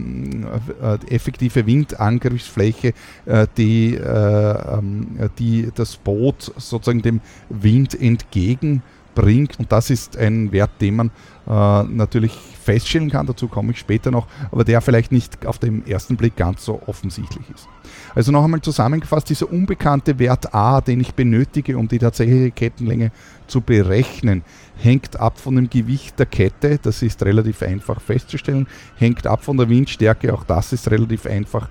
äh, 0.82 1.14
effektive 1.14 1.66
Windangriffsfläche, 1.66 2.94
äh, 3.26 3.48
die, 3.58 3.96
äh, 3.96 4.78
ähm, 4.78 5.30
die 5.40 5.70
das 5.74 5.98
Boot 5.98 6.52
sozusagen 6.58 7.02
dem 7.02 7.22
Wind 7.50 8.00
entgegenbringt. 8.00 9.60
Und 9.60 9.72
das 9.72 9.90
ist 9.90 10.18
ein 10.18 10.52
Wert, 10.52 10.72
den 10.82 10.96
man 10.96 11.12
äh, 11.48 11.84
natürlich 11.84 12.34
feststellen 12.34 13.10
kann, 13.10 13.26
dazu 13.26 13.48
komme 13.48 13.72
ich 13.72 13.80
später 13.80 14.12
noch, 14.12 14.28
aber 14.52 14.64
der 14.64 14.82
vielleicht 14.82 15.12
nicht 15.12 15.46
auf 15.46 15.58
den 15.58 15.86
ersten 15.88 16.16
Blick 16.16 16.36
ganz 16.36 16.64
so 16.64 16.82
offensichtlich 16.86 17.44
ist. 17.54 17.68
Also 18.14 18.32
noch 18.32 18.44
einmal 18.44 18.62
zusammengefasst, 18.62 19.30
dieser 19.30 19.52
unbekannte 19.52 20.20
Wert 20.20 20.54
A, 20.54 20.82
den 20.82 21.02
ich 21.02 21.14
benötige, 21.14 21.78
um 21.78 21.88
die 21.88 21.98
tatsächliche 21.98 22.52
Kettenlänge 22.52 23.12
zu 23.48 23.62
berechnen, 23.62 24.44
hängt 24.78 25.20
ab 25.20 25.40
von 25.40 25.56
dem 25.56 25.70
Gewicht 25.70 26.20
der 26.20 26.28
Kette, 26.28 26.80
das 26.82 27.02
ist 27.02 27.24
relativ 27.24 27.64
einfach 27.64 28.00
festzustellen, 28.00 28.68
hängt 28.98 29.26
ab 29.26 29.44
von 29.44 29.58
der 29.58 29.68
Windstärke, 29.70 30.34
auch 30.34 30.44
das 30.44 30.74
ist 30.74 30.90
relativ 30.92 31.26
einfach 31.26 31.68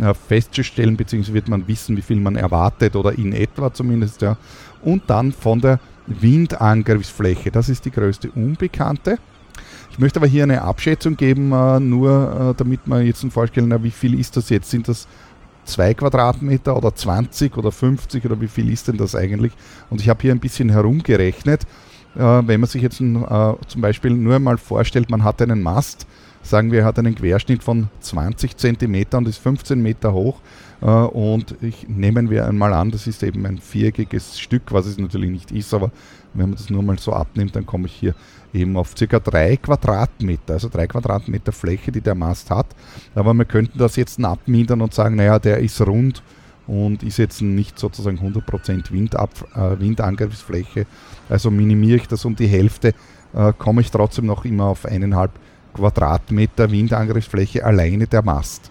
äh, 0.00 0.14
festzustellen, 0.14 0.96
beziehungsweise 0.96 1.34
wird 1.34 1.48
man 1.48 1.66
wissen, 1.68 1.96
wie 1.96 2.02
viel 2.02 2.18
man 2.18 2.36
erwartet 2.36 2.96
oder 2.96 3.16
in 3.16 3.32
etwa 3.32 3.72
zumindest, 3.72 4.22
ja. 4.22 4.36
Und 4.82 5.08
dann 5.08 5.30
von 5.30 5.60
der 5.60 5.78
Windangriffsfläche, 6.06 7.50
das 7.50 7.68
ist 7.68 7.84
die 7.84 7.90
größte 7.90 8.30
Unbekannte. 8.30 9.18
Ich 9.90 9.98
möchte 9.98 10.18
aber 10.18 10.26
hier 10.26 10.44
eine 10.44 10.62
Abschätzung 10.62 11.16
geben, 11.16 11.52
äh, 11.52 11.78
nur 11.78 12.52
äh, 12.52 12.54
damit 12.56 12.86
man 12.86 13.04
jetzt 13.04 13.24
vorstellen, 13.30 13.72
wie 13.84 13.90
viel 13.90 14.18
ist 14.18 14.36
das 14.36 14.48
jetzt? 14.48 14.70
Sind 14.70 14.88
das 14.88 15.06
2 15.66 15.94
Quadratmeter 15.94 16.76
oder 16.76 16.94
20 16.94 17.56
oder 17.56 17.70
50 17.70 18.24
oder 18.24 18.40
wie 18.40 18.48
viel 18.48 18.72
ist 18.72 18.88
denn 18.88 18.96
das 18.96 19.14
eigentlich? 19.14 19.52
Und 19.90 20.00
ich 20.00 20.08
habe 20.08 20.22
hier 20.22 20.32
ein 20.32 20.40
bisschen 20.40 20.70
herumgerechnet. 20.70 21.64
Äh, 22.14 22.18
wenn 22.18 22.60
man 22.60 22.68
sich 22.68 22.82
jetzt 22.82 22.96
zum 22.96 23.56
Beispiel 23.76 24.12
nur 24.12 24.36
einmal 24.36 24.58
vorstellt, 24.58 25.10
man 25.10 25.24
hat 25.24 25.42
einen 25.42 25.62
Mast, 25.62 26.06
sagen 26.42 26.72
wir, 26.72 26.80
er 26.80 26.84
hat 26.86 26.98
einen 26.98 27.14
Querschnitt 27.14 27.62
von 27.62 27.88
20 28.00 28.56
cm 28.56 29.04
und 29.12 29.28
ist 29.28 29.38
15 29.38 29.80
Meter 29.80 30.12
hoch. 30.12 30.40
Und 30.80 31.54
ich 31.60 31.88
nehmen 31.88 32.28
wir 32.28 32.46
einmal 32.46 32.72
an, 32.72 32.90
das 32.90 33.06
ist 33.06 33.22
eben 33.22 33.46
ein 33.46 33.58
viereckiges 33.58 34.40
Stück, 34.40 34.72
was 34.72 34.86
es 34.86 34.98
natürlich 34.98 35.30
nicht 35.30 35.52
ist, 35.52 35.72
aber 35.72 35.92
wenn 36.34 36.48
man 36.48 36.56
das 36.56 36.70
nur 36.70 36.82
mal 36.82 36.98
so 36.98 37.12
abnimmt, 37.12 37.54
dann 37.54 37.66
komme 37.66 37.86
ich 37.86 37.92
hier 37.92 38.14
eben 38.52 38.76
auf 38.76 38.94
ca. 38.94 39.20
3 39.20 39.58
Quadratmeter, 39.58 40.54
also 40.54 40.68
3 40.68 40.88
Quadratmeter 40.88 41.52
Fläche, 41.52 41.92
die 41.92 42.00
der 42.00 42.16
Mast 42.16 42.50
hat. 42.50 42.66
Aber 43.14 43.32
wir 43.34 43.44
könnten 43.44 43.78
das 43.78 43.94
jetzt 43.96 44.22
abmindern 44.24 44.80
und 44.80 44.92
sagen, 44.92 45.16
naja, 45.16 45.38
der 45.38 45.58
ist 45.58 45.80
rund 45.80 46.22
und 46.66 47.02
ist 47.02 47.18
jetzt 47.18 47.42
nicht 47.42 47.78
sozusagen 47.78 48.18
100% 48.18 48.90
Windab, 48.90 49.30
äh, 49.54 49.78
Windangriffsfläche. 49.78 50.86
Also 51.28 51.50
minimiere 51.50 51.96
ich 51.96 52.08
das 52.08 52.24
um 52.24 52.34
die 52.34 52.46
Hälfte, 52.46 52.94
äh, 53.34 53.52
komme 53.56 53.82
ich 53.82 53.90
trotzdem 53.90 54.26
noch 54.26 54.44
immer 54.44 54.64
auf 54.64 54.84
eineinhalb 54.84 55.32
Quadratmeter 55.74 56.70
Windangriffsfläche 56.70 57.64
alleine 57.64 58.06
der 58.06 58.22
Mast. 58.22 58.70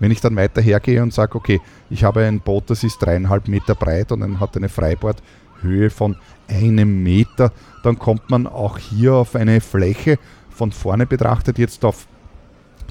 Wenn 0.00 0.10
ich 0.10 0.20
dann 0.20 0.36
weiter 0.36 0.60
hergehe 0.60 1.02
und 1.02 1.12
sage, 1.12 1.34
okay, 1.34 1.60
ich 1.90 2.04
habe 2.04 2.24
ein 2.24 2.40
Boot, 2.40 2.70
das 2.70 2.84
ist 2.84 2.98
dreieinhalb 2.98 3.48
Meter 3.48 3.74
breit 3.74 4.12
und 4.12 4.20
dann 4.20 4.38
hat 4.38 4.56
eine 4.56 4.68
Freibordhöhe 4.68 5.90
von 5.90 6.16
einem 6.48 7.02
Meter, 7.02 7.52
dann 7.82 7.98
kommt 7.98 8.30
man 8.30 8.46
auch 8.46 8.78
hier 8.78 9.14
auf 9.14 9.34
eine 9.34 9.60
Fläche 9.60 10.18
von 10.50 10.72
vorne 10.72 11.06
betrachtet 11.06 11.58
jetzt 11.58 11.84
auf 11.84 12.06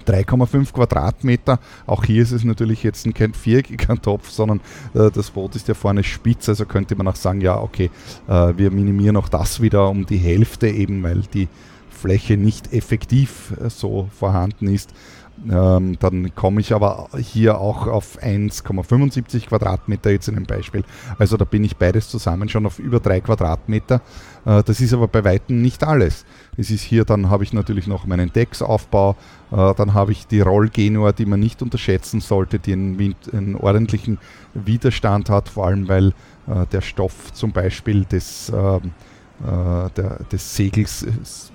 3,5 0.08 0.72
Quadratmeter. 0.72 1.60
Auch 1.86 2.06
hier 2.06 2.24
ist 2.24 2.32
es 2.32 2.46
natürlich 2.46 2.82
jetzt 2.84 3.14
kein 3.14 3.34
viereckiger 3.34 4.02
Topf, 4.02 4.30
sondern 4.30 4.62
äh, 4.94 5.12
das 5.12 5.32
Boot 5.32 5.56
ist 5.56 5.68
ja 5.68 5.74
vorne 5.74 6.04
spitz, 6.04 6.48
also 6.48 6.66
könnte 6.66 6.96
man 6.96 7.08
auch 7.10 7.16
sagen, 7.16 7.42
ja, 7.42 7.60
okay, 7.60 7.92
äh, 8.28 8.54
wir 8.56 8.72
minimieren 8.72 9.18
auch 9.18 9.28
das 9.28 9.62
wieder 9.62 9.90
um 9.90 10.06
die 10.06 10.18
Hälfte 10.18 10.70
eben, 10.70 11.04
weil 11.04 11.22
die 11.34 11.50
Fläche 11.98 12.38
nicht 12.38 12.74
effektiv 12.74 13.54
äh, 13.60 13.70
so 13.70 14.10
vorhanden 14.18 14.74
ist. 14.74 14.94
Ähm, 15.50 15.98
dann 16.00 16.34
komme 16.34 16.62
ich 16.62 16.74
aber 16.74 17.10
hier 17.16 17.60
auch 17.60 17.86
auf 17.86 18.18
1,75 18.20 19.48
Quadratmeter 19.48 20.10
jetzt 20.10 20.28
in 20.28 20.36
einem 20.36 20.48
Beispiel. 20.48 20.84
Also 21.20 21.38
da 21.38 21.46
bin 21.46 21.64
ich 21.64 21.78
beides 21.78 22.10
zusammen 22.10 22.50
schon 22.50 22.66
auf 22.66 22.80
über 22.80 23.00
3 23.00 23.22
Quadratmeter. 23.22 24.02
Äh, 24.46 24.64
das 24.64 24.82
ist 24.82 24.94
aber 24.94 25.08
bei 25.08 25.24
weitem 25.24 25.62
nicht 25.62 25.84
alles. 25.84 26.26
Es 26.58 26.72
ist 26.72 26.82
hier, 26.82 27.06
dann 27.06 27.30
habe 27.30 27.44
ich 27.44 27.54
natürlich 27.54 27.86
noch 27.86 28.08
meinen 28.08 28.34
Decksaufbau, 28.34 29.16
äh, 29.52 29.74
dann 29.76 29.94
habe 29.94 30.12
ich 30.12 30.26
die 30.26 30.42
Rollgenua, 30.42 31.12
die 31.12 31.28
man 31.28 31.40
nicht 31.40 31.62
unterschätzen 31.62 32.20
sollte, 32.20 32.58
die 32.58 32.74
einen, 32.74 33.16
einen 33.32 33.56
ordentlichen 33.56 34.18
Widerstand 34.56 35.30
hat, 35.30 35.50
vor 35.50 35.68
allem 35.68 35.88
weil 35.88 36.14
der 36.72 36.80
Stoff 36.80 37.34
zum 37.34 37.52
Beispiel 37.52 38.06
des, 38.06 38.50
ähm, 38.56 38.56
äh, 38.56 38.90
der, 39.40 40.20
des 40.32 40.56
Segels 40.56 41.06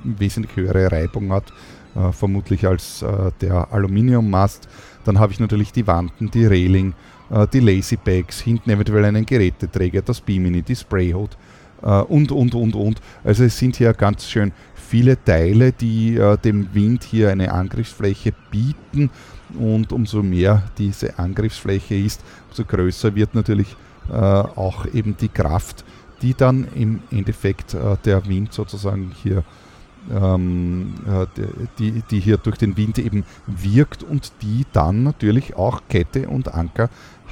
wesentlich 0.05 0.55
höhere 0.57 0.93
Reibung 0.93 1.33
hat 1.33 1.53
äh, 1.95 2.12
vermutlich 2.12 2.66
als 2.66 3.03
äh, 3.03 3.30
der 3.41 3.72
Aluminiummast. 3.72 4.68
Dann 5.05 5.18
habe 5.18 5.33
ich 5.33 5.41
natürlich 5.41 5.72
die 5.72 5.87
Wanten, 5.87 6.30
die 6.30 6.47
Reling, 6.47 6.95
äh, 7.30 7.47
die 7.53 7.61
Lazy 7.61 7.97
Bags, 7.97 8.41
hinten 8.41 8.70
eventuell 8.70 9.05
einen 9.05 9.26
Geräteträger, 9.26 10.03
das 10.03 10.20
Bimini, 10.20 10.62
die 10.62 10.76
Sprayhood 10.76 11.37
äh, 11.83 12.01
und, 12.03 12.33
und, 12.33 12.55
und, 12.55 12.74
und. 12.74 13.01
Also 13.24 13.45
es 13.45 13.59
sind 13.59 13.76
hier 13.76 13.93
ganz 13.93 14.26
schön 14.26 14.53
viele 14.74 15.22
Teile, 15.22 15.72
die 15.72 16.16
äh, 16.16 16.37
dem 16.39 16.72
Wind 16.74 17.05
hier 17.05 17.30
eine 17.30 17.53
Angriffsfläche 17.53 18.33
bieten. 18.51 19.11
Und 19.59 19.93
umso 19.93 20.22
mehr 20.22 20.62
diese 20.78 21.18
Angriffsfläche 21.18 21.95
ist, 21.95 22.22
umso 22.49 22.64
größer 22.64 23.14
wird 23.14 23.35
natürlich 23.35 23.76
äh, 24.11 24.14
auch 24.14 24.87
eben 24.87 25.14
die 25.18 25.28
Kraft, 25.28 25.85
die 26.23 26.35
dann 26.35 26.68
im 26.75 27.01
Endeffekt 27.11 27.75
äh, 27.75 27.97
der 28.05 28.27
Wind 28.27 28.53
sozusagen 28.53 29.12
hier 29.23 29.45
ähm, 30.11 30.95
äh, 31.07 31.27
die, 31.79 32.03
die 32.11 32.20
hier 32.20 32.37
durch 32.37 32.57
den 32.57 32.77
Wind 32.77 32.99
eben 32.99 33.25
wirkt 33.47 34.03
und 34.03 34.33
die 34.43 34.64
dann 34.73 35.03
natürlich 35.03 35.55
auch 35.57 35.83
Kette 35.89 36.29
und 36.29 36.53
Anker 36.53 36.89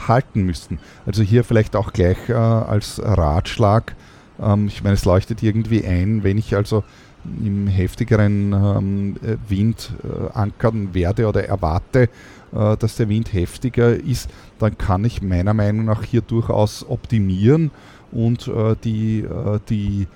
halten 0.09 0.43
müssten. 0.43 0.79
Also 1.07 1.23
hier 1.23 1.45
vielleicht 1.45 1.77
auch 1.77 1.93
gleich 1.93 2.29
äh, 2.29 2.35
als 2.35 3.01
Ratschlag, 3.03 3.97
ähm, 4.41 4.69
ich 4.69 4.83
meine, 4.83 4.95
es 4.95 5.05
leuchtet 5.05 5.43
irgendwie 5.43 5.85
ein, 5.85 6.23
wenn 6.23 6.39
ich 6.39 6.55
also 6.55 6.85
im 7.25 7.67
heftigeren 7.67 8.53
ähm, 8.53 9.17
Wind 9.47 9.93
äh, 10.03 10.33
ankern 10.33 10.95
werde 10.95 11.29
oder 11.29 11.45
erwarte, 11.45 12.09
äh, 12.53 12.77
dass 12.79 12.97
der 12.97 13.09
Wind 13.11 13.33
heftiger 13.35 13.95
ist, 13.95 14.31
dann 14.59 14.79
kann 14.79 15.05
ich 15.05 15.21
meiner 15.21 15.53
Meinung 15.53 15.85
nach 15.85 16.03
hier 16.03 16.23
durchaus 16.23 16.89
optimieren 16.89 17.71
und 18.13 18.49
äh, 18.49 18.77
die, 18.83 19.21
äh, 19.21 19.59
die 19.69 20.07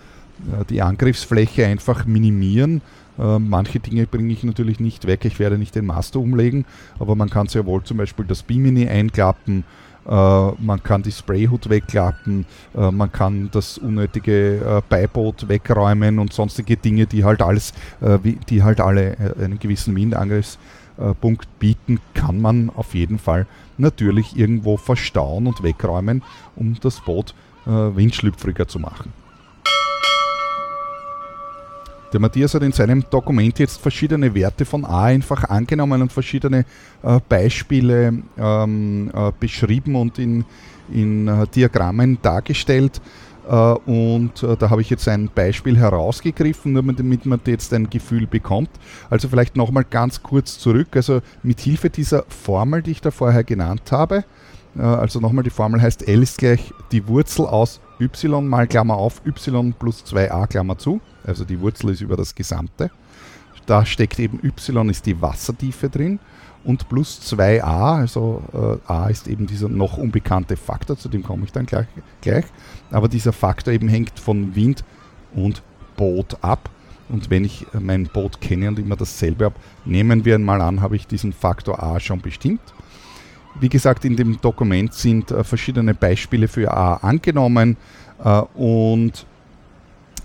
die 0.68 0.82
Angriffsfläche 0.82 1.64
einfach 1.64 2.06
minimieren. 2.06 2.82
Äh, 3.18 3.38
manche 3.38 3.80
Dinge 3.80 4.06
bringe 4.06 4.32
ich 4.32 4.42
natürlich 4.44 4.80
nicht 4.80 5.06
weg, 5.06 5.24
ich 5.24 5.38
werde 5.38 5.58
nicht 5.58 5.74
den 5.74 5.86
Master 5.86 6.18
umlegen, 6.18 6.64
aber 6.98 7.14
man 7.14 7.30
kann 7.30 7.46
sehr 7.46 7.66
wohl 7.66 7.82
zum 7.84 7.98
Beispiel 7.98 8.24
das 8.24 8.42
Bimini 8.42 8.88
einklappen, 8.88 9.64
äh, 10.06 10.10
man 10.10 10.82
kann 10.82 11.02
die 11.02 11.12
Sprayhood 11.12 11.68
wegklappen, 11.68 12.46
äh, 12.76 12.90
man 12.90 13.12
kann 13.12 13.50
das 13.52 13.78
unnötige 13.78 14.82
Beiboot 14.88 15.48
wegräumen 15.48 16.18
und 16.18 16.32
sonstige 16.32 16.76
Dinge, 16.76 17.06
die 17.06 17.24
halt 17.24 17.42
alles, 17.42 17.72
die 18.48 18.62
halt 18.62 18.80
alle 18.80 19.16
einen 19.40 19.58
gewissen 19.58 19.94
Windangriffspunkt 19.94 21.58
bieten, 21.58 22.00
kann 22.14 22.40
man 22.40 22.70
auf 22.70 22.94
jeden 22.94 23.18
Fall 23.18 23.46
natürlich 23.78 24.36
irgendwo 24.36 24.76
verstauen 24.76 25.46
und 25.46 25.62
wegräumen, 25.62 26.22
um 26.56 26.76
das 26.80 27.00
Boot 27.00 27.34
windschlüpfriger 27.66 28.68
zu 28.68 28.78
machen. 28.78 29.12
Der 32.14 32.20
Matthias 32.20 32.54
hat 32.54 32.62
in 32.62 32.70
seinem 32.70 33.04
Dokument 33.10 33.58
jetzt 33.58 33.80
verschiedene 33.80 34.32
Werte 34.36 34.64
von 34.64 34.84
A 34.84 35.02
einfach 35.02 35.42
angenommen 35.50 36.00
und 36.00 36.12
verschiedene 36.12 36.64
äh, 37.02 37.18
Beispiele 37.28 38.22
ähm, 38.38 39.10
äh, 39.12 39.32
beschrieben 39.40 39.96
und 39.96 40.20
in, 40.20 40.44
in 40.92 41.26
äh, 41.26 41.44
Diagrammen 41.48 42.18
dargestellt. 42.22 43.00
Äh, 43.48 43.52
und 43.52 44.44
äh, 44.44 44.56
da 44.56 44.70
habe 44.70 44.80
ich 44.80 44.90
jetzt 44.90 45.08
ein 45.08 45.28
Beispiel 45.34 45.76
herausgegriffen, 45.76 46.74
nur 46.74 46.84
damit 46.84 47.26
man 47.26 47.40
jetzt 47.46 47.74
ein 47.74 47.90
Gefühl 47.90 48.28
bekommt. 48.28 48.70
Also 49.10 49.28
vielleicht 49.28 49.56
nochmal 49.56 49.82
ganz 49.82 50.22
kurz 50.22 50.60
zurück. 50.60 50.94
Also 50.94 51.20
mit 51.42 51.58
Hilfe 51.58 51.90
dieser 51.90 52.26
Formel, 52.28 52.82
die 52.82 52.92
ich 52.92 53.00
da 53.00 53.10
vorher 53.10 53.42
genannt 53.42 53.90
habe, 53.90 54.18
äh, 54.18 54.22
also 54.82 55.20
nochmal 55.20 55.44
die 55.44 55.50
Formel 55.50 55.80
heißt 55.80 56.08
L 56.08 56.22
ist 56.22 56.38
gleich 56.38 56.72
die 56.90 57.06
Wurzel 57.06 57.46
aus 57.46 57.80
y 58.00 58.48
mal 58.48 58.66
Klammer 58.66 58.96
auf 58.96 59.22
y 59.24 59.72
plus 59.78 60.04
2a 60.04 60.46
Klammer 60.46 60.78
zu 60.78 61.00
also 61.24 61.44
die 61.44 61.60
Wurzel 61.60 61.90
ist 61.90 62.00
über 62.00 62.16
das 62.16 62.34
Gesamte. 62.34 62.90
Da 63.66 63.86
steckt 63.86 64.18
eben 64.18 64.40
y 64.42 64.90
ist 64.90 65.06
die 65.06 65.20
Wassertiefe 65.20 65.88
drin 65.88 66.18
und 66.64 66.88
plus 66.88 67.20
2a, 67.20 68.00
also 68.00 68.42
äh, 68.52 68.92
a 68.92 69.08
ist 69.08 69.28
eben 69.28 69.46
dieser 69.46 69.68
noch 69.68 69.98
unbekannte 69.98 70.56
Faktor, 70.56 70.96
zu 70.96 71.08
dem 71.08 71.22
komme 71.22 71.44
ich 71.44 71.52
dann 71.52 71.66
gleich, 71.66 71.86
gleich. 72.20 72.44
Aber 72.90 73.08
dieser 73.08 73.32
Faktor 73.32 73.72
eben 73.72 73.88
hängt 73.88 74.18
von 74.18 74.54
Wind 74.54 74.84
und 75.34 75.62
Boot 75.96 76.38
ab. 76.42 76.70
Und 77.10 77.28
wenn 77.28 77.44
ich 77.44 77.66
mein 77.78 78.04
Boot 78.04 78.40
kenne 78.40 78.68
und 78.68 78.78
immer 78.78 78.96
dasselbe 78.96 79.44
habe, 79.44 79.56
nehmen 79.84 80.24
wir 80.24 80.36
einmal 80.36 80.62
an, 80.62 80.80
habe 80.80 80.96
ich 80.96 81.06
diesen 81.06 81.34
Faktor 81.34 81.82
a 81.82 82.00
schon 82.00 82.22
bestimmt. 82.22 82.62
Wie 83.60 83.68
gesagt, 83.68 84.04
in 84.04 84.16
dem 84.16 84.40
Dokument 84.40 84.92
sind 84.92 85.30
äh, 85.30 85.44
verschiedene 85.44 85.94
Beispiele 85.94 86.48
für 86.48 86.72
a 86.72 86.96
angenommen 86.96 87.76
äh, 88.22 88.40
und 88.54 89.26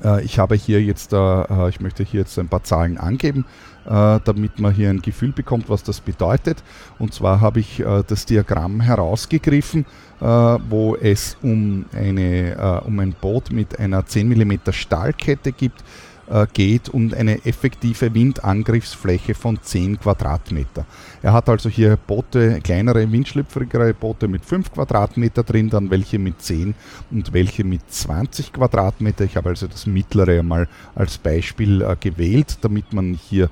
äh, 0.04 0.24
ich 0.24 0.40
habe 0.40 0.56
hier 0.56 0.82
jetzt, 0.82 1.14
äh, 1.14 1.70
ich 1.70 1.80
möchte 1.80 2.04
hier 2.04 2.22
jetzt 2.22 2.38
ein 2.40 2.48
paar 2.48 2.64
Zahlen 2.64 2.98
angeben, 2.98 3.46
äh, 3.86 4.20
damit 4.24 4.60
man 4.60 4.74
hier 4.74 4.90
ein 4.90 5.02
Gefühl 5.02 5.32
bekommt, 5.32 5.70
was 5.70 5.84
das 5.84 6.00
bedeutet. 6.00 6.64
Und 6.98 7.14
zwar 7.14 7.42
habe 7.42 7.60
ich 7.60 7.84
das 8.08 8.26
Diagramm 8.26 8.82
herausgegriffen, 8.82 9.86
wo 10.20 10.96
es 10.96 11.38
um, 11.42 11.86
eine, 11.94 12.82
um 12.86 13.00
ein 13.00 13.16
Boot 13.20 13.52
mit 13.52 13.80
einer 13.80 14.06
10 14.06 14.28
mm 14.28 14.72
Stahlkette 14.72 15.52
gibt, 15.52 15.82
äh, 15.82 16.09
geht 16.54 16.90
und 16.90 17.16
eine 17.16 17.44
effektive 17.46 18.14
Windangriffsfläche 18.14 19.34
von 19.34 19.60
10 19.62 20.00
Quadratmeter. 20.00 20.86
Er 21.24 21.34
hat 21.34 21.50
also 21.50 21.70
hier 21.70 21.98
Boote, 21.98 22.62
kleinere, 22.62 23.12
windschlüpfrigere 23.12 23.94
Boote 23.94 24.28
mit 24.28 24.46
5 24.46 24.72
Quadratmeter 24.72 25.44
drin, 25.44 25.70
dann 25.70 25.90
welche 25.90 26.20
mit 26.20 26.42
10 26.42 26.76
und 27.12 27.34
welche 27.34 27.64
mit 27.64 27.82
20 27.92 28.54
Quadratmeter. 28.54 29.26
Ich 29.26 29.38
habe 29.38 29.50
also 29.50 29.68
das 29.68 29.88
mittlere 29.88 30.44
mal 30.44 30.68
als 30.96 31.18
Beispiel 31.18 31.82
äh, 31.82 31.96
gewählt, 32.00 32.60
damit 32.62 32.94
man 32.94 33.14
hier 33.14 33.50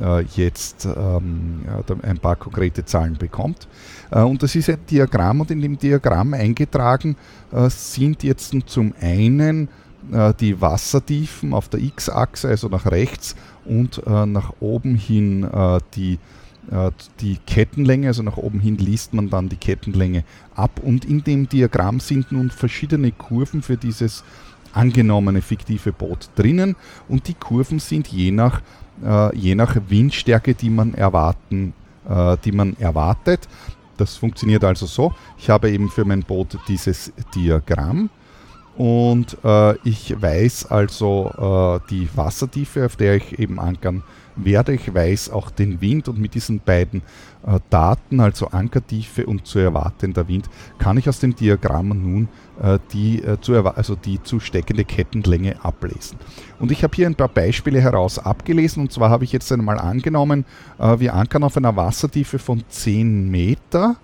äh, 0.00 0.22
jetzt 0.36 0.86
ähm, 0.86 1.64
ein 2.02 2.18
paar 2.18 2.36
konkrete 2.36 2.84
Zahlen 2.84 3.16
bekommt. 3.16 3.66
Äh, 4.10 4.20
und 4.22 4.42
das 4.42 4.54
ist 4.54 4.68
ein 4.68 4.78
Diagramm 4.88 5.40
und 5.40 5.50
in 5.50 5.60
dem 5.60 5.78
Diagramm 5.78 6.34
eingetragen 6.34 7.16
äh, 7.52 7.68
sind 7.68 8.22
jetzt 8.22 8.54
zum 8.66 8.94
einen 9.00 9.68
äh, 10.12 10.32
die 10.40 10.60
Wassertiefen 10.60 11.52
auf 11.52 11.68
der 11.68 11.80
x-Achse, 11.80 12.48
also 12.48 12.68
nach 12.68 12.86
rechts, 12.86 13.36
und 13.64 14.02
äh, 14.06 14.26
nach 14.26 14.54
oben 14.60 14.94
hin 14.94 15.44
äh, 15.44 15.80
die, 15.94 16.18
die 17.20 17.38
Kettenlänge, 17.46 18.08
also 18.08 18.22
nach 18.22 18.36
oben 18.36 18.60
hin 18.60 18.76
liest 18.76 19.14
man 19.14 19.30
dann 19.30 19.48
die 19.48 19.56
Kettenlänge 19.56 20.22
ab. 20.54 20.82
Und 20.84 21.06
in 21.06 21.24
dem 21.24 21.48
Diagramm 21.48 21.98
sind 21.98 22.30
nun 22.30 22.50
verschiedene 22.50 23.10
Kurven 23.10 23.62
für 23.62 23.78
dieses 23.78 24.22
angenommene 24.74 25.40
fiktive 25.40 25.92
Boot 25.92 26.28
drinnen 26.34 26.76
und 27.08 27.26
die 27.26 27.32
Kurven 27.32 27.78
sind 27.78 28.08
je 28.08 28.32
nach, 28.32 28.60
je 29.32 29.54
nach 29.54 29.76
Windstärke, 29.88 30.52
die 30.52 30.68
man 30.68 30.92
erwarten, 30.92 31.72
die 32.44 32.52
man 32.52 32.76
erwartet. 32.78 33.48
Das 33.96 34.16
funktioniert 34.16 34.62
also 34.62 34.84
so. 34.84 35.14
Ich 35.38 35.48
habe 35.48 35.70
eben 35.70 35.88
für 35.88 36.04
mein 36.04 36.22
Boot 36.22 36.58
dieses 36.68 37.14
Diagramm 37.34 38.10
und 38.78 39.36
äh, 39.42 39.76
ich 39.82 40.22
weiß 40.22 40.66
also 40.70 41.80
äh, 41.84 41.90
die 41.90 42.08
Wassertiefe, 42.14 42.86
auf 42.86 42.94
der 42.94 43.16
ich 43.16 43.36
eben 43.40 43.58
ankern 43.58 44.04
werde. 44.36 44.72
Ich 44.72 44.94
weiß 44.94 45.30
auch 45.30 45.50
den 45.50 45.80
Wind 45.80 46.06
und 46.06 46.20
mit 46.20 46.34
diesen 46.34 46.60
beiden 46.60 47.02
äh, 47.44 47.58
Daten, 47.70 48.20
also 48.20 48.46
Ankertiefe 48.46 49.26
und 49.26 49.48
zu 49.48 49.58
erwartender 49.58 50.28
Wind, 50.28 50.48
kann 50.78 50.96
ich 50.96 51.08
aus 51.08 51.18
dem 51.18 51.34
Diagramm 51.34 51.88
nun 51.88 52.28
äh, 52.62 52.78
die, 52.92 53.20
äh, 53.20 53.40
zu 53.40 53.56
also 53.66 53.96
die 53.96 54.22
zu 54.22 54.38
steckende 54.38 54.84
Kettenlänge 54.84 55.56
ablesen. 55.64 56.16
Und 56.60 56.70
ich 56.70 56.84
habe 56.84 56.94
hier 56.94 57.08
ein 57.08 57.16
paar 57.16 57.26
Beispiele 57.26 57.80
heraus 57.80 58.20
abgelesen. 58.20 58.82
Und 58.82 58.92
zwar 58.92 59.10
habe 59.10 59.24
ich 59.24 59.32
jetzt 59.32 59.50
einmal 59.50 59.80
angenommen, 59.80 60.44
äh, 60.78 61.00
wir 61.00 61.14
ankern 61.14 61.42
auf 61.42 61.56
einer 61.56 61.74
Wassertiefe 61.74 62.38
von 62.38 62.62
10 62.68 63.28
Meter 63.28 63.96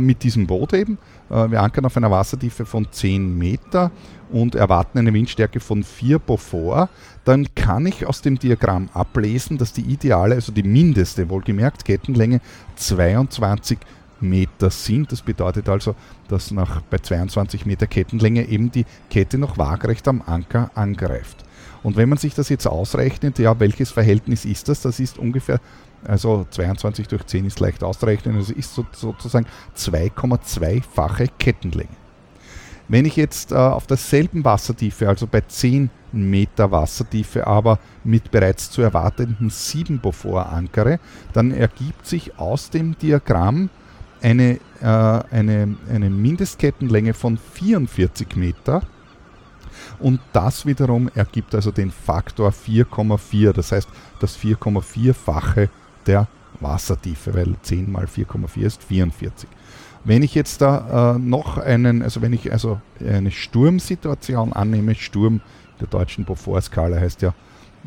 mit 0.00 0.22
diesem 0.22 0.46
Boot 0.46 0.72
eben. 0.74 0.98
Äh, 1.30 1.50
wir 1.50 1.62
ankern 1.62 1.86
auf 1.86 1.96
einer 1.96 2.10
Wassertiefe 2.10 2.66
von 2.66 2.86
10 2.90 3.36
Meter 3.36 3.90
und 4.30 4.54
erwarten 4.54 4.98
eine 4.98 5.12
Windstärke 5.12 5.60
von 5.60 5.82
4 5.82 6.18
Beaufort, 6.18 6.88
dann 7.24 7.54
kann 7.54 7.86
ich 7.86 8.06
aus 8.06 8.22
dem 8.22 8.38
Diagramm 8.38 8.88
ablesen, 8.94 9.58
dass 9.58 9.72
die 9.72 9.82
ideale, 9.82 10.34
also 10.34 10.52
die 10.52 10.62
mindeste, 10.62 11.28
wohlgemerkt, 11.28 11.84
Kettenlänge 11.84 12.40
22 12.76 13.78
Meter 14.20 14.70
sind. 14.70 15.12
Das 15.12 15.22
bedeutet 15.22 15.68
also, 15.68 15.94
dass 16.28 16.50
nach, 16.50 16.80
bei 16.82 16.98
22 16.98 17.66
Meter 17.66 17.86
Kettenlänge 17.86 18.48
eben 18.48 18.70
die 18.70 18.86
Kette 19.10 19.38
noch 19.38 19.58
waagerecht 19.58 20.08
am 20.08 20.22
Anker 20.24 20.70
angreift. 20.74 21.44
Und 21.82 21.96
wenn 21.96 22.08
man 22.08 22.18
sich 22.18 22.34
das 22.34 22.48
jetzt 22.48 22.66
ausrechnet, 22.66 23.38
ja, 23.38 23.58
welches 23.58 23.90
Verhältnis 23.90 24.44
ist 24.44 24.68
das? 24.68 24.82
Das 24.82 25.00
ist 25.00 25.18
ungefähr 25.18 25.60
also 26.04 26.46
22 26.50 27.08
durch 27.08 27.26
10 27.26 27.46
ist 27.46 27.60
leicht 27.60 27.82
auszurechnen, 27.84 28.36
also 28.36 28.52
ist 28.52 28.74
so, 28.74 28.84
sozusagen 28.92 29.46
2,2-fache 29.76 31.28
Kettenlänge. 31.38 31.96
Wenn 32.88 33.04
ich 33.04 33.16
jetzt 33.16 33.52
äh, 33.52 33.54
auf 33.54 33.86
derselben 33.86 34.44
Wassertiefe, 34.44 35.08
also 35.08 35.26
bei 35.26 35.40
10 35.40 35.90
Meter 36.12 36.70
Wassertiefe, 36.70 37.46
aber 37.46 37.78
mit 38.04 38.30
bereits 38.30 38.70
zu 38.70 38.82
erwartenden 38.82 39.48
7 39.48 40.00
Beaufort 40.00 40.52
ankere, 40.52 40.98
dann 41.32 41.52
ergibt 41.52 42.06
sich 42.06 42.38
aus 42.38 42.70
dem 42.70 42.98
Diagramm 42.98 43.70
eine, 44.20 44.58
äh, 44.80 44.86
eine, 44.86 45.76
eine 45.88 46.10
Mindestkettenlänge 46.10 47.14
von 47.14 47.38
44 47.38 48.36
Meter. 48.36 48.82
Und 49.98 50.20
das 50.32 50.66
wiederum 50.66 51.08
ergibt 51.14 51.54
also 51.54 51.70
den 51.70 51.90
Faktor 51.90 52.50
4,4, 52.50 53.52
das 53.52 53.72
heißt 53.72 53.88
das 54.20 54.38
4,4-fache 54.38 55.70
der 56.06 56.28
Wassertiefe, 56.60 57.34
weil 57.34 57.54
10 57.62 57.90
mal 57.90 58.04
4,4 58.04 58.60
ist 58.62 58.84
44. 58.84 59.48
Wenn 60.04 60.22
ich 60.22 60.34
jetzt 60.34 60.60
da 60.60 61.14
äh, 61.14 61.18
noch 61.18 61.58
einen, 61.58 62.02
also 62.02 62.22
wenn 62.22 62.32
ich 62.32 62.52
also 62.52 62.80
eine 63.00 63.30
Sturmsituation 63.30 64.52
annehme, 64.52 64.94
Sturm 64.94 65.40
der 65.80 65.88
deutschen 65.88 66.24
Beaufort-Skala 66.24 66.98
heißt 66.98 67.22
ja 67.22 67.34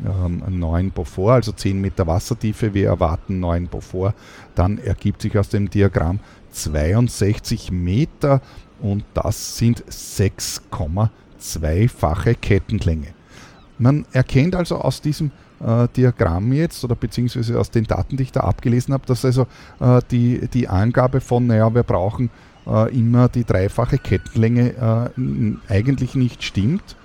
ähm, 0.04 0.42
9 0.48 0.90
Beaufort, 0.92 1.34
also 1.34 1.52
10 1.52 1.80
Meter 1.80 2.06
Wassertiefe, 2.06 2.74
wir 2.74 2.88
erwarten 2.88 3.40
9 3.40 3.68
Beaufort, 3.68 4.14
dann 4.54 4.78
ergibt 4.78 5.22
sich 5.22 5.38
aus 5.38 5.48
dem 5.48 5.68
Diagramm 5.68 6.20
62 6.52 7.70
Meter 7.70 8.40
und 8.80 9.04
das 9.14 9.56
sind 9.58 9.84
6,2 9.84 11.08
zweifache 11.38 12.34
Kettenlänge. 12.34 13.08
Man 13.78 14.06
erkennt 14.12 14.54
also 14.54 14.76
aus 14.76 15.00
diesem 15.00 15.30
äh, 15.64 15.88
Diagramm 15.96 16.52
jetzt 16.52 16.84
oder 16.84 16.94
beziehungsweise 16.94 17.58
aus 17.58 17.70
den 17.70 17.84
Daten, 17.84 18.16
die 18.16 18.24
ich 18.24 18.32
da 18.32 18.40
abgelesen 18.40 18.94
habe, 18.94 19.06
dass 19.06 19.24
also 19.24 19.46
äh, 19.80 20.00
die, 20.10 20.48
die 20.48 20.68
Angabe 20.68 21.20
von, 21.20 21.46
naja, 21.46 21.74
wir 21.74 21.82
brauchen 21.82 22.30
äh, 22.66 22.96
immer 22.96 23.28
die 23.28 23.44
dreifache 23.44 23.98
Kettenlänge 23.98 25.12
äh, 25.16 25.72
eigentlich 25.72 26.14
nicht 26.14 26.42
stimmt, 26.42 26.96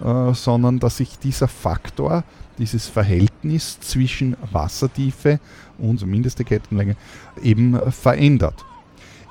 äh, 0.00 0.32
sondern 0.32 0.78
dass 0.78 0.98
sich 0.98 1.18
dieser 1.18 1.48
Faktor, 1.48 2.24
dieses 2.58 2.86
Verhältnis 2.86 3.78
zwischen 3.80 4.36
Wassertiefe 4.52 5.40
und 5.78 6.04
mindeste 6.06 6.44
Kettenlänge 6.44 6.96
eben 7.42 7.78
verändert. 7.92 8.64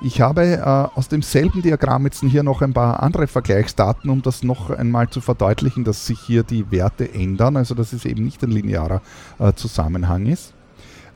Ich 0.00 0.20
habe 0.20 0.44
äh, 0.44 0.60
aus 0.62 1.08
demselben 1.08 1.60
Diagramm 1.60 2.04
jetzt 2.04 2.20
hier 2.22 2.44
noch 2.44 2.62
ein 2.62 2.72
paar 2.72 3.02
andere 3.02 3.26
Vergleichsdaten, 3.26 4.10
um 4.10 4.22
das 4.22 4.44
noch 4.44 4.70
einmal 4.70 5.08
zu 5.10 5.20
verdeutlichen, 5.20 5.82
dass 5.82 6.06
sich 6.06 6.20
hier 6.20 6.44
die 6.44 6.70
Werte 6.70 7.12
ändern, 7.12 7.56
also 7.56 7.74
dass 7.74 7.92
es 7.92 8.04
eben 8.04 8.24
nicht 8.24 8.42
ein 8.44 8.52
linearer 8.52 9.02
äh, 9.40 9.52
Zusammenhang 9.54 10.26
ist. 10.26 10.54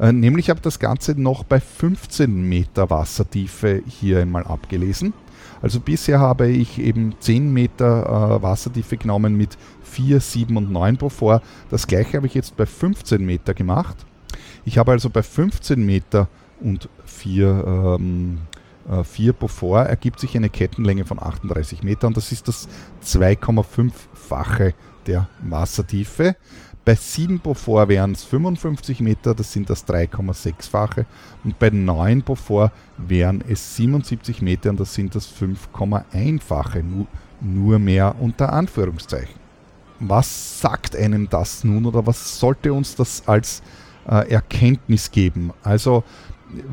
Äh, 0.00 0.10
nämlich 0.10 0.50
habe 0.50 0.60
das 0.60 0.80
Ganze 0.80 1.20
noch 1.20 1.44
bei 1.44 1.60
15 1.60 2.48
Meter 2.48 2.90
Wassertiefe 2.90 3.82
hier 3.86 4.18
einmal 4.18 4.42
abgelesen. 4.42 5.12
Also 5.60 5.78
bisher 5.78 6.18
habe 6.18 6.48
ich 6.48 6.80
eben 6.80 7.14
10 7.20 7.52
Meter 7.52 8.38
äh, 8.38 8.42
Wassertiefe 8.42 8.96
genommen 8.96 9.36
mit 9.36 9.56
4, 9.84 10.18
7 10.18 10.56
und 10.56 10.72
9 10.72 10.96
Beaufort. 10.96 11.40
Das 11.70 11.86
gleiche 11.86 12.16
habe 12.16 12.26
ich 12.26 12.34
jetzt 12.34 12.56
bei 12.56 12.66
15 12.66 13.24
Meter 13.24 13.54
gemacht. 13.54 13.96
Ich 14.64 14.76
habe 14.76 14.90
also 14.90 15.08
bei 15.08 15.22
15 15.22 15.86
Meter 15.86 16.26
und 16.60 16.88
4 17.04 17.98
ähm, 18.00 18.38
4 19.04 19.30
äh, 19.30 19.32
Beaufort 19.32 19.88
ergibt 19.88 20.20
sich 20.20 20.36
eine 20.36 20.50
Kettenlänge 20.50 21.04
von 21.04 21.22
38 21.22 21.82
Meter 21.82 22.06
und 22.06 22.16
das 22.16 22.32
ist 22.32 22.48
das 22.48 22.68
2,5-fache 23.04 24.74
der 25.06 25.28
Wassertiefe. 25.42 26.36
Bei 26.84 26.96
7 26.96 27.38
Beaufort 27.38 27.88
wären 27.88 28.12
es 28.12 28.24
55 28.24 29.00
Meter, 29.00 29.34
das 29.34 29.52
sind 29.52 29.70
das 29.70 29.86
3,6-fache. 29.86 31.06
Und 31.44 31.58
bei 31.60 31.70
9 31.70 32.22
Beaufort 32.22 32.72
wären 32.96 33.42
es 33.48 33.76
77 33.76 34.42
Meter 34.42 34.70
und 34.70 34.80
das 34.80 34.92
sind 34.92 35.14
das 35.14 35.32
5,1-fache. 35.32 36.82
Nur, 36.82 37.06
nur 37.40 37.78
mehr 37.78 38.16
unter 38.18 38.52
Anführungszeichen. 38.52 39.40
Was 40.00 40.60
sagt 40.60 40.96
einem 40.96 41.28
das 41.28 41.62
nun 41.62 41.86
oder 41.86 42.04
was 42.04 42.40
sollte 42.40 42.72
uns 42.72 42.96
das 42.96 43.28
als 43.28 43.62
äh, 44.08 44.28
Erkenntnis 44.32 45.12
geben? 45.12 45.52
Also 45.62 46.02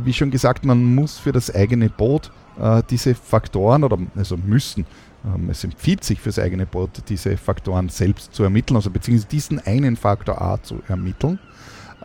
wie 0.04 0.14
schon 0.14 0.32
gesagt, 0.32 0.66
man 0.66 0.96
muss 0.96 1.18
für 1.18 1.32
das 1.32 1.54
eigene 1.54 1.90
Boot 1.90 2.32
äh, 2.60 2.82
diese 2.90 3.16
Faktoren 3.16 3.84
oder 3.84 3.98
also 4.16 4.38
müssen, 4.38 4.86
ähm, 5.26 5.50
es 5.50 5.64
empfiehlt 5.64 6.04
sich 6.04 6.20
für 6.20 6.30
das 6.30 6.40
eigene 6.40 6.66
Boot, 6.66 6.90
diese 7.10 7.38
Faktoren 7.38 7.90
selbst 7.90 8.34
zu 8.34 8.44
ermitteln, 8.44 8.78
also 8.78 8.90
beziehungsweise 8.90 9.28
diesen 9.28 9.60
einen 9.60 9.96
Faktor 9.96 10.42
A 10.42 10.62
zu 10.62 10.82
ermitteln. 10.88 11.40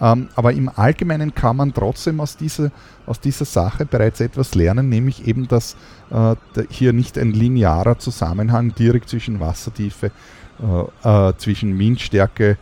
Ähm, 0.01 0.29
aber 0.35 0.53
im 0.53 0.69
Allgemeinen 0.69 1.35
kann 1.35 1.57
man 1.57 1.73
trotzdem 1.73 2.21
aus 2.21 2.37
dieser, 2.37 2.73
aus 3.07 3.21
dieser 3.21 3.45
Sache 3.45 3.87
bereits 3.87 4.21
etwas 4.21 4.55
lernen, 4.57 4.89
nämlich 4.89 5.27
eben, 5.27 5.47
dass 5.47 5.77
äh, 6.11 6.35
hier 6.69 6.93
nicht 6.93 7.17
ein 7.17 7.33
linearer 7.33 7.99
Zusammenhang 7.99 8.75
direkt 8.75 9.09
zwischen 9.09 9.39
Wassertiefe, 9.39 10.11
äh, 10.61 11.29
äh, 11.29 11.37
zwischen 11.37 11.79
Windstärke, 11.79 12.59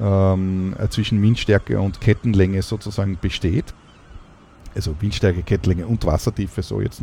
ähm, 0.00 0.76
äh, 0.78 0.88
zwischen 0.88 1.20
Windstärke 1.20 1.80
und 1.80 2.00
Kettenlänge 2.00 2.62
sozusagen 2.62 3.18
besteht, 3.20 3.74
also 4.74 4.94
Windstärke, 5.00 5.42
Kettlänge 5.42 5.86
und 5.86 6.04
Wassertiefe, 6.04 6.62
so 6.62 6.80
jetzt. 6.80 7.02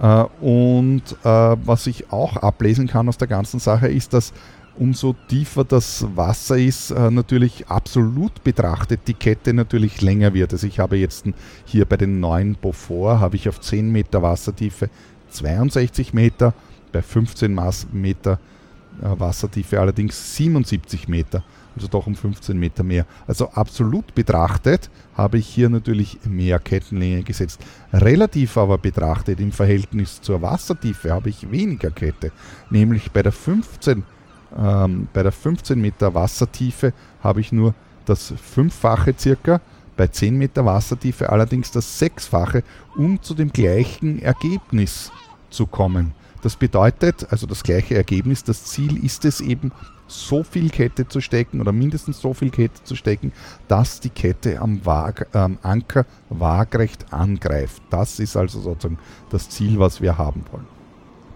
Äh, 0.00 0.24
und 0.40 1.02
äh, 1.22 1.28
was 1.64 1.86
ich 1.86 2.10
auch 2.12 2.36
ablesen 2.36 2.86
kann 2.86 3.08
aus 3.08 3.18
der 3.18 3.28
ganzen 3.28 3.60
Sache 3.60 3.88
ist, 3.88 4.12
dass 4.12 4.32
umso 4.76 5.14
tiefer 5.28 5.64
das 5.64 6.06
Wasser 6.14 6.56
ist, 6.56 6.90
äh, 6.90 7.10
natürlich 7.10 7.68
absolut 7.68 8.42
betrachtet 8.42 9.00
die 9.06 9.14
Kette 9.14 9.52
natürlich 9.52 10.00
länger 10.00 10.32
wird. 10.34 10.52
Also 10.52 10.66
ich 10.66 10.78
habe 10.78 10.96
jetzt 10.96 11.26
hier 11.64 11.84
bei 11.84 11.96
den 11.96 12.20
neuen 12.20 12.56
Beaufort 12.60 13.20
habe 13.20 13.36
ich 13.36 13.48
auf 13.48 13.60
10 13.60 13.90
Meter 13.90 14.22
Wassertiefe 14.22 14.88
62 15.30 16.12
Meter, 16.14 16.54
bei 16.90 17.00
15 17.00 17.58
Meter 17.92 18.38
Wassertiefe 19.00 19.80
allerdings 19.80 20.36
77 20.36 21.08
Meter 21.08 21.42
also 21.74 21.88
doch 21.88 22.06
um 22.06 22.14
15 22.14 22.58
Meter 22.58 22.82
mehr. 22.82 23.06
Also 23.26 23.50
absolut 23.50 24.14
betrachtet 24.14 24.90
habe 25.14 25.38
ich 25.38 25.46
hier 25.46 25.68
natürlich 25.68 26.18
mehr 26.24 26.58
Kettenlänge 26.58 27.22
gesetzt. 27.22 27.60
Relativ 27.92 28.56
aber 28.56 28.78
betrachtet 28.78 29.40
im 29.40 29.52
Verhältnis 29.52 30.20
zur 30.20 30.42
Wassertiefe 30.42 31.12
habe 31.12 31.30
ich 31.30 31.50
weniger 31.50 31.90
Kette. 31.90 32.32
Nämlich 32.70 33.10
bei 33.10 33.22
der 33.22 33.32
15, 33.32 34.04
ähm, 34.58 35.08
bei 35.12 35.22
der 35.22 35.32
15 35.32 35.80
Meter 35.80 36.14
Wassertiefe 36.14 36.92
habe 37.22 37.40
ich 37.40 37.52
nur 37.52 37.74
das 38.04 38.34
Fünffache 38.36 39.14
circa, 39.18 39.60
bei 39.96 40.06
10 40.06 40.36
Meter 40.36 40.64
Wassertiefe 40.64 41.30
allerdings 41.30 41.70
das 41.70 41.98
Sechsfache, 41.98 42.64
um 42.96 43.22
zu 43.22 43.34
dem 43.34 43.52
gleichen 43.52 44.20
Ergebnis 44.20 45.12
zu 45.50 45.66
kommen. 45.66 46.12
Das 46.42 46.56
bedeutet, 46.56 47.26
also 47.30 47.46
das 47.46 47.62
gleiche 47.62 47.94
Ergebnis, 47.94 48.42
das 48.42 48.64
Ziel 48.64 49.02
ist 49.04 49.24
es 49.24 49.40
eben, 49.40 49.70
so 50.12 50.42
viel 50.42 50.70
Kette 50.70 51.08
zu 51.08 51.20
stecken 51.20 51.60
oder 51.60 51.72
mindestens 51.72 52.20
so 52.20 52.34
viel 52.34 52.50
Kette 52.50 52.82
zu 52.84 52.96
stecken, 52.96 53.32
dass 53.68 54.00
die 54.00 54.10
Kette 54.10 54.60
am 54.60 54.84
Waag, 54.84 55.28
ähm, 55.34 55.58
Anker 55.62 56.06
waagrecht 56.30 57.12
angreift. 57.12 57.82
Das 57.90 58.20
ist 58.20 58.36
also 58.36 58.60
sozusagen 58.60 58.98
das 59.30 59.48
Ziel, 59.48 59.78
was 59.78 60.00
wir 60.00 60.18
haben 60.18 60.44
wollen. 60.52 60.66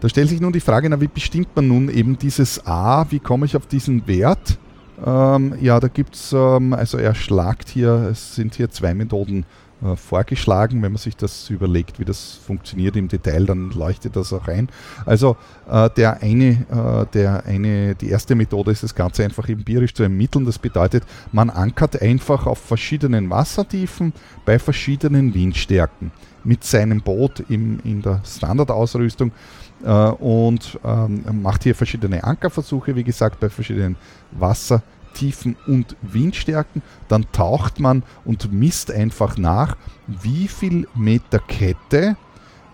Da 0.00 0.08
stellt 0.08 0.28
sich 0.28 0.40
nun 0.40 0.52
die 0.52 0.60
Frage, 0.60 0.88
na, 0.90 1.00
wie 1.00 1.08
bestimmt 1.08 1.48
man 1.56 1.68
nun 1.68 1.88
eben 1.88 2.18
dieses 2.18 2.66
A, 2.66 3.06
wie 3.10 3.18
komme 3.18 3.46
ich 3.46 3.56
auf 3.56 3.66
diesen 3.66 4.06
Wert? 4.06 4.58
Ähm, 5.04 5.54
ja, 5.60 5.80
da 5.80 5.88
gibt 5.88 6.14
es, 6.14 6.32
ähm, 6.32 6.72
also 6.72 6.98
er 6.98 7.14
schlagt 7.14 7.68
hier, 7.68 8.08
es 8.10 8.34
sind 8.34 8.54
hier 8.54 8.70
zwei 8.70 8.94
Methoden 8.94 9.44
äh, 9.82 9.94
vorgeschlagen. 9.96 10.82
Wenn 10.82 10.92
man 10.92 10.98
sich 10.98 11.16
das 11.16 11.50
überlegt, 11.50 11.98
wie 11.98 12.04
das 12.04 12.32
funktioniert 12.32 12.96
im 12.96 13.08
Detail, 13.08 13.44
dann 13.44 13.70
leuchtet 13.70 14.16
das 14.16 14.32
auch 14.32 14.48
ein. 14.48 14.68
Also 15.04 15.36
äh, 15.70 15.90
der 15.90 16.22
eine, 16.22 16.64
äh, 16.70 17.06
der 17.12 17.44
eine, 17.44 17.94
die 17.94 18.08
erste 18.08 18.34
Methode 18.34 18.70
ist 18.70 18.82
das 18.82 18.94
Ganze 18.94 19.24
einfach 19.24 19.48
empirisch 19.48 19.94
zu 19.94 20.02
ermitteln. 20.02 20.44
Das 20.46 20.58
bedeutet, 20.58 21.04
man 21.32 21.50
ankert 21.50 22.00
einfach 22.00 22.46
auf 22.46 22.58
verschiedenen 22.58 23.28
Wassertiefen 23.28 24.12
bei 24.44 24.58
verschiedenen 24.58 25.34
Windstärken 25.34 26.10
mit 26.42 26.64
seinem 26.64 27.02
Boot 27.02 27.44
im, 27.48 27.80
in 27.84 28.00
der 28.02 28.22
Standardausrüstung 28.24 29.32
äh, 29.84 29.90
und 29.90 30.78
ähm, 30.84 31.22
macht 31.42 31.64
hier 31.64 31.74
verschiedene 31.74 32.24
Ankerversuche, 32.24 32.94
wie 32.96 33.04
gesagt, 33.04 33.40
bei 33.40 33.50
verschiedenen 33.50 33.96
Wassertiefen 34.32 34.95
Tiefen 35.16 35.56
und 35.66 35.96
Windstärken. 36.02 36.82
Dann 37.08 37.26
taucht 37.32 37.80
man 37.80 38.02
und 38.24 38.52
misst 38.52 38.90
einfach 38.90 39.36
nach, 39.38 39.76
wie 40.06 40.46
viel 40.46 40.86
Meter 40.94 41.38
Kette 41.38 42.16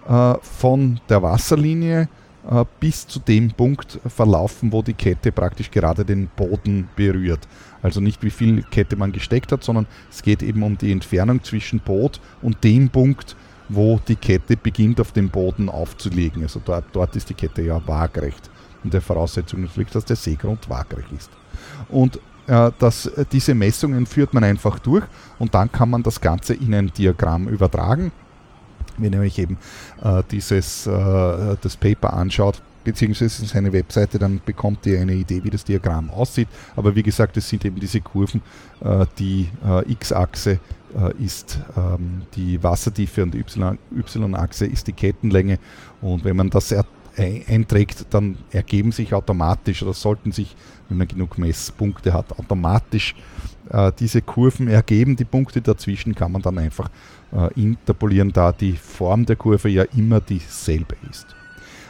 äh, 0.09 0.35
von 0.43 1.01
der 1.09 1.23
Wasserlinie 1.23 2.09
äh, 2.51 2.65
bis 2.81 3.07
zu 3.07 3.21
dem 3.21 3.53
Punkt 3.53 4.01
verlaufen, 4.07 4.73
wo 4.73 4.83
die 4.83 4.95
Kette 4.95 5.31
praktisch 5.31 5.71
gerade 5.71 6.05
den 6.05 6.29
Boden 6.35 6.89
berührt. 6.97 7.47
Also 7.83 8.01
nicht 8.01 8.23
wie 8.23 8.31
viel 8.31 8.63
Kette 8.65 8.97
man 8.97 9.13
gesteckt 9.13 9.53
hat, 9.53 9.63
sondern 9.63 9.87
es 10.11 10.23
geht 10.23 10.43
eben 10.43 10.63
um 10.63 10.77
die 10.77 10.91
Entfernung 10.91 11.43
zwischen 11.45 11.79
Boot 11.79 12.21
und 12.43 12.63
dem 12.65 12.89
Punkt, 12.89 13.37
wo 13.69 14.01
die 14.09 14.17
Kette 14.17 14.57
beginnt 14.57 15.01
auf 15.01 15.13
dem 15.13 15.31
Boden 15.31 15.69
aufzulegen. 15.69 16.43
Also 16.43 16.61
dort, 16.65 16.85
dort 16.93 17.15
ist 17.15 17.31
die 17.31 17.35
Kette 17.35 17.63
ja 17.63 17.81
waagrecht. 17.87 18.51
Und 18.83 18.93
der 18.93 19.01
Voraussetzung 19.01 19.63
natürlich, 19.63 19.91
dass 19.91 20.05
der 20.05 20.17
Seegrund 20.17 20.69
waagrecht 20.69 21.13
ist. 21.13 21.31
Und 21.89 22.19
äh, 22.47 22.71
dass 22.79 23.07
äh, 23.07 23.25
diese 23.31 23.55
Messungen 23.55 24.07
führt 24.07 24.35
man 24.35 24.43
einfach 24.45 24.79
durch 24.79 25.05
und 25.39 25.55
dann 25.55 25.71
kann 25.71 25.91
man 25.91 26.03
das 26.03 26.21
Ganze 26.21 26.55
in 26.55 26.75
ein 26.75 26.93
Diagramm 26.93 27.49
übertragen. 27.49 28.13
Wenn 28.99 29.13
ihr 29.13 29.21
euch 29.21 29.39
eben 29.39 29.59
äh, 30.03 30.23
dieses, 30.31 30.87
äh, 30.87 31.57
das 31.61 31.77
Paper 31.77 32.13
anschaut, 32.13 32.61
beziehungsweise 32.85 33.47
seine 33.47 33.73
Webseite, 33.73 34.19
dann 34.19 34.41
bekommt 34.45 34.85
ihr 34.87 35.01
eine 35.01 35.15
Idee, 35.15 35.45
wie 35.45 35.51
das 35.51 35.65
Diagramm 35.65 36.11
aussieht. 36.11 36.49
Aber 36.75 36.95
wie 36.97 37.05
gesagt, 37.05 37.37
es 37.37 37.49
sind 37.49 37.65
eben 37.65 37.79
diese 37.79 38.01
Kurven, 38.01 38.43
äh, 38.81 39.07
die 39.19 39.49
X-Achse 39.87 40.59
ist 41.19 41.59
ähm, 41.75 42.21
die 42.35 42.63
Wassertiefe 42.63 43.23
und 43.23 43.33
die 43.33 43.39
Y-Achse 43.39 44.67
ist 44.67 44.87
die 44.89 44.93
Kettenlänge. 44.93 45.59
Und 46.03 46.23
wenn 46.23 46.37
man 46.37 46.51
das 46.51 46.71
einträgt, 47.17 48.07
dann 48.11 48.39
ergeben 48.51 48.93
sich 48.93 49.15
automatisch 49.15 49.83
oder 49.83 49.93
sollten 49.93 50.33
sich, 50.33 50.57
wenn 50.89 50.99
man 50.99 51.09
genug 51.09 51.39
Messpunkte 51.39 52.13
hat, 52.13 52.39
automatisch 52.39 53.15
äh, 53.71 53.93
diese 53.99 54.23
Kurven 54.23 54.69
ergeben. 54.69 55.17
Die 55.17 55.25
Punkte 55.25 55.61
dazwischen 55.61 56.15
kann 56.15 56.33
man 56.33 56.43
dann 56.43 56.59
einfach 56.59 56.89
äh, 57.33 57.49
interpolieren, 57.61 58.33
da 58.33 58.53
die 58.53 58.73
Form 58.73 59.27
der 59.27 59.37
Kurve 59.37 59.69
ja 59.69 59.85
immer 59.95 60.21
dieselbe 60.21 60.97
ist. 61.11 61.27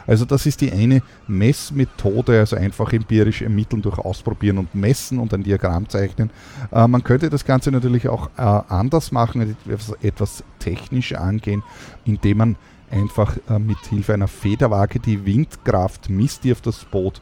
Also 0.05 0.25
das 0.25 0.45
ist 0.45 0.61
die 0.61 0.71
eine 0.71 1.01
Messmethode, 1.27 2.39
also 2.39 2.55
einfach 2.55 2.91
empirisch 2.91 3.41
ermitteln 3.41 3.81
durch 3.81 3.97
Ausprobieren 3.97 4.57
und 4.57 4.75
Messen 4.75 5.19
und 5.19 5.33
ein 5.33 5.43
Diagramm 5.43 5.87
zeichnen. 5.87 6.29
Äh, 6.71 6.87
man 6.87 7.03
könnte 7.03 7.29
das 7.29 7.45
Ganze 7.45 7.71
natürlich 7.71 8.07
auch 8.07 8.29
äh, 8.37 8.41
anders 8.41 9.11
machen, 9.11 9.55
etwas, 9.65 9.93
etwas 10.01 10.43
technisch 10.59 11.13
angehen, 11.13 11.63
indem 12.05 12.37
man 12.37 12.55
einfach 12.93 13.37
äh, 13.49 13.59
mit 13.59 13.77
Hilfe 13.89 14.13
einer 14.13 14.27
Federwaage 14.27 14.99
die 14.99 15.25
Windkraft 15.25 16.09
misst, 16.09 16.43
die 16.43 16.51
auf 16.51 16.61
das 16.61 16.85
Boot 16.85 17.21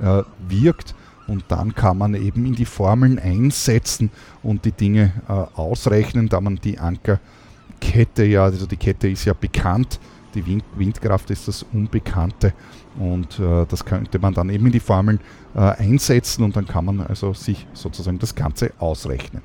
äh, 0.00 0.22
wirkt. 0.48 0.94
Und 1.26 1.44
dann 1.48 1.74
kann 1.74 1.98
man 1.98 2.14
eben 2.14 2.46
in 2.46 2.54
die 2.54 2.64
Formeln 2.64 3.18
einsetzen 3.18 4.10
und 4.42 4.64
die 4.64 4.72
Dinge 4.72 5.12
äh, 5.28 5.32
ausrechnen, 5.32 6.28
da 6.28 6.40
man 6.40 6.56
die 6.56 6.78
Ankerkette 6.78 8.24
ja, 8.24 8.44
also 8.44 8.66
die 8.66 8.76
Kette 8.76 9.08
ist 9.08 9.24
ja 9.24 9.32
bekannt, 9.32 9.98
die 10.34 10.46
Wind 10.46 10.64
Windkraft 10.76 11.30
ist 11.30 11.48
das 11.48 11.64
Unbekannte 11.72 12.52
und 12.98 13.40
äh, 13.40 13.66
das 13.68 13.84
könnte 13.84 14.18
man 14.20 14.34
dann 14.34 14.50
eben 14.50 14.66
in 14.66 14.72
die 14.72 14.80
Formeln 14.80 15.18
äh, 15.54 15.60
einsetzen 15.60 16.44
und 16.44 16.54
dann 16.54 16.66
kann 16.66 16.84
man 16.84 17.00
also 17.00 17.32
sich 17.32 17.66
sozusagen 17.72 18.18
das 18.20 18.34
Ganze 18.34 18.72
ausrechnen. 18.78 19.42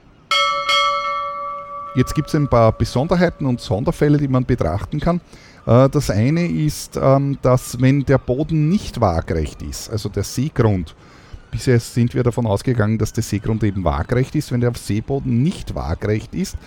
Jetzt 1.96 2.16
gibt 2.16 2.30
es 2.30 2.36
ein 2.36 2.48
paar 2.48 2.72
Besonderheiten 2.72 3.46
und 3.46 3.60
Sonderfälle, 3.60 4.18
die 4.18 4.30
man 4.30 4.46
betrachten 4.46 5.00
kann. 5.00 5.20
Äh, 5.66 5.90
das 5.90 6.10
eine 6.10 6.48
ist, 6.48 7.00
ähm, 7.02 7.38
dass 7.42 7.82
wenn 7.82 8.06
der 8.06 8.18
Boden 8.18 8.70
nicht 8.70 9.02
waagrecht 9.02 9.62
ist, 9.62 9.90
also 9.90 10.10
der 10.10 10.24
Seegrund, 10.24 10.96
bisher 11.52 11.80
sind 11.80 12.14
wir 12.14 12.24
davon 12.24 12.46
ausgegangen, 12.46 12.98
dass 12.98 13.14
der 13.14 13.24
Seegrund 13.24 13.64
eben 13.64 13.84
waagrecht 13.84 14.36
ist, 14.36 14.52
wenn 14.52 14.62
der 14.62 14.74
Seeboden 14.74 15.44
nicht 15.44 15.76
waagrecht 15.76 16.34
ist, 16.34 16.58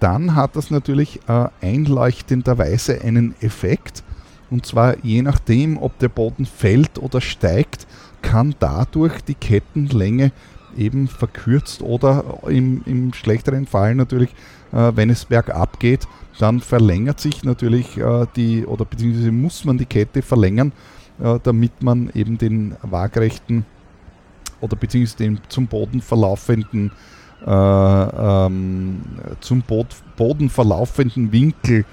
dann 0.00 0.34
hat 0.34 0.56
das 0.56 0.70
natürlich 0.70 1.20
äh, 1.28 1.48
einleuchtenderweise 1.62 3.00
einen 3.02 3.34
Effekt. 3.40 4.02
Und 4.50 4.66
zwar 4.66 4.96
je 5.02 5.22
nachdem, 5.22 5.78
ob 5.78 5.98
der 5.98 6.08
Boden 6.08 6.44
fällt 6.44 6.98
oder 6.98 7.20
steigt, 7.20 7.86
kann 8.22 8.54
dadurch 8.58 9.20
die 9.22 9.34
Kettenlänge 9.34 10.32
eben 10.76 11.08
verkürzt 11.08 11.82
oder 11.82 12.40
im, 12.46 12.82
im 12.84 13.14
schlechteren 13.14 13.66
Fall 13.66 13.94
natürlich, 13.94 14.30
wenn 14.72 15.10
es 15.10 15.24
bergab 15.24 15.78
geht, 15.78 16.06
dann 16.38 16.60
verlängert 16.60 17.20
sich 17.20 17.44
natürlich 17.44 17.96
äh, 17.96 18.26
die, 18.36 18.66
oder 18.66 18.84
beziehungsweise 18.84 19.32
muss 19.32 19.64
man 19.64 19.78
die 19.78 19.86
Kette 19.86 20.22
verlängern, 20.22 20.72
äh, 21.22 21.38
damit 21.42 21.82
man 21.82 22.10
eben 22.14 22.38
den 22.38 22.76
waagrechten 22.82 23.64
oder 24.60 24.76
beziehungsweise 24.76 25.16
den 25.18 25.40
zum 25.48 25.66
Boden 25.66 26.00
verlaufenden 26.00 26.92
äh, 27.44 27.50
ähm, 27.50 29.02
zum 29.40 29.62
Boden 30.16 30.48
verlaufenden 30.48 31.32
Winkel 31.32 31.84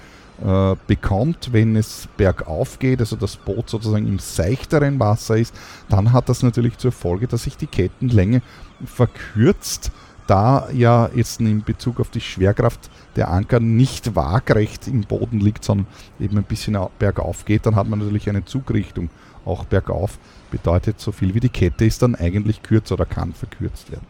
äh, 0.42 0.74
bekommt, 0.86 1.52
wenn 1.52 1.76
es 1.76 2.08
bergauf 2.16 2.78
geht, 2.78 3.00
also 3.00 3.14
das 3.14 3.36
Boot 3.36 3.68
sozusagen 3.68 4.06
im 4.06 4.18
seichteren 4.18 4.98
Wasser 4.98 5.36
ist, 5.36 5.54
dann 5.88 6.12
hat 6.12 6.28
das 6.28 6.42
natürlich 6.42 6.78
zur 6.78 6.92
Folge, 6.92 7.28
dass 7.28 7.44
sich 7.44 7.56
die 7.56 7.66
Kettenlänge 7.66 8.42
verkürzt, 8.84 9.92
da 10.26 10.68
ja 10.72 11.10
jetzt 11.14 11.40
in 11.40 11.62
Bezug 11.62 12.00
auf 12.00 12.10
die 12.10 12.20
Schwerkraft 12.20 12.90
der 13.16 13.30
Anker 13.30 13.60
nicht 13.60 14.14
waagrecht 14.14 14.88
im 14.88 15.02
Boden 15.02 15.40
liegt, 15.40 15.64
sondern 15.64 15.86
eben 16.18 16.38
ein 16.38 16.44
bisschen 16.44 16.78
bergauf 16.98 17.44
geht, 17.44 17.66
dann 17.66 17.76
hat 17.76 17.88
man 17.88 17.98
natürlich 17.98 18.28
eine 18.28 18.44
Zugrichtung 18.44 19.10
auch 19.44 19.64
bergauf. 19.64 20.18
Bedeutet, 20.50 21.00
so 21.00 21.12
viel 21.12 21.34
wie 21.34 21.40
die 21.40 21.48
Kette 21.48 21.84
ist 21.84 22.02
dann 22.02 22.14
eigentlich 22.14 22.62
kürzer 22.62 22.94
oder 22.94 23.06
kann 23.06 23.32
verkürzt 23.34 23.90
werden. 23.90 24.06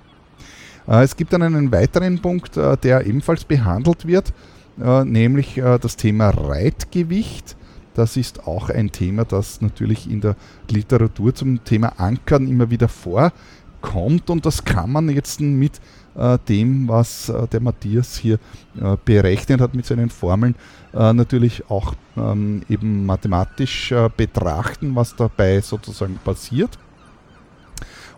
Äh, 0.87 1.03
es 1.03 1.17
gibt 1.17 1.33
dann 1.33 1.43
einen 1.43 1.73
weiteren 1.73 2.21
Punkt, 2.21 2.57
äh, 2.57 2.77
der 2.77 3.07
ebenfalls 3.07 3.45
behandelt 3.45 4.07
wird, 4.07 4.33
äh, 4.81 5.05
nämlich 5.05 5.55
das 5.55 5.97
Thema 5.97 6.31
Reitgewicht. 6.31 7.57
Das 7.95 8.17
ist 8.17 8.49
auch 8.49 8.71
ein 8.71 8.91
Thema, 8.91 9.25
das 9.25 9.61
natürlich 9.61 10.11
in 10.11 10.21
der 10.21 10.35
Literatur 10.69 11.33
zum 11.33 11.63
Thema 11.63 12.01
Ankern 12.01 12.49
immer 12.49 12.69
wieder 12.71 12.89
vorkommt 12.89 13.33
und 14.31 14.47
das 14.47 14.65
kann 14.65 14.91
man 14.91 15.09
jetzt 15.09 15.41
mit 15.41 15.81
dem, 16.49 16.87
was 16.89 17.33
der 17.51 17.61
Matthias 17.61 18.17
hier 18.17 18.39
berechnet 19.05 19.61
hat 19.61 19.75
mit 19.75 19.85
seinen 19.85 20.11
Formeln, 20.11 20.55
natürlich 20.93 21.69
auch 21.69 21.95
ähm, 22.17 22.63
eben 22.69 23.05
mathematisch 23.05 23.93
betrachten, 24.17 24.95
was 24.95 25.17
dabei 25.17 25.61
sozusagen 25.61 26.19
passiert. 26.25 26.79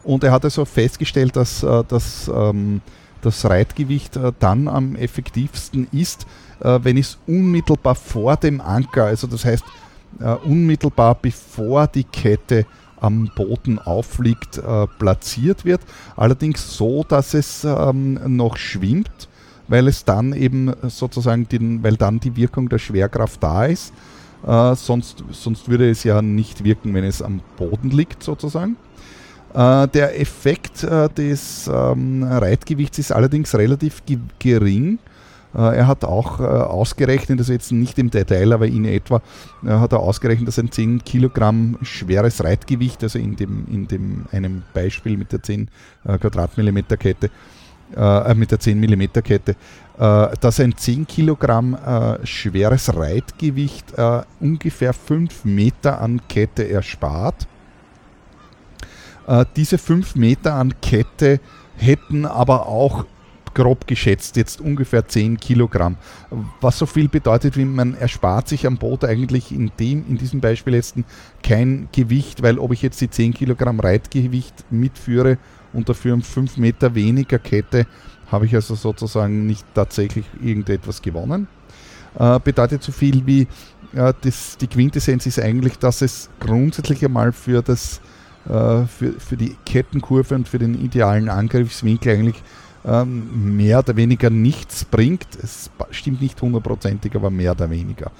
Und 0.06 0.22
er 0.22 0.30
hat 0.30 0.44
also 0.44 0.64
festgestellt, 0.64 1.34
dass, 1.34 1.64
äh, 1.64 1.82
dass 1.88 2.30
ähm, 2.32 2.80
das 3.22 3.44
Reitgewicht 3.44 4.16
äh, 4.16 4.32
dann 4.38 4.68
am 4.68 4.94
effektivsten 4.94 5.88
ist, 5.90 6.26
äh, 6.60 6.78
wenn 6.82 6.96
es 6.96 7.18
unmittelbar 7.26 7.96
vor 7.96 8.36
dem 8.36 8.60
Anker, 8.60 9.06
also 9.06 9.26
das 9.26 9.44
heißt 9.44 9.64
unmittelbar 10.44 11.14
bevor 11.14 11.86
die 11.88 12.04
Kette 12.04 12.64
am 13.00 13.30
Boden 13.34 13.78
aufliegt, 13.78 14.60
platziert 14.98 15.64
wird. 15.64 15.80
Allerdings 16.16 16.76
so, 16.76 17.04
dass 17.06 17.34
es 17.34 17.64
ähm, 17.64 18.18
noch 18.36 18.56
schwimmt, 18.56 19.28
weil 19.68 19.88
es 19.88 20.04
dann 20.04 20.32
eben 20.32 20.72
sozusagen, 20.88 21.48
den, 21.48 21.82
weil 21.82 21.96
dann 21.96 22.20
die 22.20 22.36
Wirkung 22.36 22.68
der 22.68 22.78
Schwerkraft 22.78 23.42
da 23.42 23.66
ist. 23.66 23.92
sonst, 24.42 25.24
sonst 25.30 25.68
würde 25.68 25.90
es 25.90 26.04
ja 26.04 26.22
nicht 26.22 26.64
wirken, 26.64 26.94
wenn 26.94 27.04
es 27.04 27.20
am 27.20 27.40
Boden 27.56 27.90
liegt 27.90 28.22
sozusagen. 28.22 28.76
Äh, 29.56 29.88
der 29.88 30.20
Effekt 30.20 30.82
äh, 30.82 31.08
des 31.08 31.70
ähm, 31.72 32.22
Reitgewichts 32.22 32.98
ist 32.98 33.10
allerdings 33.10 33.54
relativ 33.54 34.02
gering. 34.38 34.98
Äh, 35.56 35.76
er 35.76 35.86
hat 35.86 36.04
auch 36.04 36.40
ausgerechnet, 36.40 37.38
also 37.38 37.52
jetzt 37.52 37.72
nicht 37.72 37.98
im 37.98 38.10
Detail, 38.10 38.52
aber 38.52 38.66
in 38.66 38.84
etwa, 38.84 39.22
hat 39.64 39.92
er 39.92 40.00
ausgerechnet, 40.00 40.48
dass 40.48 40.58
ein 40.58 40.70
10 40.70 41.04
Kilogramm 41.04 41.78
schweres 41.82 42.44
Reitgewicht, 42.44 43.02
also 43.02 43.18
in 43.18 43.36
dem, 43.36 43.66
in 43.70 43.88
dem 43.88 44.26
einem 44.32 44.62
Beispiel 44.74 45.16
mit 45.16 45.32
der 45.32 45.42
10 45.42 45.68
Quadratmillimeter 46.04 46.96
Kette, 46.96 47.30
mit 48.34 48.50
der 48.50 48.60
10 48.60 48.78
Millimeter 48.78 49.22
Kette, 49.22 49.56
dass 49.96 50.60
ein 50.60 50.76
10 50.76 51.06
Kilogramm 51.06 51.76
schweres 52.24 52.94
Reitgewicht 52.94 53.94
ungefähr 54.40 54.92
5 54.92 55.44
Meter 55.44 56.00
an 56.00 56.20
Kette 56.28 56.68
erspart. 56.68 57.46
Äh, 59.26 59.44
diese 59.56 59.78
5 59.78 60.16
Meter 60.16 60.54
an 60.54 60.80
Kette 60.80 61.40
hätten 61.76 62.24
aber 62.24 62.66
auch 62.66 63.04
grob 63.56 63.86
geschätzt 63.86 64.36
jetzt 64.36 64.60
ungefähr 64.60 65.08
10 65.08 65.40
Kilogramm. 65.40 65.96
Was 66.60 66.78
so 66.78 66.84
viel 66.84 67.08
bedeutet, 67.08 67.56
wie 67.56 67.64
man 67.64 67.94
erspart 67.94 68.48
sich 68.48 68.66
am 68.66 68.76
Boot 68.76 69.02
eigentlich 69.02 69.50
in, 69.50 69.72
dem, 69.80 70.04
in 70.06 70.18
diesem 70.18 70.42
Beispiel 70.42 70.74
jetzt 70.74 70.96
kein 71.42 71.88
Gewicht, 71.90 72.42
weil 72.42 72.58
ob 72.58 72.72
ich 72.72 72.82
jetzt 72.82 73.00
die 73.00 73.08
10 73.08 73.32
Kilogramm 73.32 73.80
Reitgewicht 73.80 74.70
mitführe 74.70 75.38
und 75.72 75.88
dafür 75.88 76.20
5 76.20 76.58
Meter 76.58 76.94
weniger 76.94 77.38
Kette, 77.38 77.86
habe 78.30 78.44
ich 78.44 78.54
also 78.54 78.74
sozusagen 78.74 79.46
nicht 79.46 79.64
tatsächlich 79.74 80.26
irgendetwas 80.42 81.00
gewonnen. 81.00 81.48
Äh, 82.18 82.38
bedeutet 82.40 82.82
so 82.82 82.92
viel 82.92 83.26
wie 83.26 83.46
äh, 83.94 84.12
das, 84.20 84.58
die 84.58 84.66
Quintessenz 84.66 85.24
ist 85.24 85.40
eigentlich, 85.40 85.78
dass 85.78 86.02
es 86.02 86.28
grundsätzlich 86.40 87.02
einmal 87.02 87.32
für 87.32 87.62
das 87.62 88.02
äh, 88.48 88.84
für, 88.86 89.12
für 89.18 89.36
die 89.36 89.56
Kettenkurve 89.64 90.34
und 90.34 90.46
für 90.46 90.58
den 90.58 90.74
idealen 90.74 91.28
Angriffswinkel 91.28 92.12
eigentlich 92.12 92.42
ähm, 92.86 93.56
mehr 93.56 93.80
oder 93.80 93.96
weniger 93.96 94.30
nichts 94.30 94.84
bringt. 94.84 95.26
Es 95.42 95.70
stimmt 95.90 96.22
nicht 96.22 96.40
hundertprozentig, 96.40 97.14
aber 97.14 97.30
mehr 97.30 97.52
oder 97.52 97.68
weniger. 97.68 98.10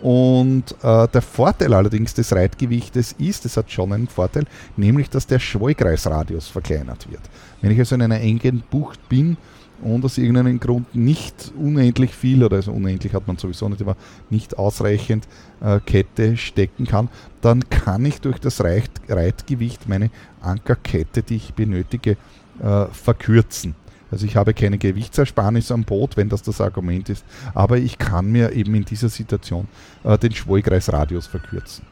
Und 0.00 0.74
äh, 0.82 1.06
der 1.08 1.22
Vorteil 1.22 1.72
allerdings 1.74 2.12
des 2.14 2.32
Reitgewichtes 2.32 3.12
ist, 3.18 3.44
es 3.44 3.56
hat 3.56 3.70
schon 3.70 3.92
einen 3.92 4.08
Vorteil, 4.08 4.46
nämlich 4.76 5.08
dass 5.08 5.28
der 5.28 5.38
Schwallkreisradius 5.38 6.48
verkleinert 6.48 7.08
wird. 7.10 7.22
Wenn 7.60 7.70
ich 7.70 7.78
also 7.78 7.94
in 7.94 8.02
einer 8.02 8.20
engen 8.20 8.64
Bucht 8.68 9.08
bin 9.08 9.36
und 9.80 10.04
aus 10.04 10.18
irgendeinem 10.18 10.58
Grund 10.58 10.92
nicht 10.94 11.52
unendlich 11.56 12.12
viel, 12.14 12.42
oder 12.42 12.56
also 12.56 12.72
unendlich 12.72 13.14
hat 13.14 13.28
man 13.28 13.36
sowieso 13.36 13.68
nicht, 13.68 13.80
aber 13.80 13.96
nicht 14.28 14.58
ausreichend 14.58 15.28
äh, 15.60 15.78
Kette 15.78 16.36
stecken 16.36 16.86
kann, 16.86 17.08
dann 17.40 17.68
kann 17.68 18.04
ich 18.04 18.20
durch 18.20 18.40
das 18.40 18.60
Reit 18.62 18.90
Reitgewicht 19.08 19.88
meine 19.88 20.10
Ankerkette, 20.40 21.22
die 21.22 21.36
ich 21.36 21.54
benötige, 21.54 22.16
äh, 22.60 22.86
verkürzen. 22.86 23.76
Also 24.12 24.26
ich 24.26 24.36
habe 24.36 24.52
keine 24.52 24.76
Gewichtsersparnis 24.76 25.72
am 25.72 25.84
Boot, 25.84 26.18
wenn 26.18 26.28
das 26.28 26.42
das 26.42 26.60
Argument 26.60 27.08
ist, 27.08 27.24
aber 27.54 27.78
ich 27.78 27.96
kann 27.96 28.30
mir 28.30 28.52
eben 28.52 28.74
in 28.74 28.84
dieser 28.84 29.08
Situation 29.08 29.66
äh, 30.04 30.18
den 30.18 30.32
Schwollkreisradius 30.32 31.26
verkürzen. 31.26 31.86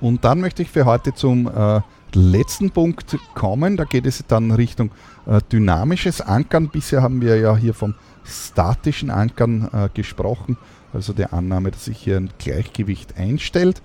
Und 0.00 0.22
dann 0.26 0.40
möchte 0.40 0.60
ich 0.60 0.68
für 0.70 0.84
heute 0.84 1.14
zum 1.14 1.46
äh, 1.48 1.80
letzten 2.12 2.72
Punkt 2.72 3.16
kommen. 3.34 3.78
Da 3.78 3.84
geht 3.84 4.04
es 4.04 4.22
dann 4.28 4.50
Richtung 4.50 4.90
äh, 5.24 5.40
dynamisches 5.50 6.20
Ankern. 6.20 6.68
Bisher 6.68 7.00
haben 7.00 7.22
wir 7.22 7.38
ja 7.38 7.56
hier 7.56 7.72
vom 7.72 7.94
statischen 8.22 9.10
Ankern 9.10 9.70
äh, 9.72 9.88
gesprochen, 9.94 10.58
also 10.94 11.12
der 11.12 11.32
Annahme, 11.32 11.70
dass 11.70 11.86
sich 11.86 11.98
hier 11.98 12.16
ein 12.16 12.30
Gleichgewicht 12.38 13.16
einstellt. 13.18 13.82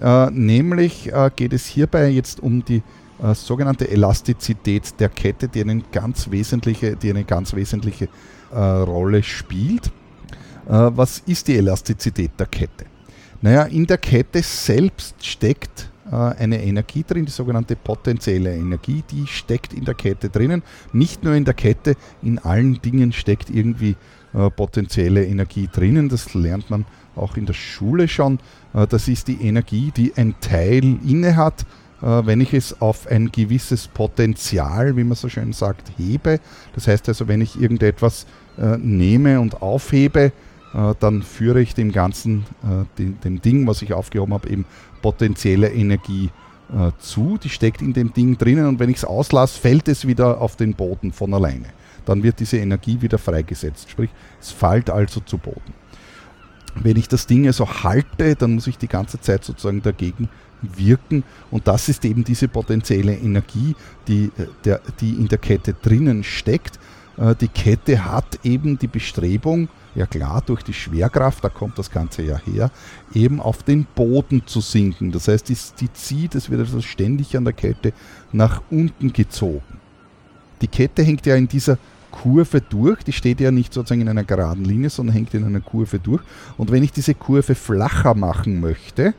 Äh, 0.00 0.30
nämlich 0.30 1.12
äh, 1.12 1.30
geht 1.34 1.52
es 1.52 1.66
hierbei 1.66 2.08
jetzt 2.08 2.40
um 2.40 2.64
die 2.64 2.82
äh, 3.22 3.34
sogenannte 3.34 3.90
Elastizität 3.90 4.98
der 4.98 5.08
Kette, 5.08 5.48
die, 5.48 5.60
eine 5.60 5.82
ganz 5.92 6.30
wesentliche, 6.30 6.96
die 6.96 7.10
eine 7.10 7.24
ganz 7.24 7.54
wesentliche 7.54 8.08
Rolle 8.52 9.22
spielt. 9.22 9.92
was 10.66 11.22
ist 11.24 11.46
die 11.46 11.56
Elastizität 11.56 12.32
der 12.36 12.46
Kette? 12.46 12.86
Naja, 13.42 13.62
in 13.62 13.86
der 13.86 13.98
Kette 13.98 14.42
selbst 14.42 15.24
steckt 15.24 15.88
äh, 16.10 16.14
eine 16.16 16.62
Energie 16.62 17.04
drin, 17.06 17.24
die 17.24 17.30
sogenannte 17.30 17.76
potenzielle 17.76 18.54
Energie, 18.54 19.04
die 19.10 19.26
steckt 19.26 19.72
in 19.72 19.84
der 19.84 19.94
Kette 19.94 20.28
drinnen. 20.28 20.62
Nicht 20.92 21.22
nur 21.22 21.34
in 21.34 21.44
der 21.44 21.54
Kette, 21.54 21.94
in 22.22 22.38
allen 22.38 22.80
Dingen 22.82 23.12
steckt 23.12 23.48
irgendwie 23.48 23.92
äh, 23.92 23.96
potenzielle 24.32 25.24
Energie 25.24 25.68
drinnen. 25.72 26.08
Das 26.08 26.34
lernt 26.34 26.70
man 26.70 26.84
auch 27.16 27.36
in 27.36 27.46
der 27.46 27.54
Schule 27.54 28.08
schon. 28.08 28.38
Äh, 28.74 28.86
das 28.86 29.08
ist 29.08 29.28
die 29.28 29.42
Energie, 29.46 29.92
die 29.96 30.14
ein 30.16 30.34
Teil 30.40 30.98
inne 31.06 31.36
hat, 31.36 31.66
äh, 32.02 32.06
wenn 32.24 32.40
ich 32.40 32.54
es 32.54 32.80
auf 32.80 33.06
ein 33.06 33.30
gewisses 33.30 33.88
Potenzial, 33.88 34.96
wie 34.96 35.04
man 35.04 35.16
so 35.16 35.28
schön 35.28 35.52
sagt, 35.52 35.92
hebe. 35.96 36.40
Das 36.74 36.88
heißt 36.88 37.08
also, 37.08 37.28
wenn 37.28 37.40
ich 37.40 37.60
irgendetwas 37.60 38.26
äh, 38.58 38.76
nehme 38.78 39.40
und 39.40 39.62
aufhebe, 39.62 40.32
äh, 40.74 40.94
dann 40.98 41.22
führe 41.22 41.60
ich 41.60 41.74
dem 41.74 41.92
Ganzen, 41.92 42.44
dem, 42.98 43.20
dem, 43.20 43.42
Ding, 43.42 43.66
was 43.66 43.82
ich 43.82 43.92
aufgehoben 43.92 44.34
habe, 44.34 44.48
eben 44.48 44.64
potenzielle 45.02 45.68
Energie 45.68 46.30
zu. 47.00 47.36
Die 47.42 47.48
steckt 47.48 47.82
in 47.82 47.92
dem 47.92 48.12
Ding 48.12 48.38
drinnen 48.38 48.66
und 48.66 48.78
wenn 48.78 48.90
ich 48.90 48.98
es 48.98 49.04
auslasse, 49.04 49.58
fällt 49.58 49.88
es 49.88 50.06
wieder 50.06 50.40
auf 50.40 50.54
den 50.54 50.74
Boden 50.74 51.10
von 51.10 51.34
alleine. 51.34 51.66
Dann 52.04 52.22
wird 52.22 52.40
diese 52.40 52.58
Energie 52.58 53.00
wieder 53.00 53.18
freigesetzt. 53.18 53.90
Sprich, 53.90 54.10
es 54.40 54.50
fällt 54.50 54.90
also 54.90 55.20
zu 55.20 55.38
Boden. 55.38 55.74
Wenn 56.76 56.96
ich 56.96 57.08
das 57.08 57.26
Ding 57.26 57.46
also 57.46 57.68
halte, 57.82 58.36
dann 58.36 58.54
muss 58.54 58.66
ich 58.66 58.78
die 58.78 58.88
ganze 58.88 59.20
Zeit 59.20 59.44
sozusagen 59.44 59.82
dagegen 59.82 60.28
wirken. 60.62 61.24
Und 61.50 61.66
das 61.66 61.88
ist 61.88 62.04
eben 62.04 62.24
diese 62.24 62.48
potenzielle 62.48 63.14
Energie, 63.14 63.74
die, 64.08 64.30
äh, 64.36 64.46
der, 64.64 64.80
die 65.00 65.10
in 65.14 65.28
der 65.28 65.38
Kette 65.38 65.74
drinnen 65.74 66.22
steckt. 66.22 66.78
Äh, 67.16 67.34
die 67.34 67.48
Kette 67.48 68.04
hat 68.04 68.40
eben 68.44 68.78
die 68.78 68.86
Bestrebung, 68.86 69.68
ja 69.94 70.06
klar, 70.06 70.42
durch 70.44 70.62
die 70.62 70.72
Schwerkraft, 70.72 71.42
da 71.42 71.48
kommt 71.48 71.78
das 71.78 71.90
Ganze 71.90 72.22
ja 72.22 72.38
her, 72.38 72.70
eben 73.14 73.40
auf 73.40 73.62
den 73.62 73.86
Boden 73.94 74.42
zu 74.46 74.60
sinken. 74.60 75.12
Das 75.12 75.28
heißt, 75.28 75.48
die, 75.48 75.56
die 75.80 75.92
zieht, 75.92 76.34
es 76.34 76.50
wird 76.50 76.60
also 76.60 76.80
ständig 76.80 77.36
an 77.36 77.44
der 77.44 77.54
Kette 77.54 77.92
nach 78.32 78.62
unten 78.70 79.12
gezogen. 79.12 79.79
Die 80.60 80.68
Kette 80.68 81.02
hängt 81.02 81.26
ja 81.26 81.36
in 81.36 81.48
dieser 81.48 81.78
Kurve 82.10 82.60
durch, 82.60 83.02
die 83.02 83.12
steht 83.12 83.40
ja 83.40 83.50
nicht 83.50 83.72
sozusagen 83.72 84.00
in 84.00 84.08
einer 84.08 84.24
geraden 84.24 84.64
Linie, 84.64 84.90
sondern 84.90 85.14
hängt 85.14 85.32
in 85.34 85.44
einer 85.44 85.60
Kurve 85.60 85.98
durch. 85.98 86.22
Und 86.58 86.70
wenn 86.70 86.82
ich 86.82 86.92
diese 86.92 87.14
Kurve 87.14 87.54
flacher 87.54 88.14
machen 88.14 88.60
möchte, 88.60 89.14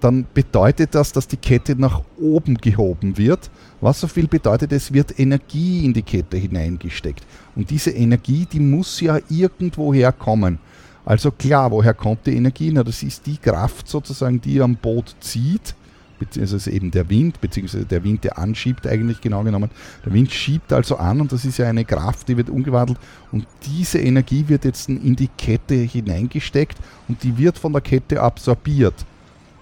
dann 0.00 0.26
bedeutet 0.34 0.94
das, 0.94 1.12
dass 1.12 1.26
die 1.26 1.36
Kette 1.36 1.74
nach 1.80 2.02
oben 2.20 2.56
gehoben 2.56 3.16
wird. 3.16 3.50
Was 3.80 4.00
so 4.00 4.08
viel 4.08 4.28
bedeutet, 4.28 4.72
es 4.72 4.92
wird 4.92 5.18
Energie 5.18 5.84
in 5.84 5.94
die 5.94 6.02
Kette 6.02 6.36
hineingesteckt. 6.36 7.24
Und 7.54 7.70
diese 7.70 7.90
Energie, 7.90 8.46
die 8.50 8.60
muss 8.60 9.00
ja 9.00 9.18
irgendwoher 9.28 10.12
kommen. 10.12 10.58
Also 11.04 11.30
klar, 11.30 11.70
woher 11.70 11.94
kommt 11.94 12.26
die 12.26 12.36
Energie? 12.36 12.70
Na, 12.72 12.82
das 12.82 13.02
ist 13.02 13.26
die 13.26 13.38
Kraft 13.38 13.88
sozusagen, 13.88 14.40
die 14.40 14.60
am 14.60 14.76
Boot 14.76 15.14
zieht, 15.20 15.74
beziehungsweise 16.18 16.70
eben 16.70 16.90
der 16.90 17.08
Wind, 17.10 17.40
beziehungsweise 17.40 17.84
der 17.84 18.04
Wind, 18.04 18.24
der 18.24 18.38
anschiebt 18.38 18.86
eigentlich 18.86 19.20
genau 19.20 19.42
genommen. 19.42 19.70
Der 20.04 20.12
Wind 20.12 20.32
schiebt 20.32 20.72
also 20.72 20.96
an 20.96 21.20
und 21.20 21.32
das 21.32 21.44
ist 21.44 21.58
ja 21.58 21.68
eine 21.68 21.84
Kraft, 21.84 22.28
die 22.28 22.36
wird 22.36 22.50
umgewandelt 22.50 22.98
und 23.32 23.46
diese 23.64 23.98
Energie 23.98 24.44
wird 24.48 24.64
jetzt 24.64 24.88
in 24.88 25.16
die 25.16 25.28
Kette 25.38 25.74
hineingesteckt 25.74 26.78
und 27.08 27.22
die 27.22 27.36
wird 27.36 27.58
von 27.58 27.72
der 27.72 27.82
Kette 27.82 28.20
absorbiert. 28.20 28.94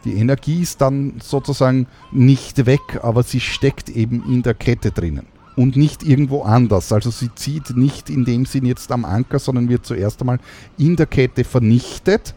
Die 0.04 0.14
Energie 0.14 0.60
ist 0.60 0.80
dann 0.80 1.14
sozusagen 1.22 1.86
nicht 2.12 2.66
weg, 2.66 3.00
aber 3.02 3.22
sie 3.22 3.40
steckt 3.40 3.88
eben 3.88 4.22
in 4.30 4.42
der 4.42 4.54
Kette 4.54 4.90
drinnen 4.90 5.26
und 5.56 5.76
nicht 5.76 6.02
irgendwo 6.02 6.42
anders. 6.42 6.92
Also 6.92 7.10
sie 7.10 7.30
zieht 7.34 7.76
nicht 7.76 8.10
in 8.10 8.24
dem 8.24 8.44
Sinn 8.44 8.66
jetzt 8.66 8.90
am 8.92 9.04
Anker, 9.04 9.38
sondern 9.38 9.68
wird 9.68 9.86
zuerst 9.86 10.20
einmal 10.20 10.40
in 10.76 10.96
der 10.96 11.06
Kette 11.06 11.44
vernichtet 11.44 12.34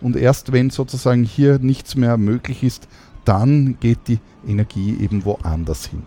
und 0.00 0.16
erst 0.16 0.52
wenn 0.52 0.70
sozusagen 0.70 1.24
hier 1.24 1.58
nichts 1.58 1.96
mehr 1.96 2.16
möglich 2.16 2.62
ist, 2.62 2.88
dann 3.28 3.76
geht 3.78 4.08
die 4.08 4.18
Energie 4.46 4.96
eben 5.00 5.24
woanders 5.24 5.86
hin. 5.86 6.02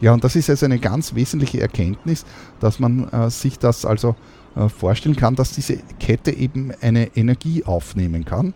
Ja, 0.00 0.12
und 0.12 0.22
das 0.22 0.36
ist 0.36 0.48
also 0.50 0.66
eine 0.66 0.78
ganz 0.78 1.14
wesentliche 1.14 1.60
Erkenntnis, 1.60 2.24
dass 2.60 2.78
man 2.78 3.08
äh, 3.08 3.30
sich 3.30 3.58
das 3.58 3.84
also 3.84 4.14
äh, 4.54 4.68
vorstellen 4.68 5.16
kann, 5.16 5.34
dass 5.34 5.52
diese 5.52 5.78
Kette 5.98 6.30
eben 6.30 6.72
eine 6.80 7.16
Energie 7.16 7.64
aufnehmen 7.64 8.24
kann 8.24 8.54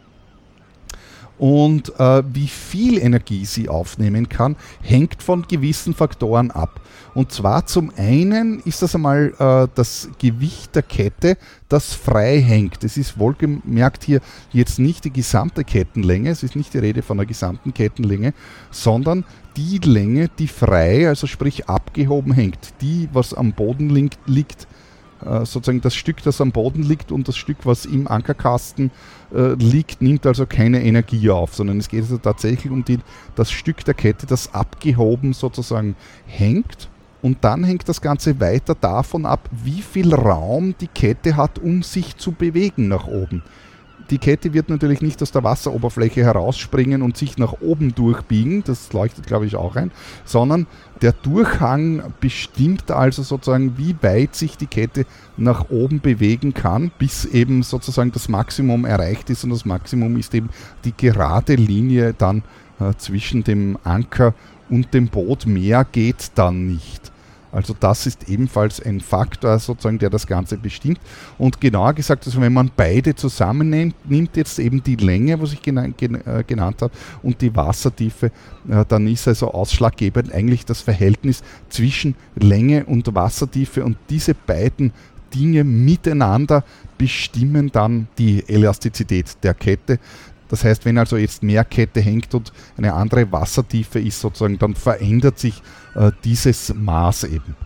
und 1.42 1.98
äh, 1.98 2.22
wie 2.32 2.46
viel 2.46 2.98
Energie 2.98 3.44
sie 3.46 3.68
aufnehmen 3.68 4.28
kann, 4.28 4.54
hängt 4.80 5.24
von 5.24 5.42
gewissen 5.48 5.92
Faktoren 5.92 6.52
ab. 6.52 6.80
Und 7.14 7.32
zwar 7.32 7.66
zum 7.66 7.90
einen 7.96 8.60
ist 8.60 8.80
das 8.80 8.94
einmal 8.94 9.34
äh, 9.40 9.66
das 9.74 10.08
Gewicht 10.20 10.76
der 10.76 10.84
Kette, 10.84 11.36
das 11.68 11.94
frei 11.94 12.40
hängt. 12.40 12.84
Es 12.84 12.96
ist 12.96 13.18
wohlgemerkt 13.18 14.04
hier 14.04 14.20
jetzt 14.52 14.78
nicht 14.78 15.04
die 15.04 15.12
gesamte 15.12 15.64
Kettenlänge, 15.64 16.30
es 16.30 16.44
ist 16.44 16.54
nicht 16.54 16.74
die 16.74 16.78
Rede 16.78 17.02
von 17.02 17.16
der 17.16 17.26
gesamten 17.26 17.74
Kettenlänge, 17.74 18.34
sondern 18.70 19.24
die 19.56 19.78
Länge, 19.78 20.30
die 20.38 20.46
frei, 20.46 21.08
also 21.08 21.26
sprich 21.26 21.68
abgehoben 21.68 22.34
hängt, 22.34 22.72
die, 22.80 23.08
was 23.12 23.34
am 23.34 23.52
Boden 23.52 23.90
liegt, 24.26 24.68
sozusagen 25.44 25.80
das 25.80 25.94
Stück, 25.94 26.22
das 26.22 26.40
am 26.40 26.52
Boden 26.52 26.82
liegt 26.82 27.12
und 27.12 27.28
das 27.28 27.36
Stück, 27.36 27.58
was 27.64 27.84
im 27.84 28.08
Ankerkasten 28.08 28.90
äh, 29.34 29.54
liegt, 29.54 30.02
nimmt 30.02 30.26
also 30.26 30.46
keine 30.46 30.82
Energie 30.82 31.30
auf, 31.30 31.54
sondern 31.54 31.78
es 31.78 31.88
geht 31.88 32.02
also 32.02 32.18
tatsächlich 32.18 32.72
um 32.72 32.84
die, 32.84 32.98
das 33.34 33.50
Stück 33.50 33.84
der 33.84 33.94
Kette, 33.94 34.26
das 34.26 34.54
abgehoben 34.54 35.32
sozusagen 35.32 35.96
hängt. 36.26 36.88
Und 37.22 37.38
dann 37.44 37.62
hängt 37.62 37.88
das 37.88 38.00
Ganze 38.00 38.40
weiter 38.40 38.74
davon 38.74 39.26
ab, 39.26 39.48
wie 39.52 39.80
viel 39.80 40.12
Raum 40.12 40.74
die 40.80 40.88
Kette 40.88 41.36
hat, 41.36 41.60
um 41.60 41.84
sich 41.84 42.16
zu 42.16 42.32
bewegen 42.32 42.88
nach 42.88 43.06
oben 43.06 43.42
die 44.12 44.18
Kette 44.18 44.52
wird 44.52 44.68
natürlich 44.68 45.00
nicht 45.00 45.22
aus 45.22 45.32
der 45.32 45.42
Wasseroberfläche 45.42 46.22
herausspringen 46.22 47.00
und 47.00 47.16
sich 47.16 47.38
nach 47.38 47.54
oben 47.62 47.94
durchbiegen, 47.94 48.62
das 48.62 48.92
leuchtet 48.92 49.26
glaube 49.26 49.46
ich 49.46 49.56
auch 49.56 49.74
ein, 49.74 49.90
sondern 50.26 50.66
der 51.00 51.12
Durchhang 51.12 52.12
bestimmt 52.20 52.90
also 52.90 53.22
sozusagen, 53.22 53.78
wie 53.78 53.96
weit 54.02 54.36
sich 54.36 54.58
die 54.58 54.66
Kette 54.66 55.06
nach 55.38 55.70
oben 55.70 56.00
bewegen 56.00 56.52
kann, 56.52 56.92
bis 56.98 57.24
eben 57.24 57.62
sozusagen 57.62 58.12
das 58.12 58.28
Maximum 58.28 58.84
erreicht 58.84 59.30
ist 59.30 59.44
und 59.44 59.50
das 59.50 59.64
Maximum 59.64 60.18
ist 60.18 60.34
eben 60.34 60.50
die 60.84 60.94
gerade 60.94 61.54
Linie 61.54 62.12
dann 62.12 62.42
äh, 62.80 62.92
zwischen 62.98 63.44
dem 63.44 63.78
Anker 63.82 64.34
und 64.68 64.92
dem 64.92 65.08
Boot. 65.08 65.46
Mehr 65.46 65.86
geht 65.90 66.32
dann 66.34 66.66
nicht. 66.66 67.11
Also 67.52 67.76
das 67.78 68.06
ist 68.06 68.28
ebenfalls 68.28 68.80
ein 68.80 69.00
Faktor 69.00 69.58
sozusagen, 69.58 69.98
der 69.98 70.10
das 70.10 70.26
Ganze 70.26 70.56
bestimmt. 70.56 70.98
Und 71.38 71.60
genauer 71.60 71.92
gesagt, 71.92 72.26
also 72.26 72.40
wenn 72.40 72.52
man 72.52 72.70
beide 72.74 73.14
zusammennimmt, 73.14 73.94
nimmt 74.08 74.36
jetzt 74.36 74.58
eben 74.58 74.82
die 74.82 74.96
Länge, 74.96 75.40
was 75.40 75.52
ich 75.52 75.60
genannt, 75.60 76.00
äh, 76.02 76.42
genannt 76.46 76.80
habe, 76.80 76.92
und 77.22 77.40
die 77.42 77.54
Wassertiefe, 77.54 78.26
äh, 78.68 78.84
dann 78.88 79.06
ist 79.06 79.28
also 79.28 79.52
ausschlaggebend 79.52 80.32
eigentlich 80.32 80.64
das 80.64 80.80
Verhältnis 80.80 81.42
zwischen 81.68 82.14
Länge 82.34 82.86
und 82.86 83.14
Wassertiefe 83.14 83.84
und 83.84 83.98
diese 84.08 84.34
beiden 84.34 84.92
Dinge 85.34 85.64
miteinander 85.64 86.64
bestimmen 86.98 87.70
dann 87.72 88.06
die 88.18 88.44
Elastizität 88.46 89.36
der 89.42 89.54
Kette. 89.54 89.98
Das 90.52 90.64
heißt, 90.64 90.84
wenn 90.84 90.98
also 90.98 91.16
jetzt 91.16 91.42
mehr 91.42 91.64
Kette 91.64 92.02
hängt 92.02 92.34
und 92.34 92.52
eine 92.76 92.92
andere 92.92 93.32
Wassertiefe 93.32 93.98
ist 93.98 94.20
sozusagen, 94.20 94.58
dann 94.58 94.74
verändert 94.74 95.38
sich 95.38 95.62
äh, 95.94 96.12
dieses 96.24 96.74
Maß 96.74 97.24
eben. 97.24 97.56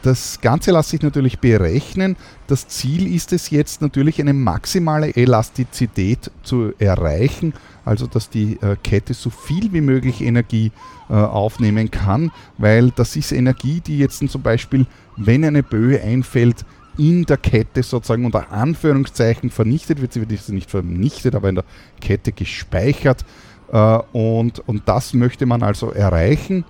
Das 0.00 0.40
Ganze 0.40 0.70
lässt 0.72 0.88
sich 0.88 1.02
natürlich 1.02 1.40
berechnen. 1.40 2.16
Das 2.46 2.68
Ziel 2.68 3.14
ist 3.14 3.34
es 3.34 3.50
jetzt 3.50 3.82
natürlich 3.82 4.18
eine 4.18 4.32
maximale 4.32 5.14
Elastizität 5.14 6.30
zu 6.42 6.72
erreichen, 6.78 7.52
also 7.84 8.06
dass 8.06 8.30
die 8.30 8.54
äh, 8.62 8.76
Kette 8.82 9.12
so 9.12 9.28
viel 9.28 9.70
wie 9.74 9.82
möglich 9.82 10.22
Energie 10.22 10.72
äh, 11.10 11.12
aufnehmen 11.12 11.90
kann, 11.90 12.32
weil 12.56 12.92
das 12.92 13.14
ist 13.14 13.30
Energie, 13.30 13.82
die 13.86 13.98
jetzt 13.98 14.26
zum 14.26 14.40
Beispiel, 14.40 14.86
wenn 15.18 15.44
eine 15.44 15.62
Böe 15.62 16.00
einfällt, 16.00 16.64
in 17.00 17.24
der 17.24 17.38
Kette 17.38 17.82
sozusagen 17.82 18.26
unter 18.26 18.52
Anführungszeichen 18.52 19.48
vernichtet 19.48 20.02
wird. 20.02 20.12
Sie 20.12 20.20
wird 20.20 20.48
nicht 20.50 20.70
vernichtet, 20.70 21.34
aber 21.34 21.48
in 21.48 21.54
der 21.54 21.64
Kette 21.98 22.30
gespeichert. 22.30 23.24
Äh, 23.72 23.98
und, 24.12 24.58
und 24.68 24.82
das 24.86 25.14
möchte 25.14 25.46
man 25.46 25.62
also 25.62 25.92
erreichen. 25.92 26.64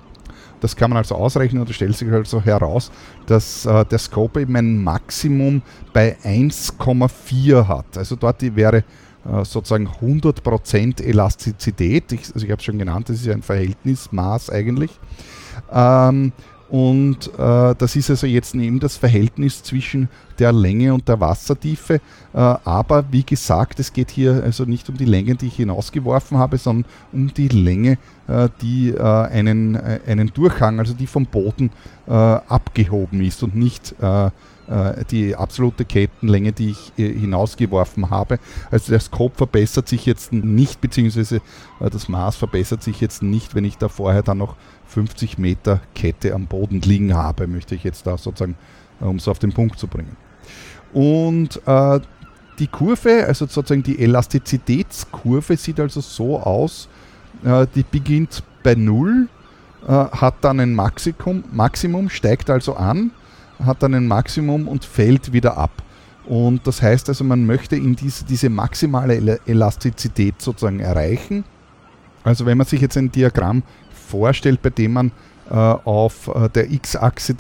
Das 0.61 0.77
kann 0.77 0.91
man 0.91 0.99
also 0.99 1.17
ausrechnen 1.17 1.63
und 1.63 1.71
es 1.71 1.77
stellt 1.77 1.97
sich 1.97 2.09
also 2.13 2.41
heraus, 2.41 2.93
dass 3.27 3.67
äh, 3.67 3.85
der 3.87 3.99
Scope 3.99 4.43
eben 4.43 4.55
ein 4.55 4.81
Maximum 4.85 5.63
bei 5.93 6.17
1,4 6.23 7.67
hat. 7.67 7.99
Also 7.99 8.15
dort 8.15 8.43
wäre 8.55 8.85
äh, 9.25 9.45
sozusagen 9.45 9.89
100% 9.89 11.03
Elastizität. 11.03 12.13
Ich, 12.13 12.33
also 12.33 12.45
ich 12.45 12.53
habe 12.53 12.61
es 12.61 12.65
schon 12.65 12.79
genannt, 12.79 13.09
das 13.09 13.17
ist 13.17 13.27
ja 13.27 13.33
ein 13.33 13.43
Verhältnismaß 13.43 14.51
eigentlich. 14.51 14.93
Ähm, 15.73 16.33
und 16.71 17.27
äh, 17.37 17.75
das 17.77 17.97
ist 17.97 18.11
also 18.11 18.29
jetzt 18.29 18.55
eben 18.55 18.79
das 18.79 18.97
Verhältnis 18.97 19.65
zwischen 19.65 20.09
der 20.39 20.53
Länge 20.53 20.95
und 20.95 21.09
der 21.09 21.19
Wassertiefe. 21.19 21.95
Äh, 21.95 22.01
aber 22.37 23.05
wie 23.11 23.25
gesagt, 23.25 23.81
es 23.81 23.93
geht 23.93 24.11
hier 24.11 24.43
also 24.45 24.65
nicht 24.65 24.89
um 24.89 24.97
die 24.97 25.05
Länge, 25.05 25.35
die 25.35 25.49
ich 25.49 25.57
hinausgeworfen 25.57 26.39
habe, 26.39 26.59
sondern 26.59 26.91
um 27.13 27.35
die 27.35 27.49
Länge, 27.49 27.99
äh, 28.29 28.49
die 28.63 28.91
äh, 28.91 29.03
einen, 29.03 29.75
äh, 29.75 29.99
einen 30.07 30.33
Durchhang, 30.33 30.79
also 30.79 30.95
die 30.95 31.09
vom 31.09 31.27
Boden 31.27 31.71
äh, 32.07 32.13
abgehoben 32.13 33.21
ist 33.23 33.43
und 33.43 33.57
nicht 33.57 33.95
die 35.11 35.35
absolute 35.35 35.85
Kettenlänge, 35.85 36.53
die 36.53 36.71
ich 36.71 36.93
hinausgeworfen 36.97 38.09
habe. 38.11 38.39
Also 38.71 38.93
der 38.93 39.01
Scope 39.01 39.37
verbessert 39.37 39.89
sich 39.89 40.07
jetzt 40.07 40.33
nicht, 40.33 40.81
beziehungsweise 40.81 41.41
das 41.81 42.09
Maß 42.09 42.37
verbessert 42.37 42.81
sich 42.85 43.01
jetzt 43.01 43.21
nicht, 43.21 43.57
wenn 43.57 43.65
ich 43.65 43.79
da 43.79 43.89
vorher 43.89 44.23
dann 44.23 44.39
noch 44.39 44.55
50 44.91 45.39
Meter 45.39 45.81
Kette 45.95 46.35
am 46.35 46.47
Boden 46.47 46.81
liegen 46.81 47.15
habe, 47.15 47.47
möchte 47.47 47.75
ich 47.75 47.85
jetzt 47.85 48.07
da 48.07 48.19
sozusagen, 48.19 48.57
um 49.01 49.17
es 49.17 49.29
auf 49.29 49.39
den 49.39 49.53
Punkt 49.53 49.79
zu 49.79 49.87
bringen. 49.87 50.17
Und 50.93 51.61
äh, 51.67 52.01
die 52.59 52.67
Kurve, 52.67 53.25
also 53.27 53.47
sozusagen 53.47 53.83
die 53.83 54.03
Elastizitätskurve, 54.03 55.57
sieht 55.57 55.81
also 55.81 56.01
so 56.01 56.39
aus, 56.39 56.89
äh, 57.45 57.67
die 57.75 57.85
beginnt 57.85 58.43
bei 58.63 58.75
0, 58.75 59.29
äh, 59.87 59.93
hat 59.93 60.35
dann 60.43 60.61
ein 60.61 60.75
Maximum, 60.75 61.45
Maximum, 61.53 62.11
steigt 62.11 62.51
also 62.51 62.75
an, 62.75 63.13
hat 63.65 63.83
dann 63.83 63.95
ein 63.95 64.07
Maximum 64.07 64.69
und 64.69 64.85
fällt 64.85 65.33
wieder 65.33 65.57
ab. 65.57 65.83
Und 66.27 66.67
das 66.67 66.83
heißt 66.83 67.09
also, 67.09 67.25
man 67.25 67.47
möchte 67.47 67.77
in 67.77 67.97
diese, 67.97 68.25
diese 68.25 68.51
maximale 68.51 69.41
Elastizität 69.47 70.41
sozusagen 70.41 70.81
erreichen. 70.81 71.45
Also 72.23 72.45
wenn 72.47 72.59
man 72.59 72.67
sich 72.67 72.81
jetzt 72.81 72.97
ein 72.97 73.11
Diagramm 73.11 73.63
vorstellt, 74.11 74.63
bei 74.63 74.71
dem 74.71 74.93
man 74.93 75.13
äh, 75.51 75.55
auf 75.55 76.29
äh, 76.29 76.49
der 76.49 76.71
x-Achse 76.71 77.35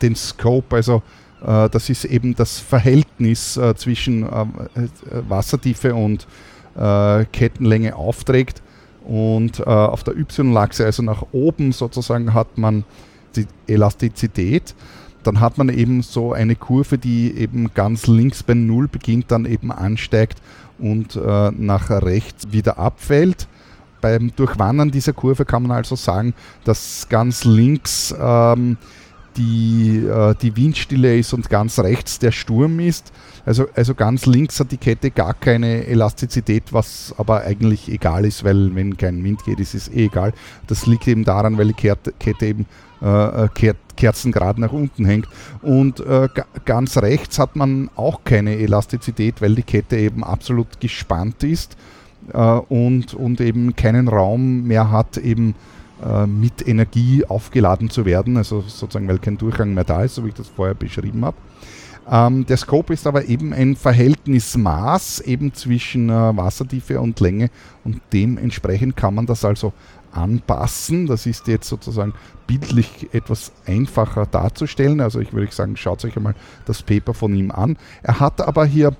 den 0.00 0.16
Scope, 0.16 0.76
also 0.76 1.02
äh, 1.44 1.68
das 1.68 1.88
ist 1.90 2.04
eben 2.04 2.34
das 2.34 2.58
Verhältnis 2.58 3.56
äh, 3.56 3.74
zwischen 3.74 4.24
äh, 4.24 4.46
Wassertiefe 5.28 5.94
und 5.94 6.26
Kettenlänge 7.32 7.96
aufträgt. 7.96 8.62
Und 9.04 9.66
auf 9.66 10.04
der 10.04 10.16
y-Achse, 10.16 10.84
also 10.84 11.02
nach 11.02 11.24
oben 11.32 11.72
sozusagen, 11.72 12.32
hat 12.32 12.58
man 12.58 12.84
die 13.34 13.46
Elastizität. 13.66 14.76
Dann 15.24 15.40
hat 15.40 15.58
man 15.58 15.68
eben 15.68 16.02
so 16.02 16.32
eine 16.32 16.54
Kurve, 16.54 16.96
die 16.96 17.36
eben 17.36 17.74
ganz 17.74 18.06
links 18.06 18.44
bei 18.44 18.54
0 18.54 18.86
beginnt, 18.86 19.32
dann 19.32 19.46
eben 19.46 19.72
ansteigt 19.72 20.40
und 20.78 21.16
nach 21.16 21.90
rechts 21.90 22.52
wieder 22.52 22.78
abfällt 22.78 23.48
beim 24.00 24.34
Durchwandern 24.34 24.90
dieser 24.90 25.12
Kurve 25.12 25.44
kann 25.44 25.62
man 25.62 25.72
also 25.72 25.96
sagen, 25.96 26.34
dass 26.64 27.06
ganz 27.08 27.44
links 27.44 28.14
ähm, 28.20 28.76
die, 29.36 30.04
äh, 30.06 30.34
die 30.40 30.56
Windstille 30.56 31.18
ist 31.18 31.32
und 31.32 31.48
ganz 31.48 31.78
rechts 31.78 32.18
der 32.18 32.32
Sturm 32.32 32.80
ist. 32.80 33.12
Also, 33.46 33.66
also 33.74 33.94
ganz 33.94 34.26
links 34.26 34.60
hat 34.60 34.72
die 34.72 34.76
Kette 34.76 35.10
gar 35.10 35.34
keine 35.34 35.86
Elastizität, 35.86 36.72
was 36.72 37.14
aber 37.16 37.42
eigentlich 37.42 37.88
egal 37.88 38.24
ist, 38.24 38.44
weil 38.44 38.74
wenn 38.74 38.96
kein 38.96 39.22
Wind 39.24 39.44
geht, 39.44 39.60
ist 39.60 39.74
es 39.74 39.88
eh 39.88 40.06
egal. 40.06 40.32
Das 40.66 40.86
liegt 40.86 41.08
eben 41.08 41.24
daran, 41.24 41.56
weil 41.58 41.68
die 41.68 41.74
Kette 41.74 42.46
eben 42.46 42.66
äh, 43.02 43.44
äh 43.44 43.74
kerzengrad 43.96 44.58
nach 44.58 44.72
unten 44.72 45.04
hängt. 45.04 45.28
Und 45.62 46.00
äh, 46.00 46.28
ganz 46.64 46.96
rechts 46.96 47.38
hat 47.38 47.54
man 47.54 47.90
auch 47.96 48.24
keine 48.24 48.56
Elastizität, 48.56 49.42
weil 49.42 49.54
die 49.54 49.62
Kette 49.62 49.96
eben 49.96 50.24
absolut 50.24 50.80
gespannt 50.80 51.42
ist 51.44 51.76
und, 52.32 53.14
und 53.14 53.40
eben 53.40 53.74
keinen 53.74 54.08
Raum 54.08 54.64
mehr 54.64 54.90
hat, 54.90 55.16
eben 55.16 55.54
äh, 56.04 56.26
mit 56.26 56.66
Energie 56.66 57.24
aufgeladen 57.26 57.90
zu 57.90 58.04
werden, 58.04 58.36
also 58.36 58.62
sozusagen, 58.62 59.08
weil 59.08 59.18
kein 59.18 59.36
Durchgang 59.36 59.74
mehr 59.74 59.84
da 59.84 60.02
ist, 60.02 60.14
so 60.14 60.24
wie 60.24 60.28
ich 60.28 60.34
das 60.34 60.48
vorher 60.48 60.74
beschrieben 60.74 61.24
habe. 61.24 61.36
Ähm, 62.10 62.46
der 62.46 62.56
Scope 62.56 62.92
ist 62.92 63.06
aber 63.06 63.26
eben 63.26 63.52
ein 63.52 63.76
Verhältnismaß 63.76 65.20
eben 65.20 65.52
zwischen 65.52 66.08
äh, 66.08 66.36
Wassertiefe 66.36 67.00
und 67.00 67.20
Länge 67.20 67.50
und 67.84 68.00
dementsprechend 68.12 68.96
kann 68.96 69.14
man 69.14 69.26
das 69.26 69.44
also 69.44 69.72
anpassen. 70.12 71.06
Das 71.06 71.26
ist 71.26 71.46
jetzt 71.46 71.68
sozusagen 71.68 72.14
bildlich 72.46 73.08
etwas 73.12 73.52
einfacher 73.66 74.26
darzustellen. 74.26 75.00
Also 75.00 75.20
ich 75.20 75.32
würde 75.32 75.52
sagen, 75.52 75.76
schaut 75.76 76.04
euch 76.04 76.16
einmal 76.16 76.34
das 76.64 76.82
Paper 76.82 77.14
von 77.14 77.34
ihm 77.34 77.50
an. 77.50 77.76
Er 78.02 78.20
hat 78.20 78.40
aber 78.40 78.64
hier 78.64 78.96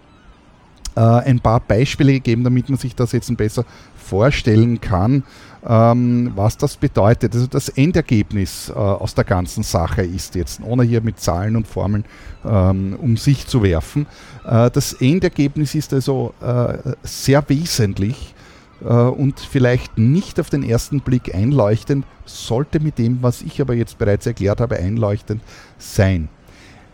äh, 1.00 1.28
ein 1.30 1.40
paar 1.40 1.60
Beispiele 1.60 2.12
gegeben, 2.12 2.44
damit 2.44 2.68
man 2.68 2.78
sich 2.78 2.94
das 2.94 3.12
jetzt 3.12 3.34
besser 3.36 3.64
vorstellen 3.96 4.80
kann, 4.80 5.22
ähm, 5.66 6.32
was 6.34 6.58
das 6.58 6.76
bedeutet. 6.76 7.34
Also 7.34 7.46
das 7.46 7.68
Endergebnis 7.70 8.68
äh, 8.68 8.72
aus 8.72 9.14
der 9.14 9.24
ganzen 9.24 9.62
Sache 9.62 10.02
ist 10.02 10.34
jetzt, 10.34 10.60
ohne 10.62 10.82
hier 10.82 11.00
mit 11.00 11.18
Zahlen 11.18 11.56
und 11.56 11.66
Formeln 11.66 12.04
ähm, 12.44 12.98
um 13.00 13.16
sich 13.16 13.46
zu 13.46 13.62
werfen, 13.62 14.06
äh, 14.44 14.70
das 14.70 14.92
Endergebnis 14.94 15.74
ist 15.74 15.94
also 15.94 16.34
äh, 16.42 16.78
sehr 17.02 17.48
wesentlich 17.48 18.34
äh, 18.82 18.86
und 18.86 19.40
vielleicht 19.40 19.96
nicht 19.96 20.38
auf 20.38 20.50
den 20.50 20.62
ersten 20.62 21.00
Blick 21.00 21.34
einleuchtend, 21.34 22.04
sollte 22.26 22.80
mit 22.80 22.98
dem, 22.98 23.22
was 23.22 23.42
ich 23.42 23.60
aber 23.60 23.74
jetzt 23.74 23.98
bereits 23.98 24.26
erklärt 24.26 24.60
habe, 24.60 24.76
einleuchtend 24.76 25.42
sein. 25.78 26.28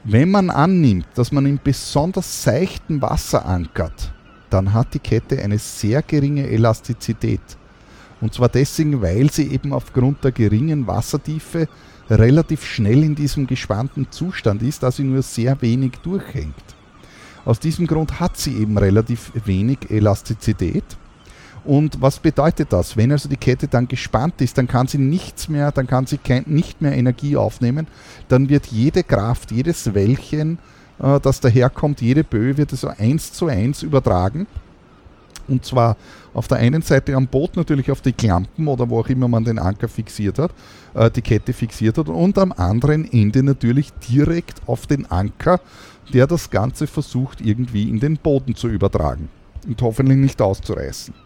Wenn 0.09 0.31
man 0.31 0.51
annimmt, 0.51 1.09
dass 1.17 1.33
man 1.33 1.47
in 1.47 1.59
besonders 1.59 2.45
seichtem 2.45 3.03
Wasser 3.03 3.45
ankert, 3.45 4.13
dann 4.51 4.73
hat 4.73 4.95
die 4.95 5.01
Kette 5.01 5.43
eine 5.43 5.59
sehr 5.59 6.01
geringe 6.01 6.49
Elastizität. 6.49 7.41
Und 8.21 8.33
zwar 8.33 8.49
deswegen, 8.49 9.03
weil 9.03 9.33
sie 9.33 9.51
eben 9.51 9.73
aufgrund 9.73 10.23
der 10.23 10.31
geringen 10.31 10.87
Wassertiefe 10.87 11.67
relativ 12.09 12.65
schnell 12.65 13.03
in 13.03 13.17
diesem 13.17 13.49
gespannten 13.49 14.07
Zustand 14.13 14.63
ist, 14.63 14.85
da 14.85 14.93
sie 14.93 15.03
nur 15.03 15.23
sehr 15.23 15.61
wenig 15.61 15.95
durchhängt. 16.05 16.55
Aus 17.45 17.59
diesem 17.59 17.89
Grund 17.89 18.21
hat 18.21 18.37
sie 18.37 18.59
eben 18.59 18.79
relativ 18.79 19.33
wenig 19.45 19.91
Elastizität 19.91 20.85
und 21.67 22.01
was 22.01 22.19
bedeutet 22.19 22.73
das? 22.73 22.97
Wenn 22.97 23.13
also 23.13 23.29
die 23.29 23.37
Kette 23.37 23.67
dann 23.69 23.89
gespannt 23.89 24.41
ist, 24.41 24.57
dann 24.57 24.69
kann 24.69 24.87
sie 24.87 24.99
nichts 24.99 25.49
mehr, 25.49 25.73
dann 25.73 25.87
kann 25.87 26.07
sie 26.07 26.19
kein, 26.19 26.45
nicht 26.47 26.81
mehr 26.81 26.93
Energie 26.93 27.37
aufnehmen, 27.37 27.87
dann 28.29 28.49
wird 28.49 28.67
jede 28.67 29.03
Kraft, 29.03 29.51
jedes 29.51 29.93
Wellchen, 29.93 30.59
äh, 31.01 31.21
das 31.21 31.41
daherkommt, 31.41 32.01
jede 32.01 32.25
Böe 32.25 32.57
wird 32.57 32.73
also 32.73 32.89
eins 32.89 33.33
zu 33.33 33.47
eins 33.47 33.83
übertragen. 33.83 34.47
Und 35.49 35.65
zwar 35.65 35.97
auf 36.35 36.49
der 36.49 36.59
einen 36.59 36.83
Seite 36.83 37.15
am 37.15 37.27
Boot 37.27 37.57
natürlich 37.57 37.91
auf 37.91 38.01
die 38.01 38.13
Klampen 38.13 38.67
oder 38.67 38.89
wo 38.91 39.01
auch 39.01 39.09
immer 39.09 39.29
man 39.29 39.45
den 39.45 39.59
Anker 39.59 39.89
fixiert 39.89 40.39
hat, 40.39 40.53
äh, 40.95 41.11
die 41.11 41.23
Kette 41.23 41.53
fixiert 41.53 41.99
hat 41.99 42.09
und 42.09 42.39
am 42.39 42.53
anderen 42.53 43.11
Ende 43.11 43.43
natürlich 43.43 43.93
direkt 44.09 44.61
auf 44.67 44.87
den 44.87 45.11
Anker, 45.11 45.61
der 46.13 46.27
das 46.27 46.51
Ganze 46.51 46.87
versucht 46.87 47.41
irgendwie 47.41 47.89
in 47.89 47.99
den 47.99 48.17
Boden 48.17 48.55
zu 48.55 48.69
übertragen 48.69 49.29
und 49.67 49.81
hoffentlich 49.83 50.19
nicht 50.19 50.41
auszureißen. 50.41 51.26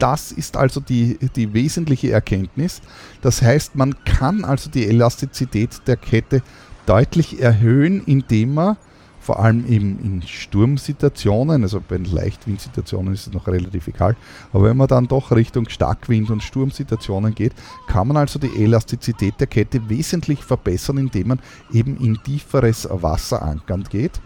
Das 0.00 0.32
ist 0.32 0.56
also 0.56 0.80
die, 0.80 1.18
die 1.36 1.52
wesentliche 1.52 2.10
Erkenntnis. 2.10 2.80
Das 3.20 3.42
heißt, 3.42 3.76
man 3.76 3.94
kann 4.04 4.44
also 4.44 4.70
die 4.70 4.88
Elastizität 4.88 5.82
der 5.86 5.96
Kette 5.96 6.42
deutlich 6.86 7.40
erhöhen, 7.40 8.02
indem 8.06 8.54
man 8.54 8.76
vor 9.20 9.38
allem 9.38 9.66
eben 9.66 9.98
in 10.02 10.22
Sturmsituationen, 10.22 11.62
also 11.62 11.82
bei 11.86 11.98
Leichtwindsituationen 11.98 13.12
ist 13.12 13.26
es 13.26 13.32
noch 13.34 13.46
relativ 13.46 13.86
egal, 13.86 14.16
aber 14.52 14.64
wenn 14.64 14.78
man 14.78 14.88
dann 14.88 15.06
doch 15.06 15.30
Richtung 15.30 15.68
Starkwind- 15.68 16.30
und 16.30 16.42
Sturmsituationen 16.42 17.34
geht, 17.34 17.52
kann 17.86 18.08
man 18.08 18.16
also 18.16 18.38
die 18.38 18.64
Elastizität 18.64 19.34
der 19.38 19.46
Kette 19.46 19.88
wesentlich 19.90 20.42
verbessern, 20.42 20.96
indem 20.96 21.28
man 21.28 21.40
eben 21.70 21.98
in 21.98 22.18
tieferes 22.24 22.88
Wasser 22.90 23.42
ankernd 23.42 23.90
geht. 23.90 24.20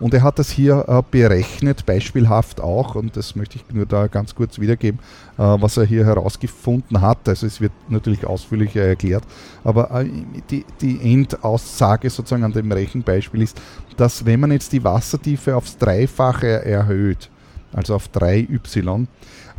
Und 0.00 0.14
er 0.14 0.22
hat 0.22 0.38
das 0.38 0.50
hier 0.50 0.86
äh, 0.88 1.02
berechnet, 1.10 1.84
beispielhaft 1.84 2.60
auch, 2.60 2.94
und 2.94 3.16
das 3.16 3.36
möchte 3.36 3.56
ich 3.56 3.74
nur 3.74 3.84
da 3.84 4.06
ganz 4.06 4.34
kurz 4.34 4.58
wiedergeben, 4.58 4.98
äh, 5.36 5.42
was 5.42 5.76
er 5.76 5.84
hier 5.84 6.06
herausgefunden 6.06 7.02
hat. 7.02 7.28
Also 7.28 7.46
es 7.46 7.60
wird 7.60 7.72
natürlich 7.88 8.26
ausführlicher 8.26 8.82
erklärt, 8.82 9.24
aber 9.62 9.90
äh, 9.90 10.08
die, 10.50 10.64
die 10.80 11.12
Endaussage 11.12 12.08
sozusagen 12.08 12.44
an 12.44 12.52
dem 12.52 12.72
Rechenbeispiel 12.72 13.42
ist, 13.42 13.60
dass 13.98 14.24
wenn 14.24 14.40
man 14.40 14.52
jetzt 14.52 14.72
die 14.72 14.82
Wassertiefe 14.82 15.54
aufs 15.54 15.76
Dreifache 15.76 16.64
erhöht, 16.64 17.28
also 17.72 17.94
auf 17.94 18.08
3y, 18.08 19.06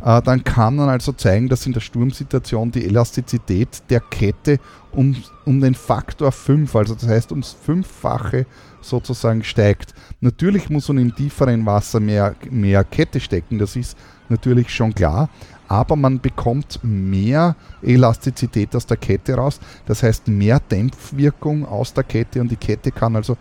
äh, 0.04 0.22
dann 0.22 0.42
kann 0.42 0.74
man 0.76 0.88
also 0.88 1.12
zeigen, 1.12 1.48
dass 1.48 1.66
in 1.66 1.72
der 1.72 1.80
Sturmsituation 1.80 2.72
die 2.72 2.84
Elastizität 2.84 3.82
der 3.88 4.00
Kette 4.00 4.58
um, 4.90 5.16
um 5.44 5.60
den 5.60 5.74
Faktor 5.74 6.32
5, 6.32 6.74
also 6.74 6.94
das 6.94 7.06
heißt 7.06 7.30
ums 7.30 7.56
Fünffache 7.64 8.46
sozusagen 8.82 9.42
steigt. 9.44 9.94
Natürlich 10.20 10.70
muss 10.70 10.88
man 10.88 10.98
im 10.98 11.14
tieferen 11.14 11.64
Wasser 11.66 12.00
mehr, 12.00 12.34
mehr 12.50 12.84
Kette 12.84 13.20
stecken, 13.20 13.58
das 13.58 13.76
ist 13.76 13.96
natürlich 14.28 14.70
schon 14.70 14.94
klar, 14.94 15.28
aber 15.68 15.96
man 15.96 16.20
bekommt 16.20 16.80
mehr 16.82 17.56
Elastizität 17.82 18.74
aus 18.76 18.86
der 18.86 18.96
Kette 18.96 19.34
raus, 19.34 19.60
das 19.86 20.02
heißt 20.02 20.28
mehr 20.28 20.60
Dämpfwirkung 20.60 21.66
aus 21.66 21.94
der 21.94 22.04
Kette 22.04 22.40
und 22.40 22.50
die 22.50 22.56
Kette 22.56 22.90
kann 22.90 23.16
also 23.16 23.36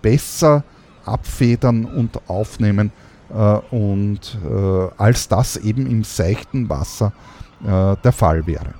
besser 0.00 0.62
abfedern 1.04 1.84
und 1.84 2.20
aufnehmen 2.28 2.92
äh, 3.30 3.34
und 3.74 4.38
äh, 4.48 4.88
als 4.98 5.28
das 5.28 5.56
eben 5.56 5.86
im 5.86 6.04
seichten 6.04 6.68
Wasser 6.68 7.12
äh, 7.62 7.96
der 8.02 8.12
Fall 8.12 8.46
wäre. 8.46 8.74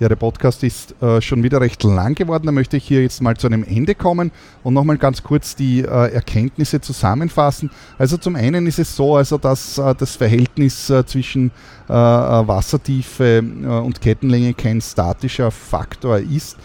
Ja, 0.00 0.08
der 0.08 0.14
Podcast 0.14 0.62
ist 0.62 0.94
äh, 1.02 1.20
schon 1.20 1.42
wieder 1.42 1.60
recht 1.60 1.82
lang 1.82 2.14
geworden. 2.14 2.46
Da 2.46 2.52
möchte 2.52 2.76
ich 2.76 2.86
hier 2.86 3.02
jetzt 3.02 3.20
mal 3.20 3.36
zu 3.36 3.48
einem 3.48 3.64
Ende 3.64 3.96
kommen 3.96 4.30
und 4.62 4.74
nochmal 4.74 4.96
ganz 4.96 5.24
kurz 5.24 5.56
die 5.56 5.80
äh, 5.80 6.12
Erkenntnisse 6.12 6.80
zusammenfassen. 6.80 7.68
Also 7.98 8.16
zum 8.16 8.36
einen 8.36 8.68
ist 8.68 8.78
es 8.78 8.94
so, 8.94 9.16
also 9.16 9.38
dass 9.38 9.76
äh, 9.76 9.96
das 9.96 10.14
Verhältnis 10.14 10.88
äh, 10.88 11.04
zwischen 11.04 11.50
äh, 11.88 11.92
äh, 11.92 11.96
Wassertiefe 11.96 13.40
und 13.40 14.00
Kettenlänge 14.00 14.54
kein 14.54 14.80
statischer 14.80 15.50
Faktor 15.50 16.18
ist, 16.18 16.56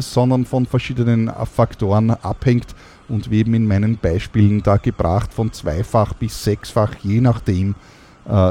sondern 0.00 0.44
von 0.44 0.66
verschiedenen 0.66 1.30
Faktoren 1.44 2.10
abhängt 2.10 2.74
und 3.08 3.30
wie 3.30 3.40
eben 3.40 3.54
in 3.54 3.66
meinen 3.66 3.96
Beispielen 3.96 4.62
da 4.62 4.76
gebracht 4.76 5.32
von 5.32 5.52
zweifach 5.52 6.14
bis 6.14 6.44
sechsfach, 6.44 6.94
je 7.02 7.20
nachdem, 7.20 7.74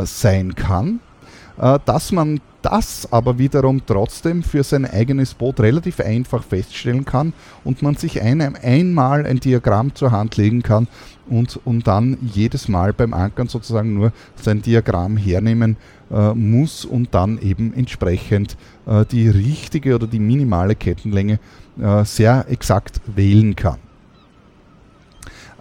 sein 0.03 0.55
kann. 0.55 0.99
Äh, 1.61 1.77
dass 1.85 2.11
man 2.11 2.41
das 2.63 3.07
aber 3.11 3.37
wiederum 3.37 3.81
trotzdem 3.85 4.41
für 4.41 4.63
sein 4.63 4.85
eigenes 4.85 5.35
Boot 5.35 5.59
relativ 5.59 5.99
einfach 5.99 6.43
feststellen 6.43 7.05
kann 7.05 7.33
und 7.63 7.83
man 7.83 7.95
sich 7.95 8.19
ein, 8.21 8.41
einmal 8.41 9.27
ein 9.27 9.39
Diagramm 9.39 9.93
zur 9.93 10.11
Hand 10.11 10.37
legen 10.37 10.63
kann 10.63 10.87
und, 11.29 11.59
und 11.63 11.85
dann 11.85 12.17
jedes 12.21 12.67
Mal 12.67 12.93
beim 12.93 13.13
Ankern 13.13 13.47
sozusagen 13.47 13.93
nur 13.93 14.11
sein 14.35 14.63
Diagramm 14.63 15.17
hernehmen 15.17 15.77
äh, 16.11 16.33
muss 16.33 16.83
und 16.83 17.13
dann 17.13 17.39
eben 17.39 17.73
entsprechend 17.75 18.57
äh, 18.87 19.05
die 19.05 19.29
richtige 19.29 19.93
oder 19.93 20.07
die 20.07 20.19
minimale 20.19 20.73
Kettenlänge 20.73 21.39
äh, 21.79 22.03
sehr 22.05 22.45
exakt 22.49 23.01
wählen 23.05 23.55
kann. 23.55 23.77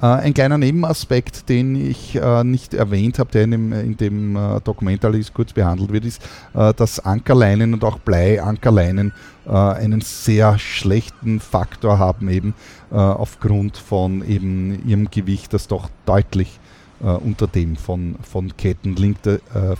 Äh, 0.00 0.06
ein 0.06 0.34
kleiner 0.34 0.56
Nebenaspekt, 0.56 1.48
den 1.48 1.76
ich 1.76 2.16
äh, 2.16 2.42
nicht 2.42 2.72
erwähnt 2.74 3.18
habe, 3.18 3.30
der 3.30 3.44
in 3.44 3.50
dem, 3.50 3.72
in 3.72 3.96
dem 3.96 4.36
äh, 4.36 4.60
Dokument 4.60 5.04
allerdings 5.04 5.32
kurz 5.32 5.52
behandelt 5.52 5.92
wird, 5.92 6.04
ist, 6.04 6.22
dass 6.52 7.00
Ankerleinen 7.00 7.74
und 7.74 7.84
auch 7.84 7.98
Bleiankerleinen 7.98 9.12
einen 9.44 10.00
sehr 10.00 10.58
schlechten 10.58 11.40
Faktor 11.40 11.98
haben, 11.98 12.28
eben 12.28 12.54
aufgrund 12.90 13.76
von 13.76 14.26
eben 14.26 14.86
ihrem 14.86 15.10
Gewicht, 15.10 15.52
das 15.52 15.66
doch 15.66 15.88
deutlich 16.06 16.58
unter 17.00 17.46
dem 17.46 17.76
von, 17.76 18.16
von, 18.22 18.56
Ketten, 18.56 18.96
liegt, 18.96 19.28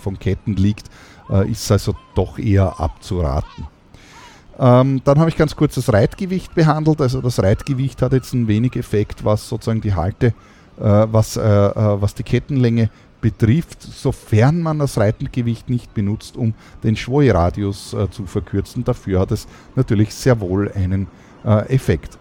von 0.01 0.19
Ketten 0.19 0.57
liegt, 0.57 0.87
ist 1.49 1.71
also 1.71 1.95
doch 2.15 2.39
eher 2.39 2.81
abzuraten. 2.81 3.67
Ähm, 4.61 5.01
dann 5.05 5.19
habe 5.19 5.31
ich 5.31 5.39
ganz 5.39 5.57
kurz 5.57 5.75
das 5.75 5.91
Reitgewicht 5.91 6.55
behandelt. 6.55 7.01
Also 7.01 7.23
das 7.23 7.43
Reitgewicht 7.43 8.03
hat 8.03 8.13
jetzt 8.13 8.35
ein 8.35 8.47
wenig 8.47 8.77
Effekt, 8.77 9.25
was 9.25 9.49
sozusagen 9.49 9.81
die 9.81 9.95
Halte, 9.95 10.35
äh, 10.79 10.83
was, 10.83 11.39
äh, 11.39 11.41
äh, 11.41 12.01
was 12.01 12.15
die 12.15 12.23
Kettenlänge 12.23 12.91
betrifft, 13.23 13.83
sofern 13.83 14.61
man 14.61 14.79
das 14.79 14.99
Reitgewicht 14.99 15.71
nicht 15.71 15.95
benutzt, 15.95 16.37
um 16.37 16.55
den 16.85 16.97
Schwoi-Radius 16.97 17.95
äh, 17.95 18.11
zu 18.11 18.27
verkürzen. 18.27 18.85
Dafür 18.85 19.21
hat 19.21 19.33
es 19.33 19.47
natürlich 19.77 20.15
sehr 20.15 20.41
wohl 20.41 20.71
einen 20.73 21.07
äh, 21.45 21.75
Effekt. 21.75 22.20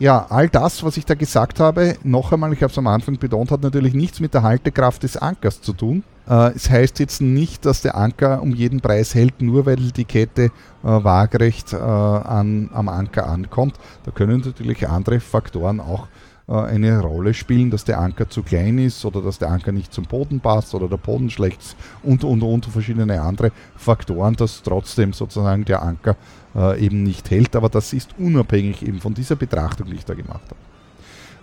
Ja, 0.00 0.24
all 0.30 0.48
das, 0.48 0.82
was 0.82 0.96
ich 0.96 1.04
da 1.04 1.14
gesagt 1.14 1.60
habe, 1.60 1.94
noch 2.02 2.32
einmal, 2.32 2.54
ich 2.54 2.62
habe 2.62 2.72
es 2.72 2.78
am 2.78 2.86
Anfang 2.86 3.18
betont, 3.18 3.50
hat 3.50 3.60
natürlich 3.60 3.92
nichts 3.92 4.18
mit 4.18 4.32
der 4.32 4.42
Haltekraft 4.42 5.02
des 5.02 5.18
Ankers 5.18 5.60
zu 5.60 5.74
tun. 5.74 6.04
Äh, 6.26 6.52
es 6.54 6.70
heißt 6.70 7.00
jetzt 7.00 7.20
nicht, 7.20 7.66
dass 7.66 7.82
der 7.82 7.98
Anker 7.98 8.40
um 8.40 8.54
jeden 8.54 8.80
Preis 8.80 9.14
hält, 9.14 9.42
nur 9.42 9.66
weil 9.66 9.76
die 9.76 10.06
Kette 10.06 10.44
äh, 10.44 10.50
waagerecht 10.82 11.74
äh, 11.74 11.76
an, 11.76 12.70
am 12.72 12.88
Anker 12.88 13.28
ankommt. 13.28 13.74
Da 14.04 14.10
können 14.10 14.40
natürlich 14.42 14.88
andere 14.88 15.20
Faktoren 15.20 15.80
auch 15.80 16.08
eine 16.54 17.00
Rolle 17.00 17.32
spielen, 17.32 17.70
dass 17.70 17.84
der 17.84 18.00
Anker 18.00 18.28
zu 18.28 18.42
klein 18.42 18.78
ist 18.78 19.04
oder 19.04 19.22
dass 19.22 19.38
der 19.38 19.50
Anker 19.50 19.70
nicht 19.70 19.92
zum 19.92 20.04
Boden 20.04 20.40
passt 20.40 20.74
oder 20.74 20.88
der 20.88 20.96
Boden 20.96 21.30
schlecht 21.30 21.60
ist 21.60 21.76
und 22.02 22.24
und 22.24 22.42
und 22.42 22.66
verschiedene 22.66 23.20
andere 23.20 23.52
Faktoren, 23.76 24.34
dass 24.34 24.62
trotzdem 24.62 25.12
sozusagen 25.12 25.64
der 25.64 25.82
Anker 25.82 26.16
äh, 26.56 26.84
eben 26.84 27.02
nicht 27.04 27.30
hält. 27.30 27.54
Aber 27.54 27.68
das 27.68 27.92
ist 27.92 28.10
unabhängig 28.18 28.82
eben 28.82 29.00
von 29.00 29.14
dieser 29.14 29.36
Betrachtung, 29.36 29.86
die 29.86 29.94
ich 29.94 30.04
da 30.04 30.14
gemacht 30.14 30.42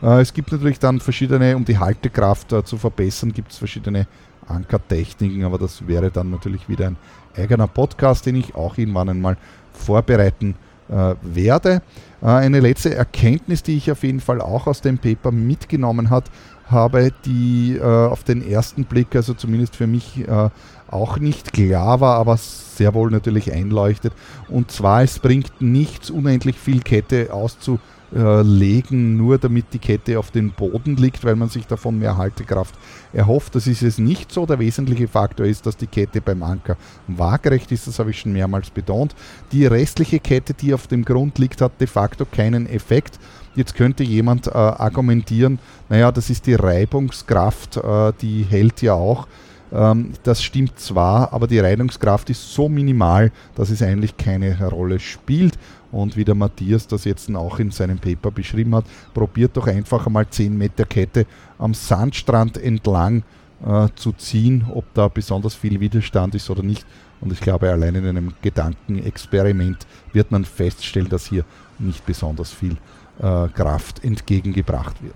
habe. 0.01 0.17
Äh, 0.17 0.21
es 0.21 0.33
gibt 0.33 0.51
natürlich 0.51 0.79
dann 0.79 0.99
verschiedene, 0.99 1.55
um 1.55 1.65
die 1.65 1.77
Haltekraft 1.77 2.51
äh, 2.53 2.63
zu 2.63 2.77
verbessern, 2.77 3.33
gibt 3.33 3.51
es 3.51 3.57
verschiedene 3.57 4.07
Ankertechniken, 4.47 5.43
aber 5.43 5.57
das 5.57 5.87
wäre 5.87 6.11
dann 6.11 6.29
natürlich 6.29 6.69
wieder 6.69 6.87
ein 6.87 6.97
eigener 7.35 7.67
Podcast, 7.67 8.25
den 8.25 8.35
ich 8.35 8.55
auch 8.55 8.77
irgendwann 8.77 9.09
einmal 9.09 9.37
vorbereiten 9.73 10.55
äh, 10.89 11.15
werde. 11.21 11.81
Äh, 12.21 12.27
eine 12.27 12.59
letzte 12.59 12.95
Erkenntnis, 12.95 13.63
die 13.63 13.77
ich 13.77 13.91
auf 13.91 14.03
jeden 14.03 14.19
Fall 14.19 14.41
auch 14.41 14.67
aus 14.67 14.81
dem 14.81 14.97
Paper 14.97 15.31
mitgenommen 15.31 16.09
hat, 16.09 16.25
habe, 16.69 17.11
die 17.25 17.77
äh, 17.77 17.83
auf 17.83 18.23
den 18.23 18.47
ersten 18.47 18.85
Blick, 18.85 19.15
also 19.15 19.33
zumindest 19.33 19.75
für 19.75 19.87
mich, 19.87 20.27
äh, 20.27 20.49
auch 20.89 21.17
nicht 21.17 21.53
klar 21.53 21.99
war, 21.99 22.15
aber 22.15 22.37
sehr 22.37 22.93
wohl 22.93 23.11
natürlich 23.11 23.51
einleuchtet. 23.51 24.13
Und 24.47 24.71
zwar, 24.71 25.03
es 25.03 25.19
bringt 25.19 25.61
nichts, 25.61 26.09
unendlich 26.09 26.57
viel 26.57 26.81
Kette 26.81 27.33
auszu 27.33 27.79
äh, 28.15 28.41
legen, 28.41 29.17
nur 29.17 29.37
damit 29.37 29.65
die 29.73 29.79
Kette 29.79 30.17
auf 30.17 30.31
den 30.31 30.51
Boden 30.51 30.95
liegt, 30.95 31.23
weil 31.23 31.35
man 31.35 31.49
sich 31.49 31.67
davon 31.67 31.99
mehr 31.99 32.17
Haltekraft 32.17 32.75
erhofft. 33.13 33.55
Das 33.55 33.67
ist 33.67 33.81
es 33.81 33.97
nicht 33.97 34.31
so. 34.31 34.45
Der 34.45 34.59
wesentliche 34.59 35.07
Faktor 35.07 35.45
ist, 35.45 35.65
dass 35.65 35.75
die 35.75 35.87
Kette 35.87 36.21
beim 36.21 36.43
Anker 36.43 36.77
waagerecht 37.07 37.71
ist. 37.71 37.87
Das 37.87 37.99
habe 37.99 38.11
ich 38.11 38.19
schon 38.19 38.33
mehrmals 38.33 38.69
betont. 38.69 39.15
Die 39.51 39.65
restliche 39.65 40.19
Kette, 40.19 40.53
die 40.53 40.73
auf 40.73 40.87
dem 40.87 41.03
Grund 41.03 41.37
liegt, 41.37 41.61
hat 41.61 41.79
de 41.79 41.87
facto 41.87 42.25
keinen 42.25 42.67
Effekt. 42.67 43.19
Jetzt 43.55 43.75
könnte 43.75 44.03
jemand 44.03 44.47
äh, 44.47 44.51
argumentieren, 44.51 45.59
naja, 45.89 46.11
das 46.11 46.29
ist 46.29 46.45
die 46.45 46.53
Reibungskraft, 46.53 47.77
äh, 47.77 48.13
die 48.21 48.43
hält 48.43 48.81
ja 48.83 48.93
auch. 48.93 49.27
Ähm, 49.71 50.13
das 50.23 50.43
stimmt 50.43 50.79
zwar, 50.79 51.33
aber 51.33 51.47
die 51.47 51.59
Reibungskraft 51.59 52.29
ist 52.29 52.53
so 52.53 52.69
minimal, 52.69 53.31
dass 53.55 53.69
es 53.69 53.81
eigentlich 53.81 54.15
keine 54.17 54.57
Rolle 54.69 54.99
spielt. 54.99 55.57
Und 55.91 56.17
wie 56.17 56.25
der 56.25 56.35
Matthias 56.35 56.87
das 56.87 57.05
jetzt 57.05 57.33
auch 57.33 57.59
in 57.59 57.71
seinem 57.71 57.97
Paper 57.97 58.31
beschrieben 58.31 58.75
hat, 58.75 58.85
probiert 59.13 59.55
doch 59.55 59.67
einfach 59.67 60.05
einmal 60.05 60.27
10 60.27 60.57
Meter 60.57 60.85
Kette 60.85 61.25
am 61.57 61.73
Sandstrand 61.73 62.57
entlang 62.57 63.23
äh, 63.65 63.87
zu 63.95 64.11
ziehen, 64.11 64.65
ob 64.73 64.93
da 64.93 65.07
besonders 65.07 65.55
viel 65.55 65.79
Widerstand 65.79 66.35
ist 66.35 66.49
oder 66.49 66.63
nicht. 66.63 66.85
Und 67.21 67.31
ich 67.31 67.39
glaube, 67.39 67.69
allein 67.69 67.95
in 67.95 68.05
einem 68.05 68.33
Gedankenexperiment 68.41 69.87
wird 70.13 70.31
man 70.31 70.45
feststellen, 70.45 71.09
dass 71.09 71.27
hier 71.27 71.45
nicht 71.79 72.05
besonders 72.05 72.51
viel 72.51 72.77
äh, 73.19 73.47
Kraft 73.47 74.03
entgegengebracht 74.03 75.01
wird. 75.01 75.15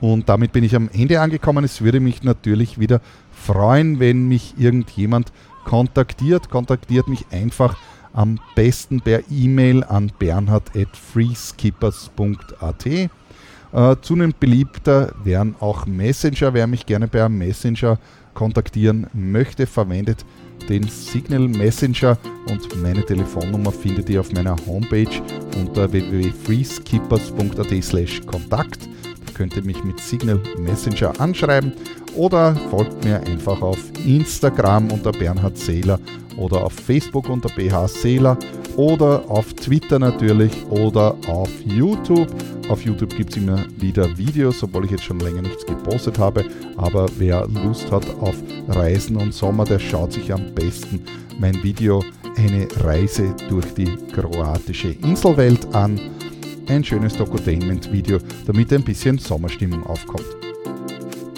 Und 0.00 0.28
damit 0.28 0.52
bin 0.52 0.62
ich 0.62 0.76
am 0.76 0.90
Ende 0.92 1.20
angekommen. 1.20 1.64
Es 1.64 1.80
würde 1.80 2.00
mich 2.00 2.22
natürlich 2.22 2.78
wieder 2.78 3.00
freuen, 3.46 3.98
wenn 4.00 4.26
mich 4.28 4.54
irgendjemand 4.58 5.32
kontaktiert. 5.64 6.50
Kontaktiert 6.50 7.08
mich 7.08 7.24
einfach 7.30 7.78
am 8.12 8.38
besten 8.54 9.00
per 9.00 9.22
E-Mail 9.30 9.82
an 9.84 10.12
bernhard.freeskippers.at. 10.18 12.86
Äh, 12.86 13.08
zunehmend 14.00 14.40
beliebter 14.40 15.14
wären 15.22 15.54
auch 15.60 15.86
Messenger. 15.86 16.52
Wer 16.54 16.66
mich 16.66 16.86
gerne 16.86 17.06
per 17.08 17.28
Messenger 17.28 17.98
kontaktieren 18.34 19.06
möchte, 19.12 19.66
verwendet 19.66 20.24
den 20.68 20.88
Signal 20.88 21.46
Messenger 21.48 22.16
und 22.48 22.82
meine 22.82 23.04
Telefonnummer 23.04 23.70
findet 23.70 24.08
ihr 24.08 24.20
auf 24.20 24.32
meiner 24.32 24.56
Homepage 24.66 25.20
unter 25.56 25.92
www.freeskippers.at/kontakt 25.92 28.88
könnt 29.36 29.54
ihr 29.54 29.64
mich 29.64 29.84
mit 29.84 30.00
Signal 30.00 30.40
Messenger 30.58 31.20
anschreiben 31.20 31.74
oder 32.16 32.54
folgt 32.70 33.04
mir 33.04 33.20
einfach 33.20 33.60
auf 33.62 33.78
Instagram 34.04 34.90
unter 34.90 35.12
Bernhard 35.12 35.56
Seeler 35.56 36.00
oder 36.36 36.64
auf 36.64 36.72
Facebook 36.72 37.28
unter 37.28 37.48
BH 37.48 37.88
Seeler 37.88 38.38
oder 38.76 39.24
auf 39.28 39.52
Twitter 39.54 39.98
natürlich 39.98 40.52
oder 40.68 41.16
auf 41.28 41.50
YouTube. 41.64 42.28
Auf 42.68 42.82
YouTube 42.84 43.14
gibt 43.16 43.30
es 43.30 43.36
immer 43.36 43.64
wieder 43.78 44.16
Videos, 44.18 44.62
obwohl 44.62 44.84
ich 44.86 44.90
jetzt 44.90 45.04
schon 45.04 45.20
länger 45.20 45.42
nichts 45.42 45.64
gepostet 45.64 46.18
habe. 46.18 46.44
Aber 46.76 47.06
wer 47.16 47.46
Lust 47.46 47.90
hat 47.90 48.04
auf 48.20 48.34
Reisen 48.68 49.16
und 49.16 49.32
Sommer, 49.32 49.64
der 49.64 49.78
schaut 49.78 50.12
sich 50.12 50.32
am 50.32 50.54
besten 50.54 51.02
mein 51.38 51.62
Video 51.62 52.02
Eine 52.36 52.66
Reise 52.80 53.34
durch 53.48 53.66
die 53.74 53.96
kroatische 54.12 54.88
Inselwelt 54.88 55.74
an 55.74 55.98
ein 56.68 56.82
schönes 56.82 57.16
Docutainment-Video, 57.16 58.18
damit 58.46 58.72
ein 58.72 58.82
bisschen 58.82 59.18
Sommerstimmung 59.18 59.86
aufkommt. 59.86 60.45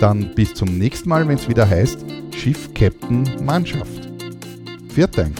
Dann 0.01 0.34
bis 0.34 0.55
zum 0.55 0.78
nächsten 0.78 1.09
Mal, 1.09 1.26
wenn 1.26 1.36
es 1.36 1.49
wieder 1.49 1.68
heißt 1.68 2.05
Schiff 2.36 2.72
Captain 2.74 3.24
Mannschaft. 3.44 4.09
Viert 4.88 5.18
Dank! 5.18 5.34